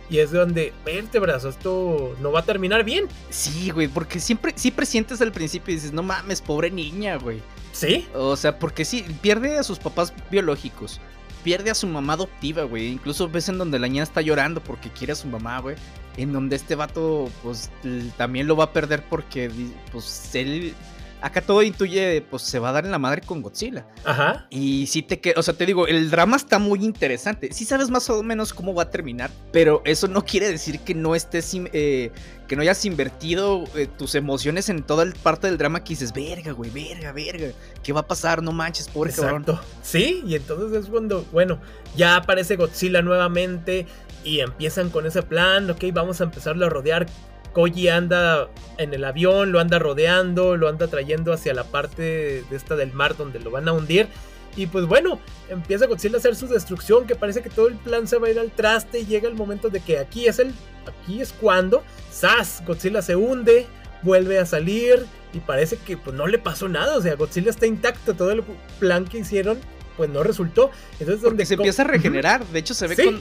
Y 0.10 0.19
es 0.19 0.32
donde, 0.32 0.73
vértebras, 0.84 1.45
esto 1.45 2.17
no 2.19 2.34
va 2.34 2.41
a 2.41 2.43
terminar 2.43 2.84
bien. 2.84 3.06
Sí, 3.30 3.69
güey, 3.69 3.88
porque 3.88 4.19
siempre, 4.19 4.51
siempre 4.58 4.86
sientes 4.86 5.21
al 5.21 5.32
principio 5.32 5.71
y 5.71 5.75
dices, 5.75 5.93
no 5.93 6.04
mames, 6.04 6.41
pobre 6.41 6.69
niña, 6.69 7.15
güey. 7.15 7.41
¿Sí? 7.71 8.10
O 8.13 8.36
sea, 8.36 8.60
porque 8.60 8.84
sí, 8.84 9.06
pierde 9.21 9.58
a 9.58 9.63
sus 9.63 9.80
papás 9.80 10.13
biológicos 10.30 10.99
pierde 11.43 11.71
a 11.71 11.75
su 11.75 11.88
mamá 11.88 12.13
adoptiva, 12.13 12.63
güey. 12.63 12.88
Incluso 12.88 13.30
ves 13.30 13.49
en 13.49 13.58
donde 13.58 13.80
la 13.80 13.88
niña 13.88 14.04
está 14.04 14.21
llorando 14.21 14.62
porque 14.62 14.89
quiere 14.89 15.13
a 15.13 15.15
su 15.15 15.27
mamá, 15.27 15.60
güey. 15.60 15.75
En 16.17 16.34
donde 16.34 16.56
este 16.56 16.75
vato, 16.75 17.30
pues, 17.43 17.69
también 18.17 18.47
lo 18.47 18.56
va 18.56 18.65
a 18.65 18.73
perder 18.73 19.04
porque, 19.10 19.51
pues, 19.91 20.36
él 20.36 20.73
acá 21.21 21.41
todo 21.41 21.62
intuye, 21.62 22.25
pues 22.29 22.41
se 22.43 22.60
va 22.60 22.69
a 22.69 22.71
dar 22.71 22.86
en 22.86 22.91
la 22.91 22.99
madre 22.99 23.21
con 23.21 23.41
Godzilla. 23.41 23.86
Ajá. 24.03 24.47
Y 24.49 24.88
sí 24.88 25.01
te 25.03 25.19
que, 25.19 25.34
o 25.38 25.43
sea, 25.43 25.53
te 25.53 25.65
digo, 25.65 25.88
el 25.88 26.10
drama 26.10 26.36
está 26.36 26.60
muy 26.60 26.84
interesante. 26.84 27.53
Sí 27.53 27.63
sabes 27.63 27.89
más 27.89 28.10
o 28.10 28.23
menos 28.23 28.53
cómo 28.53 28.73
va 28.73 28.84
a 28.84 28.89
terminar, 28.89 29.29
pero 29.51 29.81
eso 29.86 30.07
no 30.07 30.25
quiere 30.25 30.49
decir 30.49 30.79
que 30.79 30.95
no 30.95 31.15
estés, 31.15 31.51
eh, 31.53 32.12
que 32.47 32.55
no 32.55 32.63
hayas 32.63 32.84
invertido 32.86 33.63
eh, 33.75 33.88
tus 33.88 34.15
emociones 34.15 34.69
en 34.69 34.84
toda 34.84 35.03
el 35.03 35.13
parte 35.13 35.47
del 35.47 35.57
drama 35.57 35.84
que 35.84 35.89
dices, 35.89 36.12
verga, 36.12 36.51
güey, 36.51 36.71
verga, 36.71 37.12
verga, 37.12 37.47
¿qué 37.84 37.93
va 37.93 38.01
a 38.01 38.07
pasar? 38.07 38.41
No 38.41 38.51
manches, 38.51 38.88
pobre 38.88 39.12
Exacto. 39.12 39.62
Sí, 39.84 40.23
y 40.25 40.36
entonces 40.36 40.84
es 40.84 40.89
cuando, 40.89 41.25
bueno, 41.31 41.60
ya 41.95 42.15
aparece 42.15 42.55
Godzilla 42.55 43.01
nuevamente 43.01 43.86
y 44.23 44.39
empiezan 44.39 44.89
con 44.89 45.05
ese 45.05 45.21
plan, 45.21 45.69
ok, 45.69 45.86
vamos 45.93 46.21
a 46.21 46.25
empezarlo 46.25 46.65
a 46.65 46.69
rodear 46.69 47.07
Koji 47.53 47.89
anda 47.89 48.49
en 48.77 48.93
el 48.93 49.03
avión, 49.03 49.51
lo 49.51 49.59
anda 49.59 49.79
rodeando, 49.79 50.57
lo 50.57 50.67
anda 50.67 50.87
trayendo 50.87 51.33
hacia 51.33 51.53
la 51.53 51.63
parte 51.63 52.43
de 52.49 52.55
esta 52.55 52.75
del 52.75 52.93
mar 52.93 53.17
donde 53.17 53.39
lo 53.39 53.51
van 53.51 53.67
a 53.67 53.73
hundir. 53.73 54.07
Y 54.55 54.67
pues 54.67 54.85
bueno, 54.85 55.19
empieza 55.49 55.87
Godzilla 55.87 56.15
a 56.15 56.19
hacer 56.19 56.35
su 56.35 56.47
destrucción, 56.47 57.07
que 57.07 57.15
parece 57.15 57.41
que 57.41 57.49
todo 57.49 57.67
el 57.67 57.75
plan 57.75 58.07
se 58.07 58.17
va 58.17 58.27
a 58.27 58.31
ir 58.31 58.39
al 58.39 58.51
traste 58.51 58.99
y 58.99 59.05
llega 59.05 59.29
el 59.29 59.35
momento 59.35 59.69
de 59.69 59.79
que 59.79 59.97
aquí 59.97 60.27
es 60.27 60.39
el 60.39 60.53
aquí 60.85 61.21
es 61.21 61.33
cuando 61.33 61.83
¡zas! 62.11 62.61
Godzilla 62.65 63.01
se 63.01 63.15
hunde, 63.15 63.65
vuelve 64.01 64.39
a 64.39 64.45
salir 64.45 65.05
y 65.33 65.39
parece 65.39 65.77
que 65.77 65.95
pues 65.95 66.15
no 66.15 66.27
le 66.27 66.37
pasó 66.37 66.67
nada, 66.67 66.97
o 66.97 67.01
sea, 67.01 67.15
Godzilla 67.15 67.49
está 67.49 67.65
intacto, 67.65 68.13
todo 68.13 68.31
el 68.31 68.43
plan 68.79 69.05
que 69.05 69.19
hicieron 69.19 69.57
pues 69.97 70.10
no 70.10 70.23
resultó. 70.23 70.71
Entonces, 70.99 71.23
porque 71.23 71.45
se 71.45 71.56
empieza 71.56 71.84
a 71.84 71.86
regenerar. 71.86 72.45
De 72.45 72.60
hecho, 72.60 72.73
se 72.73 72.88
ve 72.88 73.19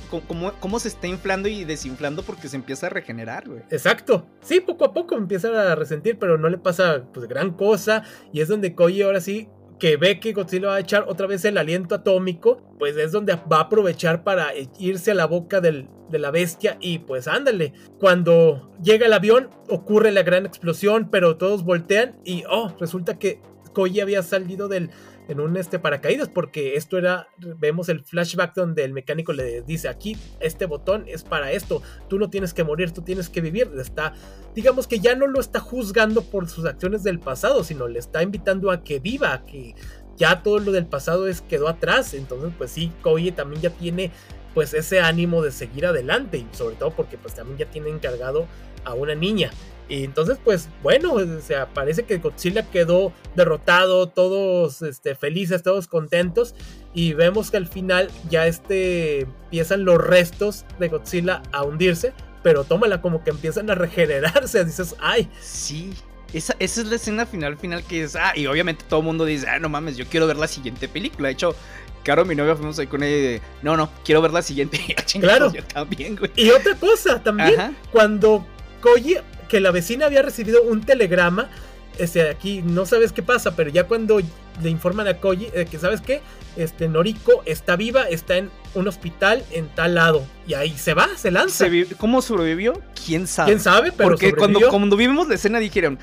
cómo, 0.61 0.79
se 0.79 0.89
está 0.89 1.07
inflando 1.07 1.49
y 1.49 1.65
desinflando 1.65 2.23
porque 2.23 2.49
se 2.49 2.57
empieza 2.57 2.87
a 2.87 2.91
regenerar, 2.91 3.49
güey. 3.49 3.63
Exacto. 3.71 4.27
Sí, 4.43 4.61
poco 4.61 4.85
a 4.85 4.93
poco 4.93 5.17
empieza 5.17 5.49
a 5.73 5.75
resentir, 5.75 6.19
pero 6.19 6.39
no 6.39 6.49
le 6.49 6.59
pasa 6.59 7.05
pues 7.13 7.27
gran 7.29 7.53
cosa. 7.53 8.03
Y 8.33 8.41
es 8.41 8.49
donde 8.49 8.75
Koji 8.75 9.03
ahora 9.03 9.21
sí 9.21 9.49
que 9.81 9.97
ve 9.97 10.21
que 10.21 10.33
Godzilla 10.33 10.69
va 10.69 10.75
a 10.77 10.81
echar 10.81 11.07
otra 11.09 11.27
vez 11.27 11.45
el 11.45 11.59
aliento 11.59 11.97
atómico, 11.97 12.63
pues 12.79 12.97
es 12.97 13.11
donde 13.11 13.35
va 13.51 13.57
a 13.57 13.63
aprovechar 13.63 14.23
para 14.23 14.53
irse 14.79 15.11
a 15.11 15.15
la 15.15 15.25
boca 15.25 15.61
del, 15.61 15.89
de 16.11 16.19
la 16.21 16.31
bestia 16.31 16.77
y 16.81 16.99
pues 17.01 17.27
ándale. 17.27 17.73
Cuando 17.99 18.71
llega 18.83 19.07
el 19.07 19.13
avión 19.13 19.49
ocurre 19.69 20.13
la 20.13 20.23
gran 20.23 20.47
explosión, 20.47 21.09
pero 21.11 21.37
todos 21.37 21.65
voltean 21.65 22.21
y 22.25 22.45
oh, 22.49 22.77
resulta 22.79 23.19
que 23.19 23.41
Koji 23.73 24.01
había 24.01 24.23
salido 24.23 24.69
del 24.69 24.91
en 25.29 25.41
un 25.41 25.57
este 25.57 25.79
paracaídas 25.79 26.29
porque 26.29 26.77
esto 26.77 26.99
era 26.99 27.29
vemos 27.39 27.89
el 27.89 28.03
flashback 28.03 28.55
donde 28.55 28.85
el 28.85 28.93
mecánico 28.93 29.33
le 29.33 29.63
dice 29.63 29.89
aquí 29.89 30.17
este 30.41 30.67
botón 30.67 31.05
es 31.07 31.23
para 31.23 31.53
esto 31.53 31.83
tú 32.09 32.19
no 32.19 32.31
tienes 32.31 32.53
que 32.55 32.65
morir 32.65 32.93
tú 32.93 33.03
tienes 33.03 33.29
que 33.29 33.41
vivir 33.41 33.71
está 33.81 34.13
digamos 34.55 34.87
que 34.87 34.99
ya 34.99 35.15
no 35.15 35.27
lo 35.27 35.41
está 35.41 35.61
juzgando 35.61 36.23
por 36.23 36.49
sus 36.49 36.65
acciones 36.65 37.03
del 37.03 37.21
pasado 37.21 37.65
sino 37.65 37.87
le 37.87 37.99
está 37.99 38.23
invitando 38.23 38.71
a 38.71 38.83
que 38.83 38.99
viva 38.99 39.45
que 39.47 39.75
ya 40.17 40.43
todo 40.43 40.59
lo 40.59 40.73
del 40.73 40.87
pasado 40.87 41.29
es 41.29 41.41
quedó 41.43 41.69
atrás 41.69 42.15
entonces 42.15 42.53
pues 42.59 42.73
sí 42.73 42.93
Koji 43.03 43.33
también 43.33 43.63
ya 43.63 43.71
tiene 43.71 44.11
pues 44.55 44.75
ese 44.75 45.01
ánimo 45.01 45.43
de 45.43 45.53
seguir 45.53 45.87
adelante 45.87 46.39
y 46.39 46.47
sobre 46.53 46.77
todo 46.77 46.91
porque 46.91 47.19
pues 47.19 47.35
también 47.35 47.59
ya 47.59 47.67
tiene 47.67 47.91
encargado 47.91 48.47
a 48.85 48.95
una 48.95 49.15
niña. 49.15 49.51
Y 49.91 50.05
entonces, 50.05 50.39
pues 50.43 50.69
bueno, 50.83 51.15
o 51.15 51.41
sea, 51.41 51.67
parece 51.67 52.05
que 52.05 52.19
Godzilla 52.19 52.63
quedó 52.71 53.13
derrotado, 53.35 54.09
todos 54.09 54.83
este, 54.83 55.17
felices, 55.17 55.63
todos 55.63 55.89
contentos. 55.89 56.55
Y 56.95 57.13
vemos 57.13 57.51
que 57.51 57.57
al 57.57 57.67
final 57.67 58.09
ya 58.31 58.47
este, 58.47 59.23
empiezan 59.23 59.85
los 59.85 59.99
restos 59.99 60.65
de 60.79 60.89
Godzilla 60.89 61.43
a 61.53 61.65
hundirse. 61.65 62.13
Pero 62.43 62.65
tómala 62.65 63.03
como 63.03 63.23
que 63.23 63.31
empiezan 63.31 63.69
a 63.69 63.75
regenerarse. 63.75 64.65
Dices, 64.65 64.95
ay. 65.01 65.29
Sí, 65.41 65.93
esa, 66.33 66.55
esa, 66.61 66.81
es 66.81 66.87
la 66.87 66.95
escena 66.95 67.27
final, 67.27 67.59
final 67.59 67.83
que 67.83 68.05
es. 68.05 68.15
Ah, 68.15 68.33
y 68.35 68.47
obviamente 68.47 68.85
todo 68.89 69.01
el 69.01 69.07
mundo 69.07 69.25
dice, 69.25 69.49
ah, 69.49 69.59
no 69.59 69.69
mames, 69.69 69.97
yo 69.97 70.07
quiero 70.07 70.29
ver 70.29 70.37
la 70.37 70.47
siguiente 70.47 70.89
película. 70.89 71.29
De 71.29 71.33
hecho, 71.33 71.57
Caro, 72.05 72.25
mi 72.25 72.35
novia, 72.35 72.57
fuimos 72.57 72.79
ahí 72.79 72.87
con 72.87 73.03
ella 73.03 73.17
y 73.17 73.21
de, 73.21 73.43
no, 73.63 73.77
no, 73.77 73.91
quiero 74.05 74.23
ver 74.23 74.33
la 74.33 74.41
siguiente. 74.41 74.79
claro. 75.21 75.53
Yo 75.53 75.63
también, 75.65 76.17
güey. 76.17 76.31
Y 76.37 76.51
otra 76.51 76.75
cosa 76.77 77.23
también, 77.23 77.77
cuando 77.93 78.47
Koji, 78.81 79.17
que 79.51 79.61
la 79.61 79.73
vecina 79.73 80.07
había 80.07 80.23
recibido 80.23 80.63
un 80.63 80.81
telegrama, 80.83 81.51
este, 81.99 82.31
aquí 82.31 82.63
no 82.63 82.87
sabes 82.87 83.13
qué 83.13 83.23
pasa, 83.23 83.57
pero 83.57 83.69
ya 83.69 83.85
cuando 83.85 84.21
le 84.63 84.71
informan 84.71 85.09
a 85.09 85.19
Koji 85.19 85.49
eh, 85.53 85.67
que, 85.69 85.79
¿sabes 85.79 86.01
qué? 86.01 86.23
Este, 86.57 86.89
Noriko 86.89 87.43
está 87.45 87.77
viva, 87.77 88.05
está 88.05 88.37
en 88.37 88.51
un 88.75 88.89
hospital 88.89 89.45
en 89.51 89.69
tal 89.69 89.97
lado. 89.97 90.25
Y 90.47 90.55
ahí 90.55 90.71
se 90.79 90.95
va, 90.95 91.09
se 91.17 91.31
lanza. 91.31 91.67
¿Cómo 91.99 92.23
sobrevivió? 92.23 92.81
¿Quién 93.05 93.27
sabe? 93.27 93.51
¿Quién 93.51 93.61
sabe? 93.61 93.93
Pero 93.93 94.11
Porque 94.11 94.33
cuando, 94.33 94.61
cuando 94.71 94.97
vimos 94.97 95.29
la 95.29 95.35
escena 95.35 95.59
dijeron, 95.59 95.99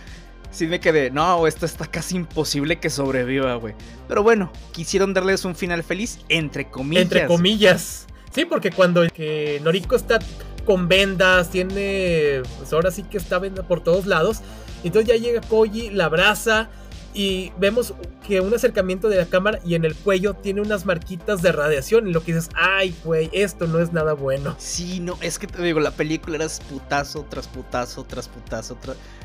sí 0.52 0.68
me 0.68 0.80
quedé, 0.80 1.10
no, 1.10 1.48
esto 1.48 1.66
está 1.66 1.88
casi 1.88 2.18
imposible 2.18 2.80
que 2.80 2.90
sobreviva, 2.90 3.56
güey. 3.56 3.74
Pero 4.08 4.24
bueno, 4.24 4.52
quisieron 4.74 5.14
darles 5.14 5.46
un 5.46 5.56
final 5.56 5.84
feliz, 5.84 6.20
entre 6.30 6.70
comillas. 6.70 7.04
Entre 7.04 7.28
comillas. 7.28 8.08
Sí, 8.34 8.46
porque 8.46 8.72
cuando 8.72 9.08
que 9.08 9.60
Noriko 9.64 9.96
está 9.96 10.20
con 10.68 10.90
vendas, 10.90 11.50
tiene, 11.50 12.44
pues 12.58 12.74
ahora 12.74 12.92
sí 12.92 13.04
que 13.04 13.18
está 13.18 13.40
venda 13.40 13.64
por 13.64 13.80
todos 13.80 14.06
lados. 14.06 14.42
Entonces 14.84 15.08
ya 15.08 15.16
llega 15.16 15.40
Koji, 15.42 15.92
la 15.92 16.06
abraza 16.06 16.70
y 17.14 17.54
vemos 17.58 17.94
que 18.28 18.42
un 18.42 18.54
acercamiento 18.54 19.08
de 19.08 19.16
la 19.16 19.26
cámara 19.26 19.60
y 19.66 19.76
en 19.76 19.86
el 19.86 19.96
cuello 19.96 20.34
tiene 20.34 20.60
unas 20.60 20.86
marquitas 20.86 21.42
de 21.42 21.54
radiación 21.54 22.08
y 22.08 22.12
lo 22.12 22.22
que 22.22 22.34
dices, 22.34 22.50
ay, 22.54 22.94
güey, 23.06 23.30
esto 23.32 23.66
no 23.66 23.80
es 23.80 23.94
nada 23.94 24.12
bueno. 24.12 24.56
Sí, 24.60 25.00
no, 25.00 25.18
es 25.22 25.40
que 25.40 25.48
te 25.48 25.64
digo, 25.64 25.80
la 25.80 25.92
película 25.92 26.36
era 26.36 26.48
putazo 26.70 27.26
tras 27.30 27.48
putazo 27.48 28.04
tras 28.04 28.28
putazo, 28.28 28.78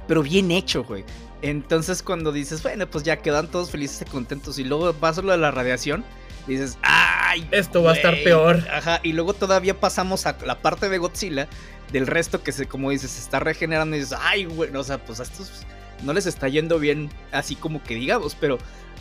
pero 0.07 0.23
bien 0.23 0.53
hecho, 0.53 0.85
güey. 0.85 1.05
Entonces 1.43 2.05
cuando 2.05 2.31
dices, 2.31 2.63
bueno, 2.63 2.87
pues 2.87 3.03
ya 3.03 3.17
quedan 3.17 3.49
todos 3.49 3.71
felices 3.71 4.03
y 4.03 4.05
contentos 4.05 4.61
y 4.61 4.65
luego 4.65 4.93
pasa 4.93 5.23
lo 5.23 5.33
de 5.33 5.39
la 5.39 5.51
radiación, 5.51 6.05
dices, 6.47 6.79
ay, 6.83 7.47
esto 7.51 7.83
va 7.83 7.93
a 7.93 7.95
estar 7.95 8.15
peor. 8.23 8.63
Ajá, 8.71 9.01
y 9.03 9.13
luego 9.13 9.35
todavía 9.35 9.79
pasamos 9.79 10.27
a 10.27 10.37
la 10.45 10.61
parte 10.61 10.89
de 10.89 10.99
Godzilla, 10.99 11.49
del 11.93 12.07
resto 12.07 12.43
que 12.43 12.53
se, 12.53 12.67
como 12.67 12.91
dices, 12.91 13.11
se 13.11 13.21
está 13.21 13.41
regenerando 13.41 13.97
y 13.97 14.01
dices, 14.01 14.19
ay, 14.21 14.45
güey, 14.45 14.75
o 14.75 14.85
sea, 14.85 14.99
pues 14.99 15.21
a 15.21 15.25
estos 15.25 15.65
no 16.03 16.13
les 16.13 16.27
está 16.27 16.49
yendo 16.49 16.79
bien, 16.79 17.11
así 17.31 17.55
como 17.55 17.83
que 17.83 17.95
digamos, 17.95 18.35
pero 18.35 18.59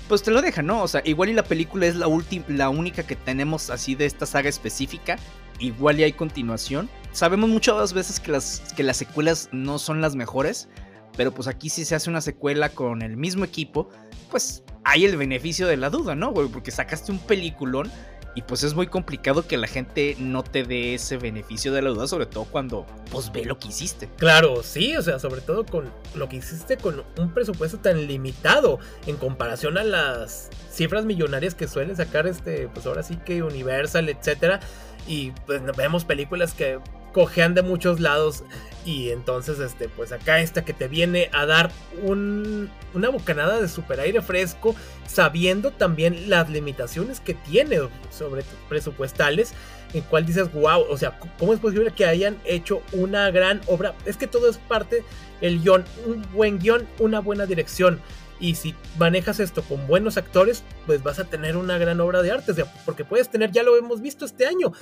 pues 0.08 0.23
te 0.23 0.32
lo 0.32 0.41
deja, 0.41 0.62
¿no? 0.62 0.84
O 0.84 0.88
sea, 0.88 1.01
igual 1.06 1.30
y 1.30 1.34
la 1.34 1.43
película 1.43 1.88
es 1.88 1.95
la 1.95 2.08
última, 2.08 2.45
la 2.49 2.69
única 2.69 3.04
que 3.04 3.15
tenemos 3.15 3.69
así 3.69 3.95
de 3.95 4.06
esta 4.06 4.25
saga 4.25 4.49
específica. 4.49 5.17
Igual 5.60 5.99
y 5.99 6.04
hay 6.04 6.12
continuación. 6.12 6.89
Sabemos 7.13 7.49
muchas 7.49 7.93
veces 7.93 8.19
que 8.19 8.32
las, 8.32 8.73
que 8.75 8.84
las 8.84 8.97
secuelas 8.97 9.47
no 9.54 9.80
son 9.80 10.01
las 10.01 10.15
mejores. 10.15 10.67
Pero 11.15 11.32
pues 11.32 11.47
aquí 11.47 11.69
si 11.69 11.86
se 11.86 11.95
hace 11.95 12.10
una 12.10 12.19
secuela 12.19 12.69
con 12.69 13.04
el 13.04 13.15
mismo 13.15 13.45
equipo. 13.45 13.89
Pues 14.30 14.63
hay 14.84 15.06
el 15.06 15.17
beneficio 15.17 15.67
de 15.67 15.78
la 15.78 15.89
duda, 15.89 16.15
¿no, 16.15 16.32
güey? 16.32 16.48
Porque 16.48 16.72
sacaste 16.72 17.12
un 17.12 17.20
peliculón 17.20 17.91
y 18.34 18.44
pues 18.44 18.63
es 18.63 18.74
muy 18.74 18.88
complicado 18.88 19.46
que 19.46 19.58
la 19.58 19.67
gente 19.67 20.15
no 20.17 20.44
te 20.44 20.63
dé 20.63 20.94
ese 20.94 21.17
beneficio 21.17 21.74
de 21.74 21.82
la 21.82 21.89
duda, 21.89 22.08
sobre 22.08 22.26
todo 22.26 22.46
cuando 22.46 22.86
pues 23.12 23.32
ve 23.32 23.44
lo 23.44 23.60
que 23.60 23.67
hiciste. 23.67 24.10
Claro, 24.17 24.63
sí, 24.63 24.96
o 24.96 25.02
sea, 25.02 25.20
sobre 25.20 25.41
todo 25.41 25.65
con 25.65 25.91
lo 26.15 26.30
que 26.30 26.38
hiciste 26.38 26.78
con 26.78 27.04
un 27.17 27.34
presupuesto 27.34 27.80
tan 27.80 28.08
limitado 28.08 28.80
en 29.06 29.17
comparación 29.17 29.78
a 29.78 29.84
las 29.84 30.50
cifras 30.72 31.04
millonarias 31.04 31.56
que 31.56 31.67
suelen 31.67 31.98
sacar 31.98 32.26
este, 32.26 32.70
pues 32.70 32.86
ahora 32.86 33.04
sí 33.04 33.17
que 33.17 33.44
Universal, 33.44 34.08
etcétera. 34.08 34.62
Y 35.08 35.32
pues 35.46 35.62
vemos 35.76 36.06
películas 36.06 36.54
que 36.54 36.80
cojean 37.12 37.54
de 37.54 37.62
muchos 37.62 38.00
lados 38.00 38.43
y 38.86 39.12
entonces 39.12 39.60
este 39.60 39.89
pues 39.89 40.12
acá 40.12 40.39
esta 40.39 40.65
que 40.65 40.74
te 40.74 40.88
viene 40.88 41.30
a 41.34 41.45
dar 41.45 41.71
un, 42.04 42.69
una 42.93 43.10
bocanada 43.10 43.62
de 43.62 43.67
super 43.67 44.00
aire 44.00 44.21
fresco 44.21 44.76
sabiendo 45.08 45.71
también 45.71 46.30
las 46.30 46.50
limitaciones 46.50 47.19
que 47.19 47.34
tiene 47.34 47.80
sobre 48.10 48.43
presupuestales 48.69 49.54
en 49.93 50.02
cual 50.04 50.26
dices 50.26 50.52
wow 50.54 50.86
o 50.89 50.97
sea 50.97 51.19
cómo 51.38 51.54
es 51.54 51.60
posible 51.60 51.91
que 51.91 52.06
hayan 52.06 52.38
hecho 52.45 52.82
una 52.93 53.30
gran 53.30 53.62
obra 53.67 53.93
es 54.06 54.17
que 54.17 54.28
todo 54.28 54.50
es 54.50 54.58
parte 54.58 55.04
el 55.41 55.62
guion 55.62 55.86
un 56.08 56.26
buen 56.34 56.58
guion 56.58 56.88
una 57.00 57.19
buena 57.19 57.45
dirección 57.45 58.00
y 58.41 58.56
si 58.56 58.76
manejas 58.97 59.39
esto 59.39 59.62
con 59.62 59.86
buenos 59.86 60.17
actores, 60.17 60.63
pues 60.88 61.04
vas 61.04 61.19
a 61.19 61.26
tener 61.26 61.56
una 61.56 61.78
gran 61.78 62.02
obra 62.02 62.24
de 62.24 62.32
arte. 62.32 62.54
porque 62.86 63.06
puedes 63.06 63.30
tener, 63.30 63.52
ya 63.52 63.62
lo 63.62 63.78
hemos 63.78 64.02
visto 64.02 64.26
este 64.26 64.47
año, 64.47 64.74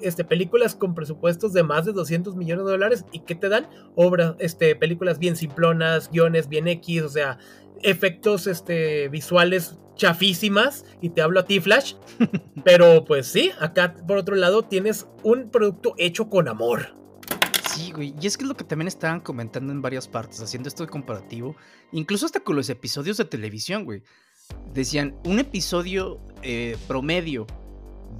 este, 0.00 0.24
películas 0.24 0.74
con 0.74 0.94
presupuestos 0.94 1.52
de 1.52 1.62
más 1.62 1.84
de 1.84 1.92
200 1.92 2.36
millones 2.36 2.64
de 2.64 2.72
dólares 2.72 3.04
y 3.12 3.20
que 3.20 3.34
te 3.34 3.48
dan 3.48 3.68
obras, 3.94 4.34
este, 4.38 4.76
películas 4.76 5.18
bien 5.18 5.36
simplonas, 5.36 6.10
guiones 6.10 6.48
bien 6.48 6.68
X, 6.68 7.02
o 7.02 7.08
sea, 7.08 7.38
efectos 7.82 8.46
este, 8.46 9.08
visuales 9.08 9.78
chafísimas 9.96 10.84
y 11.00 11.10
te 11.10 11.22
hablo 11.22 11.40
a 11.40 11.44
ti 11.44 11.60
Flash, 11.60 11.94
pero 12.64 13.04
pues 13.04 13.26
sí, 13.26 13.52
acá 13.60 13.94
por 14.06 14.18
otro 14.18 14.34
lado 14.36 14.62
tienes 14.62 15.06
un 15.22 15.50
producto 15.50 15.94
hecho 15.98 16.28
con 16.28 16.48
amor. 16.48 16.94
Sí, 17.74 17.90
güey. 17.90 18.14
Y 18.20 18.26
es 18.26 18.36
que 18.36 18.44
es 18.44 18.48
lo 18.48 18.56
que 18.56 18.62
también 18.62 18.86
estaban 18.86 19.20
comentando 19.20 19.72
en 19.72 19.82
varias 19.82 20.06
partes, 20.06 20.40
haciendo 20.40 20.68
esto 20.68 20.84
de 20.84 20.90
comparativo. 20.90 21.56
Incluso 21.90 22.24
hasta 22.24 22.38
con 22.38 22.54
los 22.54 22.70
episodios 22.70 23.16
de 23.16 23.24
televisión, 23.24 23.84
güey. 23.84 24.02
Decían, 24.72 25.16
un 25.24 25.40
episodio 25.40 26.20
eh, 26.42 26.76
promedio 26.86 27.46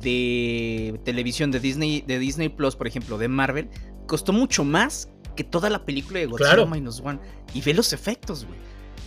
de 0.01 1.01
televisión 1.05 1.51
de 1.51 1.61
Disney, 1.61 2.03
de 2.07 2.19
Disney 2.19 2.49
Plus, 2.49 2.77
por 2.77 2.87
ejemplo, 2.87 3.19
de 3.19 3.29
Marvel, 3.29 3.69
costó 4.07 4.33
mucho 4.33 4.65
más 4.65 5.09
que 5.37 5.45
toda 5.45 5.71
la 5.71 5.85
película 5.85 6.21
de 6.21 6.27
Godzilla 6.27 6.67
Minus 6.67 7.01
One. 7.01 7.19
Y 7.53 7.61
ve 7.61 7.75
los 7.75 7.93
efectos, 7.93 8.45
güey. 8.45 8.59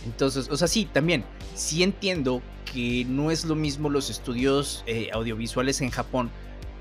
Entonces, 0.04 0.48
o 0.50 0.56
sea, 0.56 0.68
sí, 0.68 0.88
también, 0.92 1.24
sí 1.54 1.82
entiendo 1.82 2.42
que 2.72 3.04
no 3.08 3.30
es 3.30 3.44
lo 3.44 3.54
mismo 3.54 3.90
los 3.90 4.10
estudios 4.10 4.84
eh, 4.86 5.10
audiovisuales 5.12 5.80
en 5.80 5.90
Japón, 5.90 6.30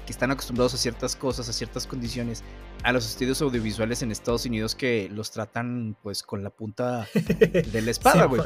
que 0.05 0.11
están 0.11 0.31
acostumbrados 0.31 0.73
a 0.73 0.77
ciertas 0.77 1.15
cosas, 1.15 1.49
a 1.49 1.53
ciertas 1.53 1.87
condiciones, 1.87 2.43
a 2.83 2.91
los 2.91 3.07
estudios 3.07 3.41
audiovisuales 3.41 4.01
en 4.01 4.11
Estados 4.11 4.45
Unidos 4.45 4.75
que 4.75 5.09
los 5.11 5.31
tratan 5.31 5.97
pues 6.03 6.23
con 6.23 6.43
la 6.43 6.49
punta 6.49 7.07
de 7.13 7.81
la 7.81 7.91
espada, 7.91 8.25
güey 8.25 8.43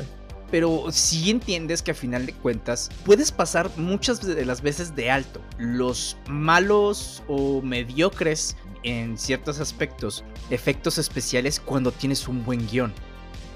pero 0.51 0.85
si 0.91 1.31
entiendes 1.31 1.81
que 1.81 1.91
a 1.91 1.95
final 1.95 2.25
de 2.25 2.33
cuentas 2.33 2.89
puedes 3.05 3.31
pasar 3.31 3.71
muchas 3.77 4.21
de 4.21 4.45
las 4.45 4.61
veces 4.61 4.95
de 4.95 5.09
alto 5.09 5.41
los 5.57 6.17
malos 6.27 7.23
o 7.27 7.61
mediocres 7.61 8.57
en 8.83 9.17
ciertos 9.17 9.59
aspectos 9.59 10.23
efectos 10.49 10.97
especiales 10.97 11.59
cuando 11.59 11.91
tienes 11.91 12.27
un 12.27 12.43
buen 12.43 12.67
guion. 12.67 12.93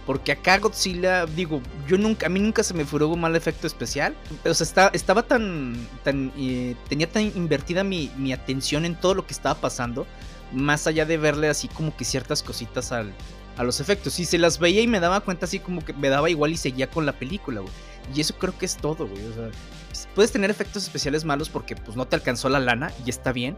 Porque 0.05 0.31
acá 0.31 0.59
Godzilla, 0.59 1.25
digo, 1.25 1.61
yo 1.87 1.97
nunca, 1.97 2.27
a 2.27 2.29
mí 2.29 2.39
nunca 2.39 2.61
se 2.61 2.75
me 2.75 2.85
furó 2.85 3.09
un 3.09 3.19
mal 3.19 3.35
efecto 3.35 3.65
especial. 3.65 4.15
O 4.45 4.51
estaba 4.51 5.23
tan, 5.23 5.75
tan, 6.03 6.31
eh, 6.37 6.75
tenía 6.87 7.11
tan 7.11 7.23
invertida 7.23 7.83
mi, 7.83 8.11
mi 8.15 8.31
atención 8.31 8.85
en 8.85 8.95
todo 8.95 9.15
lo 9.15 9.25
que 9.25 9.33
estaba 9.33 9.59
pasando. 9.59 10.05
Más 10.53 10.85
allá 10.85 11.07
de 11.07 11.17
verle 11.17 11.49
así 11.49 11.67
como 11.69 11.97
que 11.97 12.05
ciertas 12.05 12.43
cositas 12.43 12.91
al, 12.91 13.13
a 13.57 13.63
los 13.63 13.79
efectos. 13.79 14.19
Y 14.19 14.25
se 14.25 14.37
las 14.37 14.59
veía 14.59 14.81
y 14.81 14.87
me 14.87 14.99
daba 14.99 15.21
cuenta 15.21 15.45
así 15.45 15.59
como 15.59 15.83
que 15.83 15.93
me 15.93 16.09
daba 16.09 16.29
igual 16.29 16.51
y 16.51 16.57
seguía 16.57 16.89
con 16.89 17.05
la 17.05 17.13
película, 17.13 17.61
güey. 17.61 17.73
Y 18.13 18.21
eso 18.21 18.35
creo 18.35 18.57
que 18.57 18.65
es 18.65 18.77
todo, 18.77 19.07
güey. 19.07 19.25
O 19.25 19.33
sea, 19.33 19.49
puedes 20.13 20.31
tener 20.31 20.49
efectos 20.49 20.83
especiales 20.83 21.25
malos 21.25 21.49
porque 21.49 21.75
pues 21.75 21.97
no 21.97 22.07
te 22.07 22.15
alcanzó 22.15 22.49
la 22.49 22.59
lana 22.59 22.91
y 23.05 23.09
está 23.09 23.31
bien. 23.31 23.57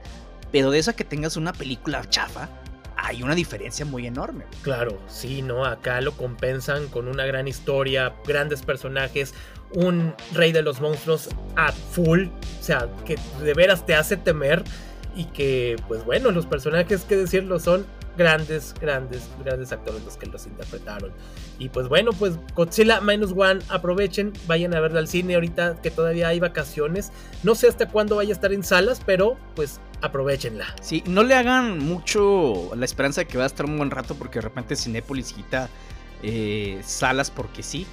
Pero 0.52 0.72
de 0.72 0.80
eso 0.80 0.92
a 0.92 0.94
que 0.94 1.04
tengas 1.04 1.36
una 1.36 1.52
película 1.52 2.10
chafa, 2.10 2.50
hay 2.96 3.22
una 3.22 3.36
diferencia 3.36 3.86
muy 3.86 4.08
enorme. 4.08 4.46
Claro, 4.62 4.98
sí, 5.08 5.42
¿no? 5.42 5.66
Acá 5.66 6.02
lo 6.02 6.14
compensan 6.14 6.88
con 6.88 7.08
una 7.08 7.26
gran 7.26 7.48
historia, 7.48 8.14
grandes 8.26 8.62
personajes, 8.62 9.34
un 9.74 10.14
rey 10.34 10.52
de 10.52 10.62
los 10.62 10.82
monstruos 10.82 11.30
a 11.56 11.72
full, 11.72 12.28
o 12.28 12.64
sea, 12.64 12.90
que 13.06 13.18
de 13.44 13.54
veras 13.54 13.86
te 13.86 13.94
hace 13.94 14.18
temer 14.18 14.64
y 15.16 15.26
que, 15.26 15.76
pues 15.88 16.06
bueno, 16.06 16.32
los 16.32 16.46
personajes 16.46 17.04
que 17.04 17.16
decirlo 17.16 17.60
son 17.60 17.86
grandes, 18.18 18.74
grandes, 18.80 19.30
grandes 19.44 19.72
actores 19.72 20.04
los 20.04 20.18
que 20.18 20.26
los 20.26 20.46
interpretaron. 20.46 21.12
Y 21.60 21.70
pues 21.70 21.88
bueno, 21.88 22.12
pues 22.12 22.34
Godzilla 22.56 23.00
Minus 23.02 23.32
One, 23.32 23.62
aprovechen, 23.70 24.34
vayan 24.48 24.74
a 24.76 24.80
verla 24.80 25.00
al 25.00 25.08
cine 25.08 25.36
ahorita 25.36 25.82
que 25.82 25.92
todavía 25.92 26.28
hay 26.28 26.40
vacaciones. 26.40 27.12
No 27.44 27.56
sé 27.56 27.68
hasta 27.68 27.88
cuándo 27.88 28.16
vaya 28.18 28.32
a 28.32 28.34
estar 28.34 28.52
en 28.52 28.64
salas, 28.64 29.02
pero 29.06 29.38
pues 29.56 29.80
aprovechenla. 30.02 30.66
Sí, 30.82 31.04
no 31.08 31.24
le 31.24 31.36
hagan 31.36 31.80
mucho 31.80 32.72
la 32.76 32.86
esperanza 32.86 33.22
de 33.22 33.28
que 33.28 33.38
va 33.38 33.46
a 33.46 33.48
estar 33.48 33.66
un 33.66 33.78
buen 33.78 33.92
rato 33.92 34.16
porque 34.16 34.40
de 34.40 34.44
repente 34.44 34.76
Cinépolis 34.76 35.34
quita 35.34 35.70
eh, 36.24 36.82
salas 36.84 37.32
porque 37.32 37.64
sí. 37.64 37.86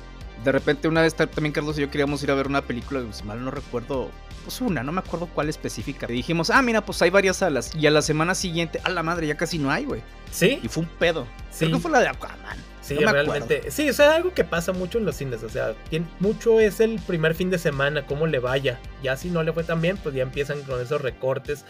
De 0.43 0.53
repente 0.53 0.89
una 0.89 1.03
vez 1.03 1.15
también 1.15 1.53
Carlos 1.53 1.79
y 1.79 1.83
yo 1.83 1.91
queríamos 1.91 2.23
ir 2.23 2.31
a 2.31 2.35
ver 2.35 2.47
una 2.47 2.63
película, 2.63 3.03
si 3.13 3.25
mal 3.25 3.43
no 3.43 3.51
recuerdo, 3.51 4.11
pues 4.45 4.61
una, 4.61 4.83
no 4.83 4.93
me 4.93 5.01
acuerdo 5.01 5.27
cuál 5.27 5.49
específica. 5.49 6.07
Y 6.09 6.15
dijimos, 6.15 6.51
ah, 6.51 6.61
mira, 6.63 6.85
pues 6.85 7.01
hay 7.03 7.11
varias 7.11 7.39
salas. 7.39 7.75
Y 7.75 7.87
a 7.87 7.91
la 7.91 8.03
semana 8.03 8.35
siguiente, 8.35 8.81
a 8.85 8.91
la 8.91 9.03
madre, 9.03 9.27
ya 9.27 9.37
casi 9.37 9.59
no 9.59 9.71
hay, 9.71 9.85
güey. 9.85 10.03
Sí. 10.31 10.61
Y 10.63 10.69
fue 10.69 10.83
un 10.83 10.89
pedo. 10.89 11.27
Sí. 11.51 11.67
Creo 11.67 11.77
que 11.77 11.83
fue 11.83 11.91
la 11.91 12.01
de 12.01 12.09
Aquaman. 12.09 12.59
Sí, 12.83 12.97
realmente. 12.97 13.71
Sí, 13.71 13.89
o 13.89 13.95
sea, 13.95 14.15
algo 14.15 14.35
que 14.35 14.45
pasa 14.45 14.73
mucho 14.73 14.99
en 14.99 15.07
los 15.07 15.17
cines. 15.17 15.43
O 15.43 15.49
sea, 15.49 15.75
mucho 16.21 16.61
es 16.61 16.81
el 16.81 17.01
primer 17.01 17.35
fin 17.35 17.49
de 17.49 17.57
semana, 17.57 18.05
cómo 18.07 18.27
le 18.27 18.41
vaya. 18.41 18.79
Ya 19.03 19.17
si 19.17 19.31
no 19.31 19.43
le 19.43 19.53
fue 19.53 19.65
tan 19.65 19.81
bien, 19.81 19.97
pues 19.97 20.15
ya 20.15 20.23
empiezan 20.23 20.61
con 20.63 20.81
esos 20.81 21.01
recortes 21.01 21.65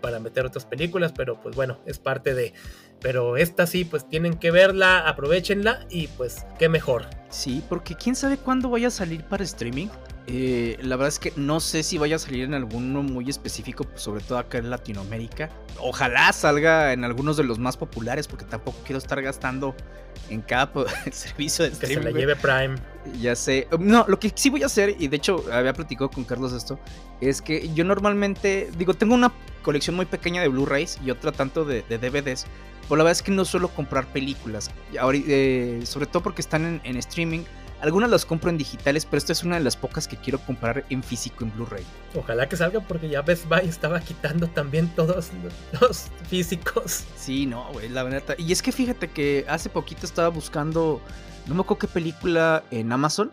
para 0.00 0.20
meter 0.20 0.46
otras 0.46 0.64
películas, 0.64 1.12
pero 1.16 1.40
pues 1.40 1.56
bueno, 1.56 1.78
es 1.86 1.98
parte 1.98 2.34
de... 2.34 2.54
Pero 3.00 3.36
esta 3.36 3.66
sí, 3.66 3.84
pues 3.84 4.08
tienen 4.08 4.34
que 4.34 4.50
verla, 4.50 5.08
aprovechenla 5.08 5.86
y 5.88 6.08
pues 6.08 6.44
qué 6.58 6.68
mejor. 6.68 7.06
Sí, 7.28 7.62
porque 7.68 7.94
quién 7.94 8.16
sabe 8.16 8.38
cuándo 8.38 8.70
vaya 8.70 8.88
a 8.88 8.90
salir 8.90 9.22
para 9.24 9.44
streaming. 9.44 9.88
Eh, 10.30 10.76
la 10.82 10.96
verdad 10.96 11.08
es 11.08 11.18
que 11.18 11.32
no 11.36 11.58
sé 11.58 11.82
si 11.82 11.96
vaya 11.96 12.16
a 12.16 12.18
salir 12.18 12.44
en 12.44 12.52
alguno 12.52 13.02
muy 13.02 13.30
específico, 13.30 13.84
pues 13.84 14.02
sobre 14.02 14.22
todo 14.22 14.36
acá 14.36 14.58
en 14.58 14.68
Latinoamérica. 14.68 15.48
Ojalá 15.80 16.30
salga 16.34 16.92
en 16.92 17.04
algunos 17.04 17.38
de 17.38 17.44
los 17.44 17.58
más 17.58 17.78
populares, 17.78 18.28
porque 18.28 18.44
tampoco 18.44 18.76
quiero 18.84 18.98
estar 18.98 19.22
gastando 19.22 19.74
en 20.28 20.42
cada 20.42 20.70
servicio 21.12 21.64
de 21.64 21.70
streaming. 21.70 21.96
Que 21.96 22.08
se 22.08 22.12
la 22.12 22.18
lleve 22.18 22.36
Prime. 22.36 22.76
Ya 23.20 23.34
sé. 23.34 23.68
No, 23.78 24.04
lo 24.06 24.20
que 24.20 24.30
sí 24.34 24.50
voy 24.50 24.62
a 24.62 24.66
hacer, 24.66 24.96
y 24.98 25.08
de 25.08 25.16
hecho 25.16 25.44
había 25.50 25.72
platicado 25.72 26.10
con 26.10 26.24
Carlos 26.24 26.52
esto, 26.52 26.78
es 27.22 27.40
que 27.40 27.72
yo 27.72 27.84
normalmente, 27.84 28.70
digo, 28.76 28.92
tengo 28.92 29.14
una 29.14 29.32
colección 29.62 29.96
muy 29.96 30.06
pequeña 30.06 30.42
de 30.42 30.48
Blu-rays 30.48 30.98
y 31.04 31.10
otra 31.10 31.32
tanto 31.32 31.64
de, 31.64 31.82
DVDs. 31.88 32.46
Pero 32.82 32.96
la 32.96 33.04
verdad 33.04 33.12
es 33.12 33.22
que 33.22 33.32
no 33.32 33.44
suelo 33.44 33.68
comprar 33.68 34.06
películas. 34.12 34.70
Eh, 34.92 35.80
sobre 35.84 36.06
todo 36.06 36.22
porque 36.22 36.42
están 36.42 36.80
en, 36.84 36.96
streaming. 36.96 37.44
Algunas 37.80 38.10
las 38.10 38.24
compro 38.24 38.50
en 38.50 38.58
digitales, 38.58 39.04
pero 39.04 39.18
esta 39.18 39.32
es 39.32 39.44
una 39.44 39.56
de 39.56 39.62
las 39.62 39.76
pocas 39.76 40.08
que 40.08 40.16
quiero 40.16 40.40
comprar 40.40 40.84
en 40.90 41.02
físico, 41.02 41.44
en 41.44 41.52
Blu-ray. 41.52 41.84
Ojalá 42.16 42.48
que 42.48 42.56
salga 42.56 42.80
porque 42.80 43.08
ya 43.08 43.22
Best 43.22 43.48
Buy 43.48 43.68
estaba 43.68 44.00
quitando 44.00 44.48
también 44.48 44.88
todos 44.96 45.30
los 45.80 46.06
físicos. 46.28 47.04
Sí, 47.16 47.46
no, 47.46 47.72
güey, 47.72 47.88
la 47.88 48.02
verdad. 48.02 48.34
Y 48.36 48.50
es 48.50 48.62
que 48.62 48.72
fíjate 48.72 49.10
que 49.10 49.44
hace 49.48 49.68
poquito 49.68 50.06
estaba 50.06 50.28
buscando, 50.28 51.00
no 51.46 51.54
me 51.54 51.60
acuerdo 51.60 51.78
qué 51.80 51.88
película 51.88 52.64
en 52.72 52.90
Amazon, 52.90 53.30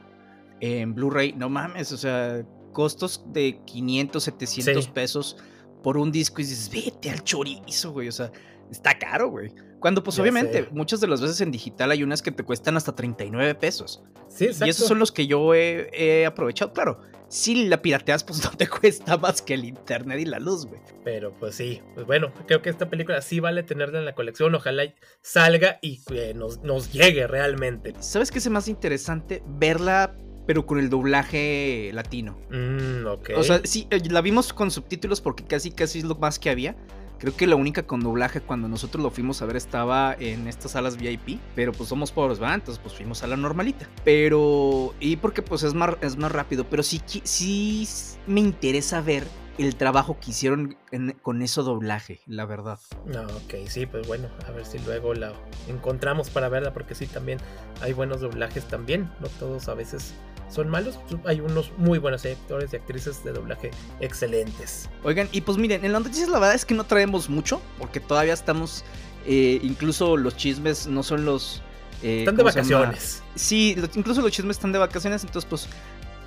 en 0.59 0.93
Blu-ray. 0.93 1.33
No 1.33 1.49
mames, 1.49 1.91
o 1.91 1.97
sea, 1.97 2.45
costos 2.71 3.23
de 3.33 3.59
500, 3.65 4.23
700 4.23 4.87
pesos 4.89 5.37
por 5.81 5.97
un 5.97 6.11
disco 6.11 6.41
y 6.41 6.45
dices, 6.45 6.69
vete 6.69 7.09
al 7.09 7.23
chorizo, 7.23 7.93
güey. 7.93 8.09
O 8.09 8.11
sea, 8.11 8.31
está 8.69 8.97
caro, 8.97 9.29
güey. 9.29 9.51
Cuando, 9.85 10.01
pues, 10.01 10.17
obviamente, 10.17 10.67
muchas 10.71 10.99
de 10.99 11.05
las 11.05 11.21
veces 11.21 11.41
en 11.41 11.51
digital 11.51 11.91
hay 11.91 12.01
unas 12.01 12.23
que 12.23 12.31
te 12.31 12.41
cuestan 12.41 12.75
hasta 12.75 12.95
39 12.95 13.53
pesos. 13.53 14.01
Sí, 14.29 14.45
exacto. 14.45 14.65
Y 14.65 14.69
esos 14.71 14.87
son 14.87 14.97
los 14.97 15.11
que 15.11 15.27
yo 15.27 15.53
he, 15.53 16.25
aprovechado. 16.25 16.73
Claro, 16.73 17.01
si 17.27 17.67
la 17.67 17.83
pirateas, 17.83 18.23
pues 18.23 18.43
no 18.43 18.49
te 18.57 18.67
cuesta 18.67 19.15
más 19.15 19.43
que 19.43 19.53
el 19.53 19.63
internet 19.63 20.21
y 20.21 20.25
la 20.25 20.39
luz, 20.39 20.65
güey. 20.65 20.81
Pero, 21.03 21.37
pues 21.37 21.53
sí. 21.53 21.83
Pues 21.93 22.07
bueno, 22.07 22.33
creo 22.47 22.63
que 22.63 22.71
esta 22.71 22.89
película 22.89 23.21
sí 23.21 23.39
vale 23.39 23.61
tenerla 23.61 23.99
en 23.99 24.05
la 24.05 24.15
colección. 24.15 24.55
Ojalá 24.55 24.91
salga 25.21 25.77
y 25.83 26.01
nos, 26.33 26.63
nos 26.63 26.91
llegue 26.91 27.27
realmente. 27.27 27.93
¿Sabes 27.99 28.31
qué 28.31 28.39
es 28.39 28.49
más 28.49 28.67
interesante? 28.67 29.43
Verla 29.45 30.17
pero 30.47 30.65
con 30.65 30.79
el 30.79 30.89
doblaje 30.89 31.91
latino. 31.93 32.39
Mm, 32.49 33.05
ok. 33.05 33.29
O 33.35 33.43
sea, 33.43 33.61
sí, 33.63 33.87
eh, 33.91 34.01
la 34.09 34.21
vimos 34.21 34.51
con 34.51 34.71
subtítulos 34.71 35.21
porque 35.21 35.43
casi 35.43 35.69
casi 35.69 35.99
es 35.99 36.05
lo 36.05 36.15
más 36.15 36.39
que 36.39 36.49
había. 36.49 36.75
Creo 37.25 37.35
que 37.35 37.47
la 37.47 37.55
única 37.55 37.81
con 37.81 38.01
doblaje 38.01 38.39
cuando 38.39 38.67
nosotros 38.67 39.01
lo 39.03 39.09
fuimos 39.09 39.41
a 39.41 39.47
ver 39.47 39.55
estaba 39.55 40.15
en 40.19 40.47
estas 40.47 40.73
salas 40.73 40.95
VIP, 40.95 41.39
pero 41.55 41.71
pues 41.71 41.89
somos 41.89 42.11
pobres, 42.11 42.37
¿verdad? 42.37 42.53
Entonces 42.53 42.79
pues 42.79 42.93
fuimos 42.93 43.23
a 43.23 43.27
la 43.27 43.35
normalita. 43.35 43.89
Pero, 44.03 44.93
y 44.99 45.15
porque 45.15 45.41
pues 45.41 45.63
es 45.63 45.73
más, 45.73 45.95
es 46.01 46.17
más 46.17 46.31
rápido, 46.31 46.69
pero 46.69 46.83
sí, 46.83 47.01
sí 47.23 47.87
me 48.27 48.41
interesa 48.41 49.01
ver 49.01 49.23
el 49.57 49.75
trabajo 49.75 50.19
que 50.19 50.29
hicieron 50.29 50.77
con 51.23 51.41
eso 51.41 51.63
doblaje, 51.63 52.19
la 52.27 52.45
verdad. 52.45 52.79
No, 53.07 53.23
ok, 53.23 53.55
sí, 53.69 53.87
pues 53.87 54.05
bueno, 54.05 54.29
a 54.47 54.51
ver 54.51 54.63
si 54.67 54.77
luego 54.77 55.15
la 55.15 55.33
encontramos 55.67 56.29
para 56.29 56.47
verla, 56.47 56.73
porque 56.73 56.93
sí, 56.93 57.07
también 57.07 57.39
hay 57.81 57.93
buenos 57.93 58.21
doblajes 58.21 58.65
también, 58.65 59.09
no 59.19 59.29
todos 59.39 59.67
a 59.67 59.73
veces 59.73 60.13
son 60.55 60.69
malos, 60.69 60.99
hay 61.25 61.41
unos 61.41 61.71
muy 61.77 61.99
buenos 61.99 62.25
actores 62.25 62.73
y 62.73 62.75
actrices 62.75 63.23
de 63.23 63.33
doblaje 63.33 63.71
excelentes. 63.99 64.89
Oigan, 65.03 65.29
y 65.31 65.41
pues 65.41 65.57
miren, 65.57 65.85
en 65.85 65.91
las 65.91 66.03
noticias 66.03 66.29
la 66.29 66.39
verdad 66.39 66.55
es 66.55 66.65
que 66.65 66.73
no 66.73 66.85
traemos 66.85 67.29
mucho, 67.29 67.61
porque 67.77 67.99
todavía 67.99 68.33
estamos, 68.33 68.83
eh, 69.25 69.59
incluso 69.61 70.17
los 70.17 70.35
chismes 70.35 70.87
no 70.87 71.03
son 71.03 71.25
los... 71.25 71.61
Eh, 72.01 72.19
están 72.19 72.35
de 72.35 72.43
vacaciones. 72.43 73.23
Sí, 73.35 73.75
incluso 73.95 74.21
los 74.21 74.31
chismes 74.31 74.57
están 74.57 74.71
de 74.71 74.79
vacaciones, 74.79 75.23
entonces 75.23 75.47
pues 75.49 75.67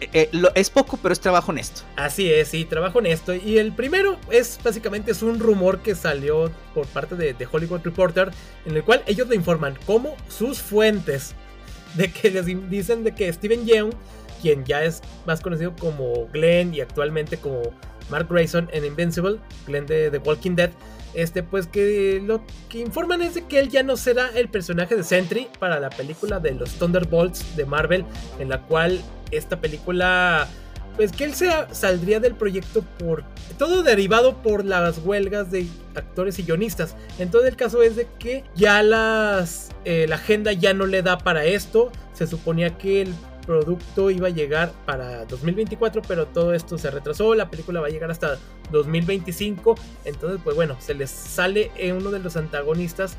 eh, 0.01 0.09
eh, 0.13 0.31
es 0.55 0.71
poco, 0.71 0.97
pero 0.97 1.13
es 1.13 1.21
trabajo 1.21 1.51
honesto. 1.51 1.83
Así 1.97 2.33
es, 2.33 2.49
sí, 2.49 2.65
trabajo 2.65 2.99
honesto. 2.99 3.35
Y 3.35 3.59
el 3.59 3.73
primero 3.73 4.19
es 4.31 4.59
básicamente 4.63 5.11
es 5.11 5.23
un 5.23 5.41
rumor 5.41 5.81
que 5.81 5.95
salió 5.95 6.51
por 6.75 6.87
parte 6.87 7.17
de, 7.17 7.49
Hollywood 7.51 7.81
Reporter, 7.83 8.31
en 8.65 8.77
el 8.77 8.85
cual 8.85 9.03
ellos 9.07 9.29
le 9.29 9.37
informan 9.37 9.77
como 9.87 10.17
sus 10.29 10.61
fuentes 10.61 11.35
de 11.95 12.13
que 12.13 12.31
les 12.31 12.47
dicen 12.71 13.03
de 13.03 13.15
que 13.15 13.33
Steven 13.33 13.67
Yeun, 13.67 13.91
quien 14.41 14.65
ya 14.65 14.83
es 14.83 15.03
más 15.27 15.41
conocido 15.41 15.75
como 15.77 16.27
Glenn 16.33 16.75
y 16.75 16.81
actualmente 16.81 17.37
como 17.37 17.63
Mark 18.11 18.29
Grayson 18.31 18.69
en 18.73 18.85
Invincible, 18.85 19.39
Glenn 19.67 19.87
de 19.87 20.11
The 20.11 20.19
Walking 20.19 20.57
Dead, 20.57 20.71
este, 21.15 21.43
pues 21.43 21.67
que 21.67 22.23
lo 22.25 22.43
que 22.69 22.79
informan 22.81 23.23
es 23.23 23.35
de 23.35 23.45
que 23.47 23.59
él 23.59 23.71
ya 23.71 23.83
no 23.83 23.97
será 23.97 24.31
el 24.35 24.49
personaje 24.49 24.95
de 24.95 25.03
Sentry 25.03 25.49
para 25.59 25.81
la 25.81 25.91
película 25.91 26.39
de 26.39 26.53
los 26.53 26.73
Thunderbolts 26.75 27.57
de 27.57 27.65
Marvel, 27.65 28.05
en 28.39 28.51
la 28.51 28.63
cual 28.63 29.01
esta 29.31 29.61
película, 29.61 30.47
pues 30.97 31.13
que 31.13 31.25
él 31.25 31.35
se 31.35 31.51
saldría 31.73 32.21
del 32.21 32.35
proyecto 32.35 32.83
por 32.99 33.25
todo 33.57 33.83
derivado 33.83 34.43
por 34.43 34.65
las 34.65 34.99
huelgas 34.99 35.51
de 35.51 35.67
actores 35.95 36.39
y 36.39 36.45
guionistas. 36.45 36.95
Entonces 37.19 37.51
el 37.51 37.57
caso 37.57 37.83
es 37.83 37.97
de 37.97 38.07
que 38.19 38.45
ya 38.55 38.83
las, 38.83 39.71
eh, 39.85 40.07
la 40.09 40.17
agenda 40.17 40.53
ya 40.53 40.75
no 40.75 40.87
le 40.87 41.03
da 41.03 41.19
para 41.19 41.45
esto. 41.45 41.91
Se 42.13 42.27
suponía 42.27 42.77
que 42.77 43.03
el 43.03 43.15
producto 43.49 44.11
iba 44.11 44.27
a 44.27 44.31
llegar 44.31 44.73
para 44.85 45.25
2024, 45.25 46.03
pero 46.03 46.27
todo 46.27 46.53
esto 46.53 46.77
se 46.77 46.91
retrasó, 46.91 47.35
la 47.35 47.49
película 47.49 47.81
va 47.81 47.87
a 47.87 47.91
llegar 47.91 48.11
hasta 48.11 48.39
2025, 48.71 49.75
entonces 50.05 50.39
pues 50.45 50.55
bueno, 50.55 50.77
se 50.81 50.93
les 50.93 51.09
sale 51.09 51.71
uno 51.97 52.11
de 52.11 52.19
los 52.19 52.37
antagonistas 52.37 53.17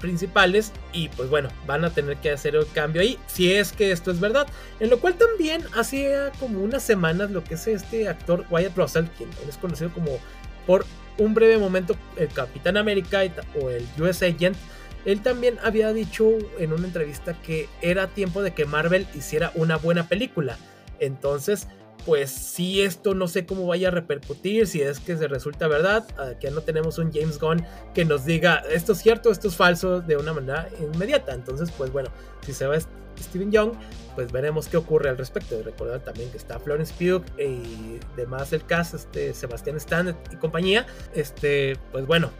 principales 0.00 0.72
y 0.92 1.10
pues 1.10 1.30
bueno, 1.30 1.48
van 1.64 1.84
a 1.84 1.90
tener 1.90 2.16
que 2.16 2.32
hacer 2.32 2.56
el 2.56 2.66
cambio 2.72 3.02
ahí, 3.02 3.20
si 3.28 3.52
es 3.52 3.72
que 3.72 3.92
esto 3.92 4.10
es 4.10 4.18
verdad, 4.18 4.48
en 4.80 4.90
lo 4.90 4.98
cual 4.98 5.14
también 5.14 5.62
hacía 5.76 6.32
como 6.40 6.60
unas 6.60 6.82
semanas 6.82 7.30
lo 7.30 7.44
que 7.44 7.54
es 7.54 7.64
este 7.68 8.08
actor 8.08 8.44
Wyatt 8.50 8.76
Russell, 8.76 9.04
quien 9.16 9.30
es 9.48 9.56
conocido 9.58 9.92
como 9.92 10.18
por 10.66 10.84
un 11.18 11.34
breve 11.34 11.56
momento 11.56 11.94
el 12.16 12.26
Capitán 12.28 12.76
América 12.76 13.20
o 13.62 13.70
el 13.70 13.86
US 14.00 14.24
Agent, 14.24 14.56
él 15.04 15.22
también 15.22 15.58
había 15.62 15.92
dicho 15.92 16.30
en 16.58 16.72
una 16.72 16.86
entrevista 16.86 17.34
que 17.42 17.68
era 17.80 18.08
tiempo 18.08 18.42
de 18.42 18.52
que 18.52 18.64
Marvel 18.64 19.06
hiciera 19.14 19.52
una 19.54 19.76
buena 19.76 20.08
película. 20.08 20.58
Entonces, 21.00 21.68
pues 22.06 22.30
si 22.30 22.82
esto 22.82 23.14
no 23.14 23.28
sé 23.28 23.46
cómo 23.46 23.66
vaya 23.66 23.88
a 23.88 23.90
repercutir, 23.90 24.66
si 24.66 24.82
es 24.82 24.98
que 25.00 25.16
se 25.16 25.28
resulta 25.28 25.68
verdad, 25.68 26.04
aquí 26.18 26.48
no 26.50 26.60
tenemos 26.62 26.98
un 26.98 27.12
James 27.12 27.38
Gunn 27.38 27.64
que 27.94 28.04
nos 28.04 28.24
diga 28.24 28.62
esto 28.70 28.92
es 28.92 28.98
cierto, 28.98 29.30
esto 29.30 29.48
es 29.48 29.56
falso 29.56 30.00
de 30.00 30.16
una 30.16 30.32
manera 30.32 30.68
inmediata. 30.80 31.32
Entonces, 31.32 31.70
pues 31.72 31.92
bueno, 31.92 32.10
si 32.44 32.52
se 32.52 32.66
va 32.66 32.76
Steven 33.20 33.52
Young, 33.52 33.72
pues 34.14 34.32
veremos 34.32 34.68
qué 34.68 34.76
ocurre 34.76 35.10
al 35.10 35.18
respecto. 35.18 35.58
Y 35.58 35.62
recordar 35.62 36.00
también 36.00 36.30
que 36.30 36.38
está 36.38 36.58
Florence 36.58 36.92
Pugh 36.98 37.24
y 37.38 37.98
demás 38.16 38.52
el 38.52 38.64
cast, 38.64 38.94
este, 38.94 39.32
Sebastián 39.34 39.76
Stan 39.76 40.16
y 40.30 40.36
compañía. 40.36 40.86
Este, 41.14 41.76
pues 41.92 42.06
bueno, 42.06 42.30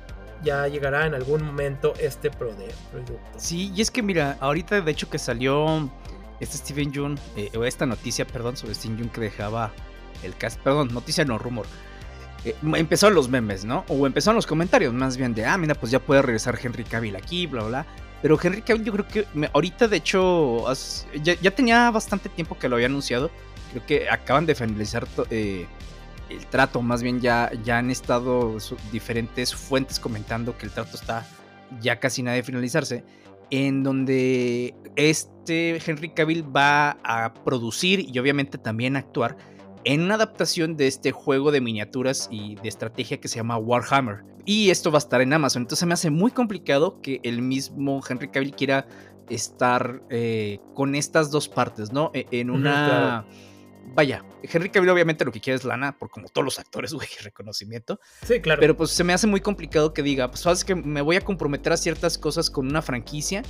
ya 0.43 0.67
llegará 0.69 1.07
en 1.07 1.15
algún 1.15 1.45
momento 1.45 1.95
este 1.99 2.31
producto. 2.31 2.75
Sí, 3.37 3.73
y 3.75 3.81
es 3.81 3.91
que 3.91 4.03
mira, 4.03 4.37
ahorita 4.41 4.81
de 4.81 4.91
hecho 4.91 5.09
que 5.09 5.19
salió 5.19 5.91
este 6.41 6.57
Steven 6.57 6.93
Jun, 6.95 7.19
eh, 7.37 7.51
o 7.57 7.65
esta 7.65 7.87
noticia, 7.87 8.27
perdón, 8.27 8.57
sobre 8.57 8.75
Steven 8.75 8.99
Jun 8.99 9.09
que 9.09 9.21
dejaba 9.21 9.73
el 10.23 10.37
cast, 10.37 10.61
perdón, 10.61 10.93
noticia 10.93 11.25
no, 11.25 11.39
rumor. 11.39 11.67
Eh, 12.45 12.57
empezaron 12.75 13.15
los 13.15 13.29
memes, 13.29 13.65
¿no? 13.65 13.85
O 13.89 14.07
empezaron 14.07 14.37
los 14.37 14.47
comentarios 14.47 14.93
más 14.93 15.17
bien 15.17 15.35
de, 15.35 15.45
ah, 15.45 15.57
mira, 15.57 15.75
pues 15.75 15.93
ya 15.93 16.01
puede 16.01 16.23
regresar 16.23 16.59
Henry 16.61 16.85
Cavill 16.85 17.17
aquí, 17.17 17.47
bla, 17.47 17.63
bla. 17.65 17.87
Pero 18.21 18.39
Henry 18.41 18.63
Cavill 18.63 18.85
yo 18.85 18.93
creo 18.93 19.09
que 19.09 19.49
ahorita 19.53 19.89
de 19.89 19.97
hecho 19.97 20.65
ya, 21.23 21.35
ya 21.41 21.51
tenía 21.51 21.91
bastante 21.91 22.29
tiempo 22.29 22.57
que 22.57 22.69
lo 22.69 22.77
había 22.77 22.87
anunciado 22.87 23.31
creo 23.73 23.87
que 23.87 24.11
acaban 24.11 24.47
de 24.47 24.55
finalizar 24.55 25.07
eh, 25.31 25.67
el 26.33 26.47
trato, 26.47 26.83
más 26.83 27.03
bien 27.03 27.21
ya, 27.21 27.51
ya 27.65 27.79
han 27.79 27.91
estado 27.91 28.57
diferentes 28.91 29.55
fuentes 29.55 29.99
comentando 29.99 30.57
que 30.57 30.67
el 30.67 30.73
trato 30.73 30.97
está 30.97 31.27
ya 31.81 32.01
casi 32.01 32.23
nada 32.23 32.37
de 32.37 32.43
finalizarse, 32.43 33.05
en 33.51 33.83
donde 33.83 34.75
este 34.97 35.81
Henry 35.85 36.11
Cavill 36.11 36.45
va 36.45 36.99
a 37.05 37.33
producir 37.45 38.07
y 38.09 38.19
obviamente 38.19 38.59
también 38.59 38.97
actuar 38.97 39.37
en 39.85 40.03
una 40.03 40.15
adaptación 40.15 40.77
de 40.77 40.87
este 40.87 41.13
juego 41.13 41.51
de 41.51 41.61
miniaturas 41.61 42.29
y 42.31 42.55
de 42.57 42.69
estrategia 42.69 43.21
que 43.21 43.29
se 43.29 43.37
llama 43.37 43.59
Warhammer. 43.59 44.25
Y 44.45 44.71
esto 44.71 44.91
va 44.91 44.99
a 44.99 45.01
estar 45.01 45.21
en 45.21 45.33
Amazon. 45.33 45.63
Entonces 45.63 45.87
me 45.87 45.95
hace 45.95 46.11
muy 46.11 46.31
complicado 46.31 47.01
que 47.01 47.21
el 47.23 47.43
mismo 47.43 48.01
Henry 48.09 48.29
Cavill 48.29 48.55
quiera 48.55 48.87
estar 49.29 50.03
eh, 50.11 50.59
con 50.75 50.95
estas 50.95 51.31
dos 51.31 51.49
partes, 51.49 51.93
¿no? 51.93 52.11
E, 52.15 52.27
en 52.31 52.51
una... 52.51 53.25
Vaya, 53.95 54.25
Henry 54.43 54.71
Cavill 54.71 54.89
obviamente 54.91 55.25
lo 55.25 55.33
que 55.33 55.41
quiere 55.41 55.57
es 55.57 55.65
lana, 55.65 55.99
por 55.99 56.11
como 56.11 56.29
todos 56.29 56.45
los 56.45 56.59
actores, 56.59 56.93
güey, 56.93 57.09
reconocimiento. 57.23 58.01
Sí, 58.27 58.41
claro. 58.41 58.61
Pero 58.61 58.77
pues 58.77 58.91
se 58.91 59.05
me 59.05 59.13
hace 59.13 59.27
muy 59.27 59.41
complicado 59.41 59.93
que 59.93 60.03
diga, 60.03 60.29
pues 60.29 60.41
sabes 60.41 60.65
que 60.65 60.75
me 60.75 61.03
voy 61.03 61.17
a 61.17 61.21
comprometer 61.21 61.73
a 61.73 61.77
ciertas 61.77 62.17
cosas 62.17 62.49
con 62.49 62.67
una 62.67 62.83
franquicia 62.83 63.43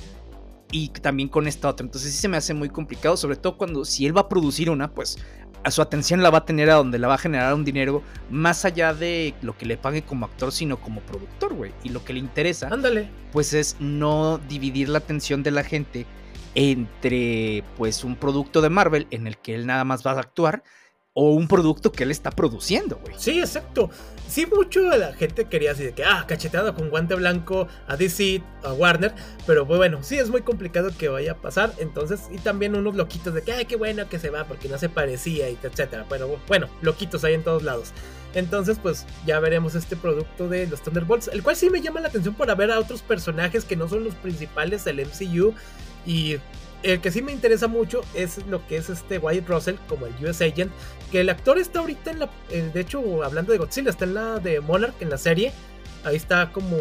y 0.71 0.89
también 0.89 1.29
con 1.29 1.47
esta 1.47 1.69
otra. 1.69 1.85
Entonces 1.85 2.11
sí 2.11 2.17
se 2.19 2.27
me 2.27 2.37
hace 2.37 2.53
muy 2.53 2.69
complicado, 2.69 3.15
sobre 3.15 3.37
todo 3.37 3.57
cuando 3.57 3.85
si 3.85 4.05
él 4.05 4.15
va 4.15 4.21
a 4.21 4.29
producir 4.29 4.69
una, 4.69 4.93
pues 4.93 5.17
a 5.63 5.71
su 5.71 5.81
atención 5.81 6.21
la 6.21 6.29
va 6.29 6.39
a 6.39 6.45
tener 6.45 6.69
a 6.69 6.75
donde 6.75 6.99
la 6.99 7.07
va 7.07 7.15
a 7.15 7.19
generar 7.19 7.53
un 7.53 7.63
dinero 7.63 8.03
más 8.29 8.65
allá 8.65 8.93
de 8.93 9.33
lo 9.41 9.57
que 9.57 9.65
le 9.65 9.77
pague 9.77 10.01
como 10.01 10.25
actor, 10.25 10.51
sino 10.51 10.77
como 10.77 11.01
productor, 11.01 11.53
güey. 11.53 11.71
Y 11.83 11.89
lo 11.89 12.03
que 12.03 12.13
le 12.13 12.19
interesa, 12.19 12.67
ándale, 12.69 13.09
pues 13.31 13.53
es 13.53 13.77
no 13.79 14.39
dividir 14.39 14.89
la 14.89 14.97
atención 14.97 15.43
de 15.43 15.51
la 15.51 15.63
gente 15.63 16.05
entre 16.55 17.63
pues 17.77 18.03
un 18.03 18.15
producto 18.15 18.61
de 18.61 18.69
Marvel 18.69 19.07
en 19.11 19.27
el 19.27 19.37
que 19.37 19.55
él 19.55 19.65
nada 19.65 19.83
más 19.83 20.05
va 20.05 20.11
a 20.11 20.19
actuar 20.19 20.63
o 21.13 21.31
un 21.33 21.47
producto 21.47 21.91
que 21.91 22.03
él 22.03 22.11
está 22.11 22.31
produciendo, 22.31 22.97
güey. 22.97 23.13
Sí, 23.17 23.39
exacto. 23.39 23.89
Sí, 24.27 24.47
mucho 24.47 24.81
de 24.89 24.97
la 24.97 25.13
gente 25.13 25.45
quería 25.45 25.71
así 25.71 25.83
de 25.83 25.93
que, 25.93 26.03
ah, 26.03 26.25
cacheteado 26.27 26.73
con 26.73 26.89
guante 26.89 27.13
blanco 27.13 27.67
a 27.87 27.97
DC, 27.97 28.41
a 28.63 28.73
Warner, 28.73 29.13
pero 29.45 29.63
bueno, 29.65 30.01
sí 30.01 30.17
es 30.17 30.31
muy 30.31 30.41
complicado 30.41 30.89
que 30.97 31.09
vaya 31.09 31.33
a 31.33 31.35
pasar, 31.35 31.71
entonces, 31.77 32.21
y 32.31 32.39
también 32.39 32.75
unos 32.75 32.95
loquitos 32.95 33.33
de 33.35 33.43
que, 33.43 33.51
ay, 33.51 33.65
qué 33.65 33.75
bueno 33.75 34.09
que 34.09 34.17
se 34.17 34.31
va 34.31 34.45
porque 34.45 34.69
no 34.69 34.79
se 34.79 34.89
parecía 34.89 35.49
y 35.51 35.59
etcétera, 35.61 36.05
pero 36.09 36.39
bueno, 36.47 36.67
loquitos 36.81 37.23
hay 37.23 37.35
en 37.35 37.43
todos 37.43 37.61
lados. 37.61 37.91
Entonces, 38.33 38.79
pues 38.81 39.05
ya 39.27 39.39
veremos 39.39 39.75
este 39.75 39.95
producto 39.95 40.49
de 40.49 40.65
los 40.65 40.81
Thunderbolts, 40.81 41.27
el 41.27 41.43
cual 41.43 41.55
sí 41.55 41.69
me 41.69 41.81
llama 41.81 41.99
la 41.99 42.07
atención 42.07 42.33
por 42.33 42.55
ver 42.55 42.71
a 42.71 42.79
otros 42.79 43.03
personajes 43.03 43.65
que 43.65 43.75
no 43.75 43.87
son 43.87 44.03
los 44.03 44.15
principales 44.15 44.83
del 44.85 45.05
MCU 45.05 45.53
y 46.05 46.37
el 46.83 46.99
que 46.99 47.11
sí 47.11 47.21
me 47.21 47.31
interesa 47.31 47.67
mucho 47.67 48.01
es 48.13 48.45
lo 48.47 48.65
que 48.67 48.77
es 48.77 48.89
este 48.89 49.17
Wyatt 49.17 49.47
Russell 49.47 49.75
como 49.87 50.05
el 50.05 50.13
US 50.25 50.41
Agent, 50.41 50.71
que 51.11 51.21
el 51.21 51.29
actor 51.29 51.57
está 51.57 51.79
ahorita 51.79 52.11
en 52.11 52.19
la, 52.19 52.29
de 52.49 52.79
hecho 52.79 53.23
hablando 53.23 53.51
de 53.51 53.57
Godzilla, 53.57 53.89
está 53.89 54.05
en 54.05 54.13
la 54.15 54.39
de 54.39 54.59
Monarch 54.59 55.01
en 55.01 55.09
la 55.09 55.17
serie, 55.17 55.53
ahí 56.03 56.15
está 56.15 56.51
como 56.51 56.77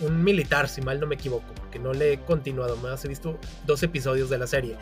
un 0.00 0.22
militar, 0.22 0.68
si 0.68 0.82
mal 0.82 1.00
no 1.00 1.06
me 1.06 1.14
equivoco, 1.14 1.46
porque 1.54 1.78
no 1.78 1.92
le 1.92 2.14
he 2.14 2.18
continuado, 2.20 2.76
más 2.76 3.04
he 3.04 3.08
visto 3.08 3.38
dos 3.66 3.82
episodios 3.82 4.28
de 4.30 4.38
la 4.38 4.46
serie. 4.46 4.76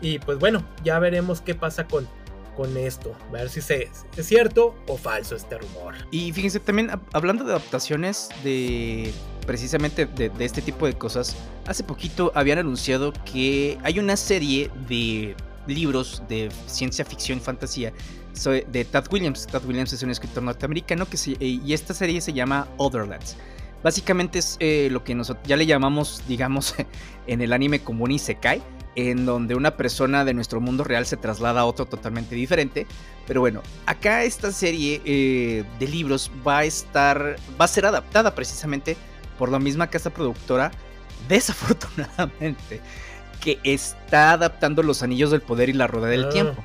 Y 0.00 0.18
pues 0.18 0.38
bueno, 0.38 0.64
ya 0.84 0.98
veremos 0.98 1.40
qué 1.40 1.54
pasa 1.54 1.86
con, 1.86 2.08
con 2.60 2.76
esto, 2.76 3.16
a 3.30 3.32
ver 3.32 3.48
si 3.48 3.62
se, 3.62 3.88
es 4.18 4.26
cierto 4.26 4.74
o 4.86 4.98
falso 4.98 5.34
este 5.34 5.56
rumor. 5.56 5.94
Y 6.10 6.30
fíjense, 6.30 6.60
también 6.60 6.90
hablando 7.14 7.42
de 7.42 7.52
adaptaciones 7.52 8.28
de 8.44 9.14
precisamente 9.46 10.04
de, 10.04 10.30
este 10.40 10.60
tipo 10.60 10.84
de 10.84 10.92
cosas, 10.92 11.36
hace 11.66 11.84
poquito 11.84 12.32
habían 12.34 12.58
anunciado 12.58 13.14
que 13.32 13.78
hay 13.82 13.98
una 13.98 14.14
serie 14.14 14.70
de 14.90 15.34
libros 15.66 16.22
de 16.28 16.50
ciencia 16.66 17.02
ficción 17.06 17.40
fantasía 17.40 17.94
de 18.44 18.84
Tad 18.84 19.06
Williams. 19.10 19.46
Tad 19.46 19.64
Williams 19.64 19.94
es 19.94 20.02
un 20.02 20.10
escritor 20.10 20.42
norteamericano 20.42 21.06
que 21.08 21.16
y 21.42 21.72
esta 21.72 21.94
serie 21.94 22.20
se 22.20 22.34
llama 22.34 22.68
Otherlands. 22.76 23.38
Básicamente 23.82 24.40
es 24.40 24.58
eh, 24.60 24.88
lo 24.90 25.02
que 25.02 25.14
nosotros 25.14 25.48
ya 25.48 25.56
le 25.56 25.64
llamamos, 25.64 26.22
digamos, 26.28 26.74
en 27.26 27.40
el 27.40 27.54
anime 27.54 27.80
como 27.80 28.04
un 28.04 28.10
Isekai, 28.10 28.60
en 28.96 29.26
donde 29.26 29.54
una 29.54 29.76
persona 29.76 30.24
de 30.24 30.34
nuestro 30.34 30.60
mundo 30.60 30.84
real 30.84 31.06
se 31.06 31.16
traslada 31.16 31.60
a 31.60 31.64
otro 31.64 31.86
totalmente 31.86 32.34
diferente. 32.34 32.86
Pero 33.26 33.40
bueno, 33.40 33.62
acá 33.86 34.24
esta 34.24 34.52
serie 34.52 35.00
eh, 35.04 35.64
de 35.78 35.86
libros 35.86 36.30
va 36.46 36.58
a 36.58 36.64
estar, 36.64 37.36
va 37.60 37.64
a 37.64 37.68
ser 37.68 37.86
adaptada 37.86 38.34
precisamente 38.34 38.96
por 39.38 39.50
la 39.50 39.58
misma 39.58 39.88
casa 39.88 40.10
productora, 40.10 40.70
desafortunadamente, 41.28 42.80
que 43.40 43.58
está 43.64 44.32
adaptando 44.32 44.82
los 44.82 45.02
anillos 45.02 45.30
del 45.30 45.40
poder 45.40 45.70
y 45.70 45.72
la 45.72 45.86
rueda 45.86 46.08
del 46.08 46.26
ah, 46.26 46.28
tiempo. 46.28 46.64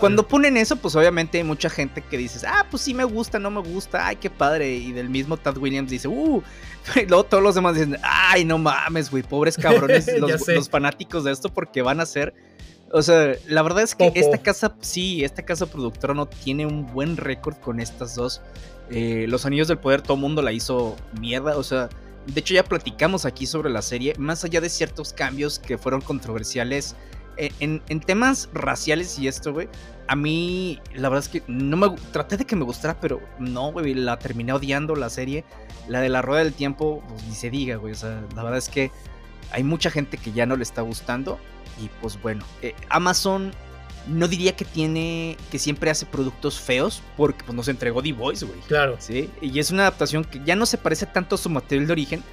Cuando 0.00 0.26
ponen 0.26 0.56
eso, 0.56 0.76
pues 0.76 0.96
obviamente 0.96 1.38
hay 1.38 1.44
mucha 1.44 1.70
gente 1.70 2.02
que 2.02 2.18
dice, 2.18 2.44
ah, 2.46 2.66
pues 2.70 2.82
sí 2.82 2.92
me 2.92 3.04
gusta, 3.04 3.38
no 3.38 3.50
me 3.50 3.60
gusta, 3.60 4.06
ay, 4.06 4.16
qué 4.16 4.28
padre. 4.28 4.74
Y 4.74 4.92
del 4.92 5.08
mismo 5.08 5.36
Tad 5.36 5.56
Williams 5.56 5.90
dice, 5.90 6.08
uh, 6.08 6.42
y 6.96 7.06
luego 7.06 7.24
todos 7.24 7.42
los 7.42 7.54
demás 7.54 7.74
dicen, 7.74 7.96
ay, 8.02 8.44
no 8.44 8.58
mames, 8.58 9.10
güey, 9.10 9.22
pobres 9.22 9.56
cabrones, 9.56 10.08
los, 10.46 10.68
fanáticos 10.68 11.24
de 11.24 11.32
esto, 11.32 11.48
porque 11.48 11.82
van 11.82 12.00
a 12.00 12.06
ser. 12.06 12.34
O 12.92 13.02
sea, 13.02 13.34
la 13.48 13.62
verdad 13.62 13.82
es 13.82 13.94
que 13.94 14.12
esta 14.14 14.38
casa, 14.38 14.76
sí, 14.80 15.24
esta 15.24 15.44
casa 15.44 15.66
productora 15.66 16.14
no 16.14 16.26
tiene 16.26 16.66
un 16.66 16.86
buen 16.86 17.16
récord 17.16 17.56
con 17.56 17.80
estas 17.80 18.14
dos. 18.14 18.42
Eh, 18.90 19.26
los 19.28 19.44
Anillos 19.46 19.66
del 19.68 19.78
Poder, 19.78 20.02
todo 20.02 20.14
el 20.14 20.20
mundo 20.20 20.42
la 20.42 20.52
hizo 20.52 20.96
mierda. 21.20 21.56
O 21.56 21.64
sea, 21.64 21.88
de 22.26 22.40
hecho, 22.40 22.54
ya 22.54 22.64
platicamos 22.64 23.24
aquí 23.24 23.46
sobre 23.46 23.70
la 23.70 23.82
serie, 23.82 24.14
más 24.18 24.44
allá 24.44 24.60
de 24.60 24.68
ciertos 24.68 25.12
cambios 25.12 25.58
que 25.58 25.78
fueron 25.78 26.00
controversiales 26.00 26.96
en, 27.38 28.00
temas 28.00 28.48
raciales 28.52 29.18
y 29.18 29.28
esto, 29.28 29.52
güey. 29.52 29.68
A 30.08 30.16
mí, 30.16 30.80
la 30.94 31.08
verdad 31.08 31.24
es 31.24 31.28
que 31.28 31.42
no 31.46 31.76
me 31.76 31.90
traté 32.12 32.36
de 32.36 32.44
que 32.44 32.56
me 32.56 32.64
gustara, 32.64 32.98
pero 33.00 33.20
no, 33.38 33.72
güey, 33.72 33.94
la 33.94 34.18
terminé 34.18 34.52
odiando 34.52 34.94
la 34.96 35.10
serie. 35.10 35.44
La 35.88 36.00
de 36.00 36.08
la 36.08 36.22
rueda 36.22 36.42
del 36.42 36.52
tiempo, 36.52 37.02
pues 37.08 37.24
ni 37.24 37.34
se 37.34 37.50
diga, 37.50 37.76
güey. 37.76 37.92
O 37.92 37.96
sea, 37.96 38.22
la 38.34 38.42
verdad 38.42 38.58
es 38.58 38.68
que 38.68 38.90
hay 39.50 39.62
mucha 39.62 39.90
gente 39.90 40.16
que 40.16 40.32
ya 40.32 40.46
no 40.46 40.56
le 40.56 40.62
está 40.62 40.82
gustando. 40.82 41.38
Y 41.80 41.90
pues 42.00 42.20
bueno, 42.22 42.44
eh, 42.62 42.74
Amazon 42.88 43.52
no 44.06 44.28
diría 44.28 44.54
que 44.54 44.64
tiene, 44.64 45.36
que 45.50 45.58
siempre 45.58 45.90
hace 45.90 46.06
productos 46.06 46.60
feos, 46.60 47.02
porque 47.16 47.44
pues 47.44 47.54
nos 47.54 47.68
entregó 47.68 48.02
The 48.02 48.12
Voice, 48.12 48.44
güey. 48.44 48.60
Claro. 48.60 48.96
Sí, 48.98 49.30
y 49.40 49.58
es 49.58 49.70
una 49.70 49.82
adaptación 49.82 50.24
que 50.24 50.40
ya 50.44 50.56
no 50.56 50.66
se 50.66 50.78
parece 50.78 51.06
tanto 51.06 51.34
a 51.34 51.38
su 51.38 51.50
material 51.50 51.86
de 51.86 51.92
origen, 51.92 52.24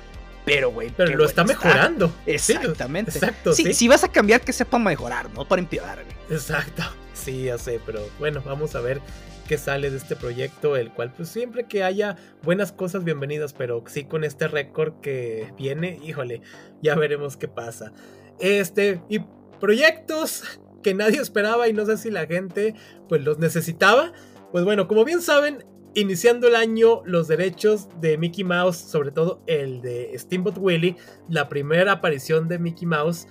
pero, 0.45 0.71
güey. 0.71 0.91
Pero 0.95 1.15
lo 1.15 1.25
está 1.25 1.43
mejorando. 1.43 2.11
Exactamente. 2.25 3.11
exacto. 3.11 3.53
Sí, 3.53 3.73
Si 3.73 3.87
vas 3.87 4.03
a 4.03 4.09
cambiar, 4.09 4.41
que 4.41 4.51
sepa 4.51 4.77
mejorar, 4.77 5.29
no 5.33 5.45
para 5.45 5.61
empeorar, 5.61 6.03
güey. 6.03 6.15
Exacto. 6.29 6.83
Sí, 7.13 7.43
ya 7.43 7.59
sé, 7.59 7.79
pero 7.85 8.01
bueno, 8.17 8.41
vamos 8.43 8.73
a 8.73 8.81
ver 8.81 8.99
qué 9.47 9.59
sale 9.59 9.91
de 9.91 9.97
este 9.97 10.15
proyecto, 10.15 10.75
el 10.75 10.91
cual, 10.91 11.13
pues 11.13 11.29
siempre 11.29 11.65
que 11.65 11.83
haya 11.83 12.17
buenas 12.41 12.71
cosas, 12.71 13.03
bienvenidas, 13.03 13.53
pero 13.53 13.83
sí 13.87 14.03
con 14.03 14.23
este 14.23 14.47
récord 14.47 14.99
que 14.99 15.53
viene, 15.55 15.99
híjole, 16.03 16.41
ya 16.81 16.95
veremos 16.95 17.37
qué 17.37 17.47
pasa. 17.47 17.93
Este, 18.39 18.99
y 19.09 19.19
proyectos 19.59 20.43
que 20.83 20.93
nadie 20.93 21.19
esperaba 21.19 21.67
y 21.67 21.73
no 21.73 21.85
sé 21.85 21.97
si 21.97 22.11
la 22.11 22.27
gente 22.27 22.75
pues 23.09 23.23
los 23.23 23.39
necesitaba. 23.39 24.13
Pues 24.51 24.63
bueno, 24.63 24.87
como 24.87 25.03
bien 25.03 25.21
saben, 25.21 25.65
iniciando 25.95 26.47
el 26.47 26.55
año 26.55 27.01
los 27.05 27.27
derechos 27.27 27.87
de 27.99 28.17
Mickey 28.17 28.43
Mouse, 28.43 28.77
sobre 28.77 29.11
todo 29.11 29.41
el 29.47 29.81
de 29.81 30.11
Steamboat 30.17 30.57
Willie, 30.59 30.95
la 31.29 31.49
primera 31.49 31.93
aparición 31.93 32.47
de 32.47 32.59
Mickey 32.59 32.85
Mouse, 32.85 33.27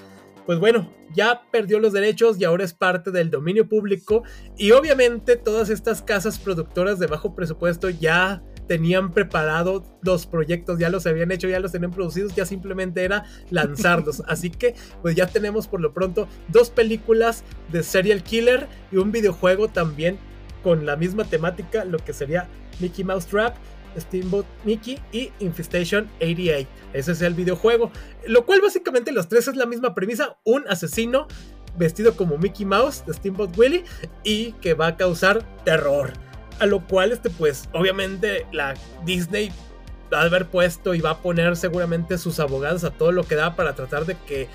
pues 0.46 0.58
bueno, 0.58 0.92
ya 1.14 1.42
perdió 1.52 1.78
los 1.78 1.92
derechos 1.92 2.40
y 2.40 2.44
ahora 2.44 2.64
es 2.64 2.74
parte 2.74 3.10
del 3.10 3.30
dominio 3.30 3.68
público 3.68 4.24
y 4.56 4.72
obviamente 4.72 5.36
todas 5.36 5.70
estas 5.70 6.02
casas 6.02 6.38
productoras 6.38 6.98
de 6.98 7.06
bajo 7.06 7.34
presupuesto 7.34 7.90
ya 7.90 8.42
tenían 8.66 9.12
preparado 9.12 9.84
los 10.02 10.26
proyectos, 10.26 10.78
ya 10.78 10.88
los 10.88 11.06
habían 11.06 11.32
hecho, 11.32 11.48
ya 11.48 11.60
los 11.60 11.72
tenían 11.72 11.90
producidos, 11.90 12.34
ya 12.34 12.46
simplemente 12.46 13.04
era 13.04 13.24
lanzarlos. 13.50 14.22
Así 14.28 14.50
que 14.50 14.74
pues 15.02 15.14
ya 15.14 15.26
tenemos 15.26 15.68
por 15.68 15.80
lo 15.80 15.92
pronto 15.92 16.28
dos 16.48 16.70
películas 16.70 17.44
de 17.70 17.82
Serial 17.82 18.22
Killer 18.22 18.66
y 18.90 18.96
un 18.96 19.12
videojuego 19.12 19.68
también 19.68 20.18
con 20.62 20.86
la 20.86 20.96
misma 20.96 21.24
temática, 21.24 21.84
lo 21.84 21.98
que 21.98 22.12
sería 22.12 22.48
Mickey 22.80 23.04
Mouse 23.04 23.26
Trap. 23.26 23.56
Steamboat 23.98 24.46
Mickey 24.64 24.98
y 25.12 25.30
Infestation 25.40 26.08
88. 26.16 26.66
Ese 26.94 27.12
es 27.12 27.20
el 27.20 27.34
videojuego. 27.34 27.90
Lo 28.26 28.46
cual 28.46 28.62
básicamente 28.62 29.12
los 29.12 29.28
tres 29.28 29.48
es 29.48 29.56
la 29.56 29.66
misma 29.66 29.94
premisa. 29.94 30.38
Un 30.44 30.66
asesino 30.66 31.26
vestido 31.76 32.16
como 32.16 32.38
Mickey 32.38 32.64
Mouse 32.66 33.04
de 33.06 33.14
Steamboat 33.14 33.56
Willie 33.56 33.84
y 34.24 34.52
que 34.52 34.74
va 34.74 34.88
a 34.88 34.96
causar 34.96 35.42
terror. 35.64 36.12
A 36.58 36.66
lo 36.66 36.80
cual, 36.86 37.12
este, 37.12 37.30
pues, 37.30 37.68
obviamente 37.72 38.46
la 38.52 38.74
Disney 39.04 39.52
va 40.12 40.20
a 40.20 40.24
haber 40.24 40.46
puesto 40.46 40.94
y 40.94 41.00
va 41.00 41.10
a 41.10 41.18
poner 41.18 41.56
seguramente 41.56 42.18
sus 42.18 42.38
abogados 42.38 42.84
a 42.84 42.90
todo 42.90 43.12
lo 43.12 43.24
que 43.24 43.34
da 43.34 43.56
para 43.56 43.74
tratar 43.74 44.04
de 44.04 44.16
que 44.26 44.48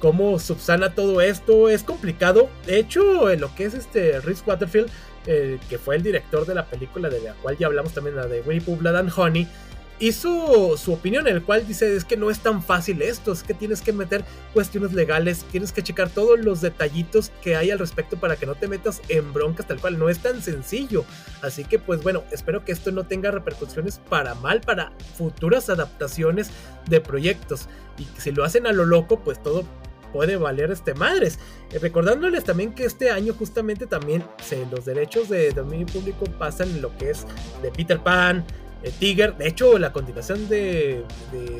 cómo 0.00 0.38
subsana 0.38 0.94
todo 0.94 1.20
esto 1.20 1.68
es 1.68 1.82
complicado. 1.82 2.48
De 2.66 2.78
hecho, 2.78 3.30
en 3.30 3.40
lo 3.40 3.54
que 3.54 3.64
es 3.64 3.74
este 3.74 4.20
Rhys 4.20 4.42
Waterfield, 4.46 4.90
eh, 5.26 5.58
que 5.68 5.78
fue 5.78 5.96
el 5.96 6.02
director 6.02 6.46
de 6.46 6.54
la 6.54 6.66
película 6.66 7.08
de 7.08 7.20
la 7.20 7.34
cual 7.34 7.56
ya 7.56 7.66
hablamos 7.66 7.92
también, 7.92 8.16
la 8.16 8.26
de 8.26 8.42
Winnie 8.42 8.60
Pooh 8.60 8.76
Blood 8.76 8.96
and 8.96 9.12
Honey, 9.16 9.48
hizo 9.98 10.76
su 10.76 10.92
opinión 10.92 11.26
en 11.26 11.36
el 11.36 11.42
cual 11.42 11.66
dice 11.66 11.96
es 11.96 12.04
que 12.04 12.16
no 12.16 12.30
es 12.30 12.40
tan 12.40 12.62
fácil 12.62 13.02
esto, 13.02 13.32
es 13.32 13.42
que 13.42 13.54
tienes 13.54 13.80
que 13.80 13.92
meter 13.92 14.24
cuestiones 14.52 14.92
legales, 14.92 15.44
tienes 15.50 15.72
que 15.72 15.82
checar 15.82 16.10
todos 16.10 16.38
los 16.38 16.60
detallitos 16.60 17.30
que 17.42 17.56
hay 17.56 17.70
al 17.70 17.78
respecto 17.78 18.16
para 18.18 18.36
que 18.36 18.46
no 18.46 18.54
te 18.54 18.68
metas 18.68 19.00
en 19.08 19.32
broncas 19.32 19.66
tal 19.66 19.80
cual, 19.80 19.98
no 19.98 20.08
es 20.08 20.18
tan 20.18 20.42
sencillo. 20.42 21.04
Así 21.42 21.64
que 21.64 21.78
pues 21.78 22.02
bueno, 22.02 22.24
espero 22.30 22.64
que 22.64 22.72
esto 22.72 22.90
no 22.92 23.04
tenga 23.06 23.30
repercusiones 23.30 23.98
para 24.08 24.34
mal 24.34 24.60
para 24.60 24.92
futuras 25.16 25.70
adaptaciones 25.70 26.50
de 26.88 27.00
proyectos 27.00 27.68
y 27.98 28.06
si 28.20 28.32
lo 28.32 28.44
hacen 28.44 28.66
a 28.66 28.72
lo 28.72 28.84
loco 28.84 29.20
pues 29.20 29.42
todo 29.42 29.64
puede 30.12 30.36
valer 30.36 30.70
este 30.70 30.94
madres. 30.94 31.38
Eh, 31.72 31.78
recordándoles 31.78 32.44
también 32.44 32.74
que 32.74 32.84
este 32.84 33.10
año 33.10 33.34
justamente 33.34 33.86
también 33.86 34.24
se, 34.42 34.64
los 34.66 34.84
derechos 34.84 35.28
de 35.28 35.50
dominio 35.50 35.86
público 35.86 36.24
pasan 36.38 36.70
en 36.70 36.82
lo 36.82 36.96
que 36.96 37.10
es 37.10 37.26
de 37.62 37.70
Peter 37.70 37.98
Pan, 38.00 38.44
eh, 38.82 38.92
Tiger. 38.98 39.36
De 39.36 39.48
hecho, 39.48 39.78
la 39.78 39.92
continuación 39.92 40.48
de, 40.48 41.04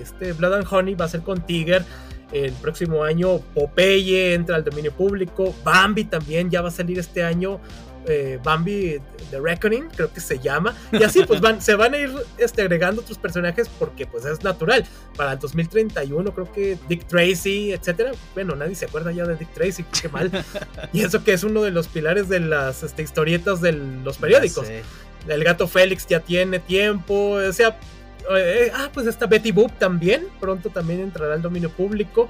este 0.00 0.32
Blood 0.32 0.54
and 0.54 0.66
Honey 0.70 0.94
va 0.94 1.06
a 1.06 1.08
ser 1.08 1.20
con 1.20 1.44
Tiger. 1.46 1.84
El 2.32 2.52
próximo 2.54 3.04
año 3.04 3.38
Popeye 3.54 4.34
entra 4.34 4.56
al 4.56 4.64
dominio 4.64 4.92
público. 4.92 5.54
Bambi 5.64 6.04
también 6.04 6.50
ya 6.50 6.60
va 6.60 6.68
a 6.68 6.72
salir 6.72 6.98
este 6.98 7.22
año. 7.22 7.60
Eh, 8.08 8.38
Bambi 8.42 9.00
The 9.30 9.40
Reckoning, 9.40 9.88
creo 9.94 10.12
que 10.12 10.20
se 10.20 10.38
llama. 10.38 10.74
Y 10.92 11.02
así 11.02 11.24
pues 11.24 11.40
van, 11.40 11.60
se 11.62 11.74
van 11.74 11.94
a 11.94 11.98
ir 11.98 12.12
este, 12.38 12.62
agregando 12.62 13.02
otros 13.02 13.18
personajes 13.18 13.68
porque 13.68 14.06
pues 14.06 14.24
es 14.24 14.42
natural. 14.44 14.84
Para 15.16 15.32
el 15.32 15.38
2031 15.38 16.32
creo 16.32 16.52
que 16.52 16.78
Dick 16.88 17.06
Tracy, 17.06 17.72
etcétera. 17.72 18.12
Bueno, 18.34 18.54
nadie 18.54 18.74
se 18.74 18.84
acuerda 18.84 19.10
ya 19.12 19.24
de 19.24 19.36
Dick 19.36 19.52
Tracy, 19.52 19.84
qué 20.00 20.08
mal. 20.08 20.30
y 20.92 21.02
eso 21.02 21.24
que 21.24 21.32
es 21.32 21.42
uno 21.42 21.62
de 21.62 21.72
los 21.72 21.88
pilares 21.88 22.28
de 22.28 22.40
las 22.40 22.82
este, 22.82 23.02
historietas 23.02 23.60
de 23.60 23.72
los 23.72 24.18
periódicos. 24.18 24.66
El 25.28 25.44
gato 25.44 25.66
Félix 25.66 26.06
ya 26.06 26.20
tiene 26.20 26.58
tiempo, 26.58 27.32
o 27.32 27.52
sea, 27.52 27.78
eh, 28.36 28.70
ah, 28.74 28.90
pues 28.92 29.06
está 29.06 29.26
Betty 29.26 29.52
Boop 29.52 29.72
también, 29.78 30.26
pronto 30.40 30.70
también 30.70 31.00
entrará 31.00 31.34
al 31.34 31.42
dominio 31.42 31.70
público. 31.70 32.28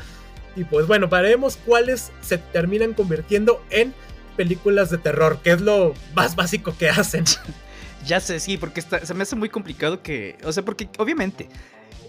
Y 0.54 0.64
pues 0.64 0.86
bueno, 0.86 1.08
veremos 1.08 1.58
cuáles 1.64 2.10
se 2.22 2.38
terminan 2.38 2.94
convirtiendo 2.94 3.62
en 3.70 3.94
películas 4.36 4.90
de 4.90 4.98
terror, 4.98 5.38
que 5.42 5.50
es 5.52 5.60
lo 5.60 5.94
más 6.14 6.34
básico 6.34 6.74
que 6.78 6.88
hacen. 6.88 7.24
ya 8.06 8.20
sé, 8.20 8.40
sí, 8.40 8.56
porque 8.56 8.80
se 8.80 9.14
me 9.14 9.22
hace 9.22 9.36
muy 9.36 9.48
complicado 9.48 10.02
que, 10.02 10.38
o 10.44 10.52
sea, 10.52 10.64
porque 10.64 10.88
obviamente 10.98 11.48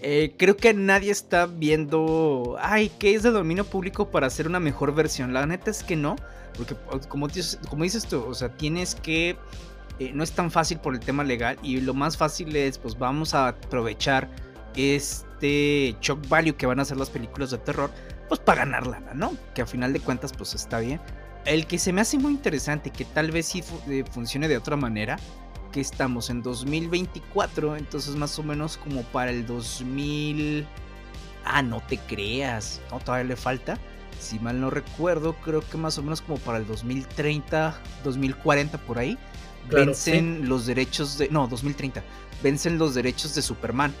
eh, 0.02 0.34
creo 0.36 0.56
que 0.56 0.72
nadie 0.74 1.10
está 1.10 1.46
viendo, 1.46 2.56
ay, 2.60 2.90
¿qué 2.98 3.14
es 3.14 3.22
de 3.22 3.30
dominio 3.30 3.64
público 3.64 4.10
para 4.10 4.28
hacer 4.28 4.46
una 4.46 4.60
mejor 4.60 4.94
versión? 4.94 5.32
La 5.32 5.44
neta 5.44 5.70
es 5.70 5.82
que 5.82 5.96
no, 5.96 6.16
porque 6.56 6.76
como 7.08 7.28
como 7.68 7.84
dices 7.84 8.06
tú, 8.06 8.24
o 8.24 8.34
sea, 8.34 8.48
tienes 8.50 8.94
que 8.94 9.36
eh, 9.98 10.12
no 10.14 10.22
es 10.22 10.32
tan 10.32 10.50
fácil 10.50 10.78
por 10.78 10.94
el 10.94 11.00
tema 11.00 11.24
legal 11.24 11.58
y 11.62 11.80
lo 11.80 11.92
más 11.92 12.16
fácil 12.16 12.54
es 12.54 12.78
pues 12.78 12.96
vamos 12.96 13.34
a 13.34 13.48
aprovechar 13.48 14.28
este 14.76 15.96
shock 16.00 16.28
value 16.28 16.56
que 16.56 16.66
van 16.66 16.78
a 16.78 16.82
hacer 16.82 16.96
las 16.96 17.10
películas 17.10 17.50
de 17.50 17.58
terror 17.58 17.90
pues 18.28 18.40
para 18.40 18.64
ganarla, 18.64 19.00
¿no? 19.14 19.32
Que 19.54 19.62
a 19.62 19.66
final 19.66 19.92
de 19.92 20.00
cuentas 20.00 20.32
pues 20.32 20.54
está 20.54 20.78
bien. 20.78 21.00
El 21.44 21.66
que 21.66 21.78
se 21.78 21.92
me 21.92 22.00
hace 22.00 22.18
muy 22.18 22.32
interesante, 22.32 22.90
que 22.90 23.04
tal 23.04 23.30
vez 23.30 23.46
sí 23.46 23.64
eh, 23.88 24.04
funcione 24.10 24.48
de 24.48 24.56
otra 24.56 24.76
manera, 24.76 25.18
que 25.72 25.80
estamos 25.80 26.30
en 26.30 26.42
2024, 26.42 27.76
entonces 27.76 28.14
más 28.16 28.38
o 28.38 28.42
menos 28.42 28.76
como 28.76 29.02
para 29.02 29.30
el 29.30 29.46
2000... 29.46 30.66
Ah, 31.44 31.62
no 31.62 31.80
te 31.88 31.96
creas, 31.96 32.82
no, 32.90 32.98
todavía 33.00 33.28
le 33.28 33.36
falta. 33.36 33.78
Si 34.20 34.38
mal 34.38 34.60
no 34.60 34.68
recuerdo, 34.68 35.34
creo 35.36 35.62
que 35.66 35.78
más 35.78 35.96
o 35.96 36.02
menos 36.02 36.20
como 36.20 36.36
para 36.38 36.58
el 36.58 36.66
2030, 36.66 37.74
2040 38.04 38.78
por 38.78 38.98
ahí 38.98 39.16
vencen 39.70 40.48
los 40.48 40.66
derechos 40.66 41.18
de. 41.18 41.28
No, 41.28 41.46
2030. 41.46 42.02
Vencen 42.42 42.78
los 42.78 42.94
derechos 42.94 43.34
de 43.34 43.42
Superman. 43.42 43.94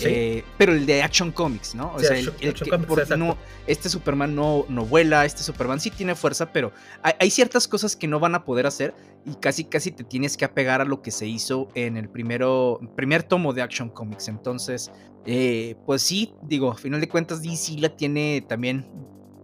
Eh, 0.00 0.44
pero 0.56 0.72
el 0.72 0.86
de 0.86 1.02
Action 1.02 1.30
Comics, 1.30 1.74
¿no? 1.74 1.92
O 1.94 2.00
sea, 2.00 2.16
el, 2.16 2.32
que, 2.32 3.16
no, 3.18 3.36
este 3.66 3.90
Superman 3.90 4.34
no, 4.34 4.64
no 4.68 4.86
vuela, 4.86 5.26
este 5.26 5.42
Superman 5.42 5.78
sí 5.78 5.90
tiene 5.90 6.14
fuerza, 6.14 6.52
pero 6.52 6.72
hay, 7.02 7.30
ciertas 7.30 7.68
cosas 7.68 7.94
que 7.94 8.08
no 8.08 8.18
van 8.18 8.34
a 8.34 8.44
poder 8.44 8.66
hacer 8.66 8.94
y 9.26 9.34
casi 9.34 9.64
casi 9.64 9.92
te 9.92 10.04
tienes 10.04 10.36
que 10.36 10.46
apegar 10.46 10.80
a 10.80 10.84
lo 10.84 11.02
que 11.02 11.10
se 11.10 11.26
hizo 11.26 11.68
en 11.74 11.98
el 11.98 12.08
primero, 12.08 12.80
primer 12.96 13.22
tomo 13.22 13.52
de 13.52 13.60
Action 13.60 13.90
Comics. 13.90 14.28
Entonces, 14.28 14.90
eh, 15.26 15.76
pues 15.84 16.00
sí, 16.00 16.32
digo, 16.42 16.70
a 16.70 16.74
final 16.74 17.00
de 17.00 17.08
cuentas 17.08 17.42
DC 17.42 17.78
la 17.78 17.90
tiene 17.90 18.44
también 18.48 18.86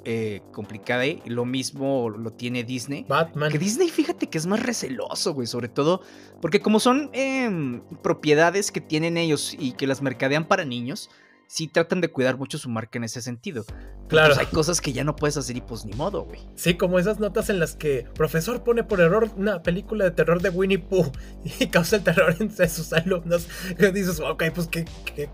eh, 0.05 0.43
complicada. 0.53 1.07
Y 1.07 1.21
lo 1.27 1.45
mismo 1.45 2.11
lo 2.11 2.33
tiene 2.33 2.65
Disney. 2.65 3.05
Batman. 3.09 3.51
Que 3.51 3.59
Disney, 3.59 3.89
fíjate 3.89 4.29
que 4.29 4.39
es 4.39 4.47
más 4.47 4.63
receloso, 4.63 5.35
güey. 5.35 5.47
Sobre 5.47 5.69
todo 5.69 6.03
porque 6.41 6.61
como 6.61 6.81
son 6.81 7.11
em, 7.13 7.83
propiedades 8.03 8.71
que 8.71 8.81
tienen 8.81 9.17
ellos 9.17 9.57
y 9.59 9.73
que 9.73 9.87
las 9.87 10.03
mercadean 10.03 10.47
para 10.47 10.65
niños, 10.65 11.11
sí 11.47 11.69
tratan 11.69 12.01
de 12.01 12.09
cuidar 12.09 12.37
mucho 12.37 12.59
su 12.59 12.69
marca 12.69 12.99
en 12.99 13.05
ese 13.05 13.23
sentido. 13.23 13.65
Pues, 13.65 14.09
claro. 14.09 14.35
hay 14.39 14.47
cosas 14.47 14.81
que 14.81 14.93
ya 14.93 15.05
no 15.05 15.17
puedes 15.17 15.37
hacer 15.37 15.57
y 15.57 15.61
pues 15.61 15.85
ni 15.85 15.93
modo, 15.95 16.25
güey. 16.25 16.41
Sí, 16.55 16.75
como 16.75 16.99
esas 16.99 17.19
notas 17.21 17.49
en 17.51 17.59
las 17.59 17.77
que 17.77 18.07
profesor 18.15 18.63
pone 18.63 18.85
por 18.85 19.01
error 19.01 19.31
una 19.37 19.63
película 19.63 20.05
de 20.05 20.11
terror 20.11 20.43
de 20.43 20.51
Winnie 20.51 20.79
Pooh 20.79 21.11
y 21.61 21.67
causa 21.69 21.97
el 21.97 22.05
terror 22.05 22.37
entre 22.39 22.69
sus 22.69 22.93
alumnos. 22.93 23.49
Y 23.79 23.87
dices, 23.93 24.21
ok, 24.21 24.45
pues 24.55 24.67
qué, 24.67 24.85
qué, 25.15 25.31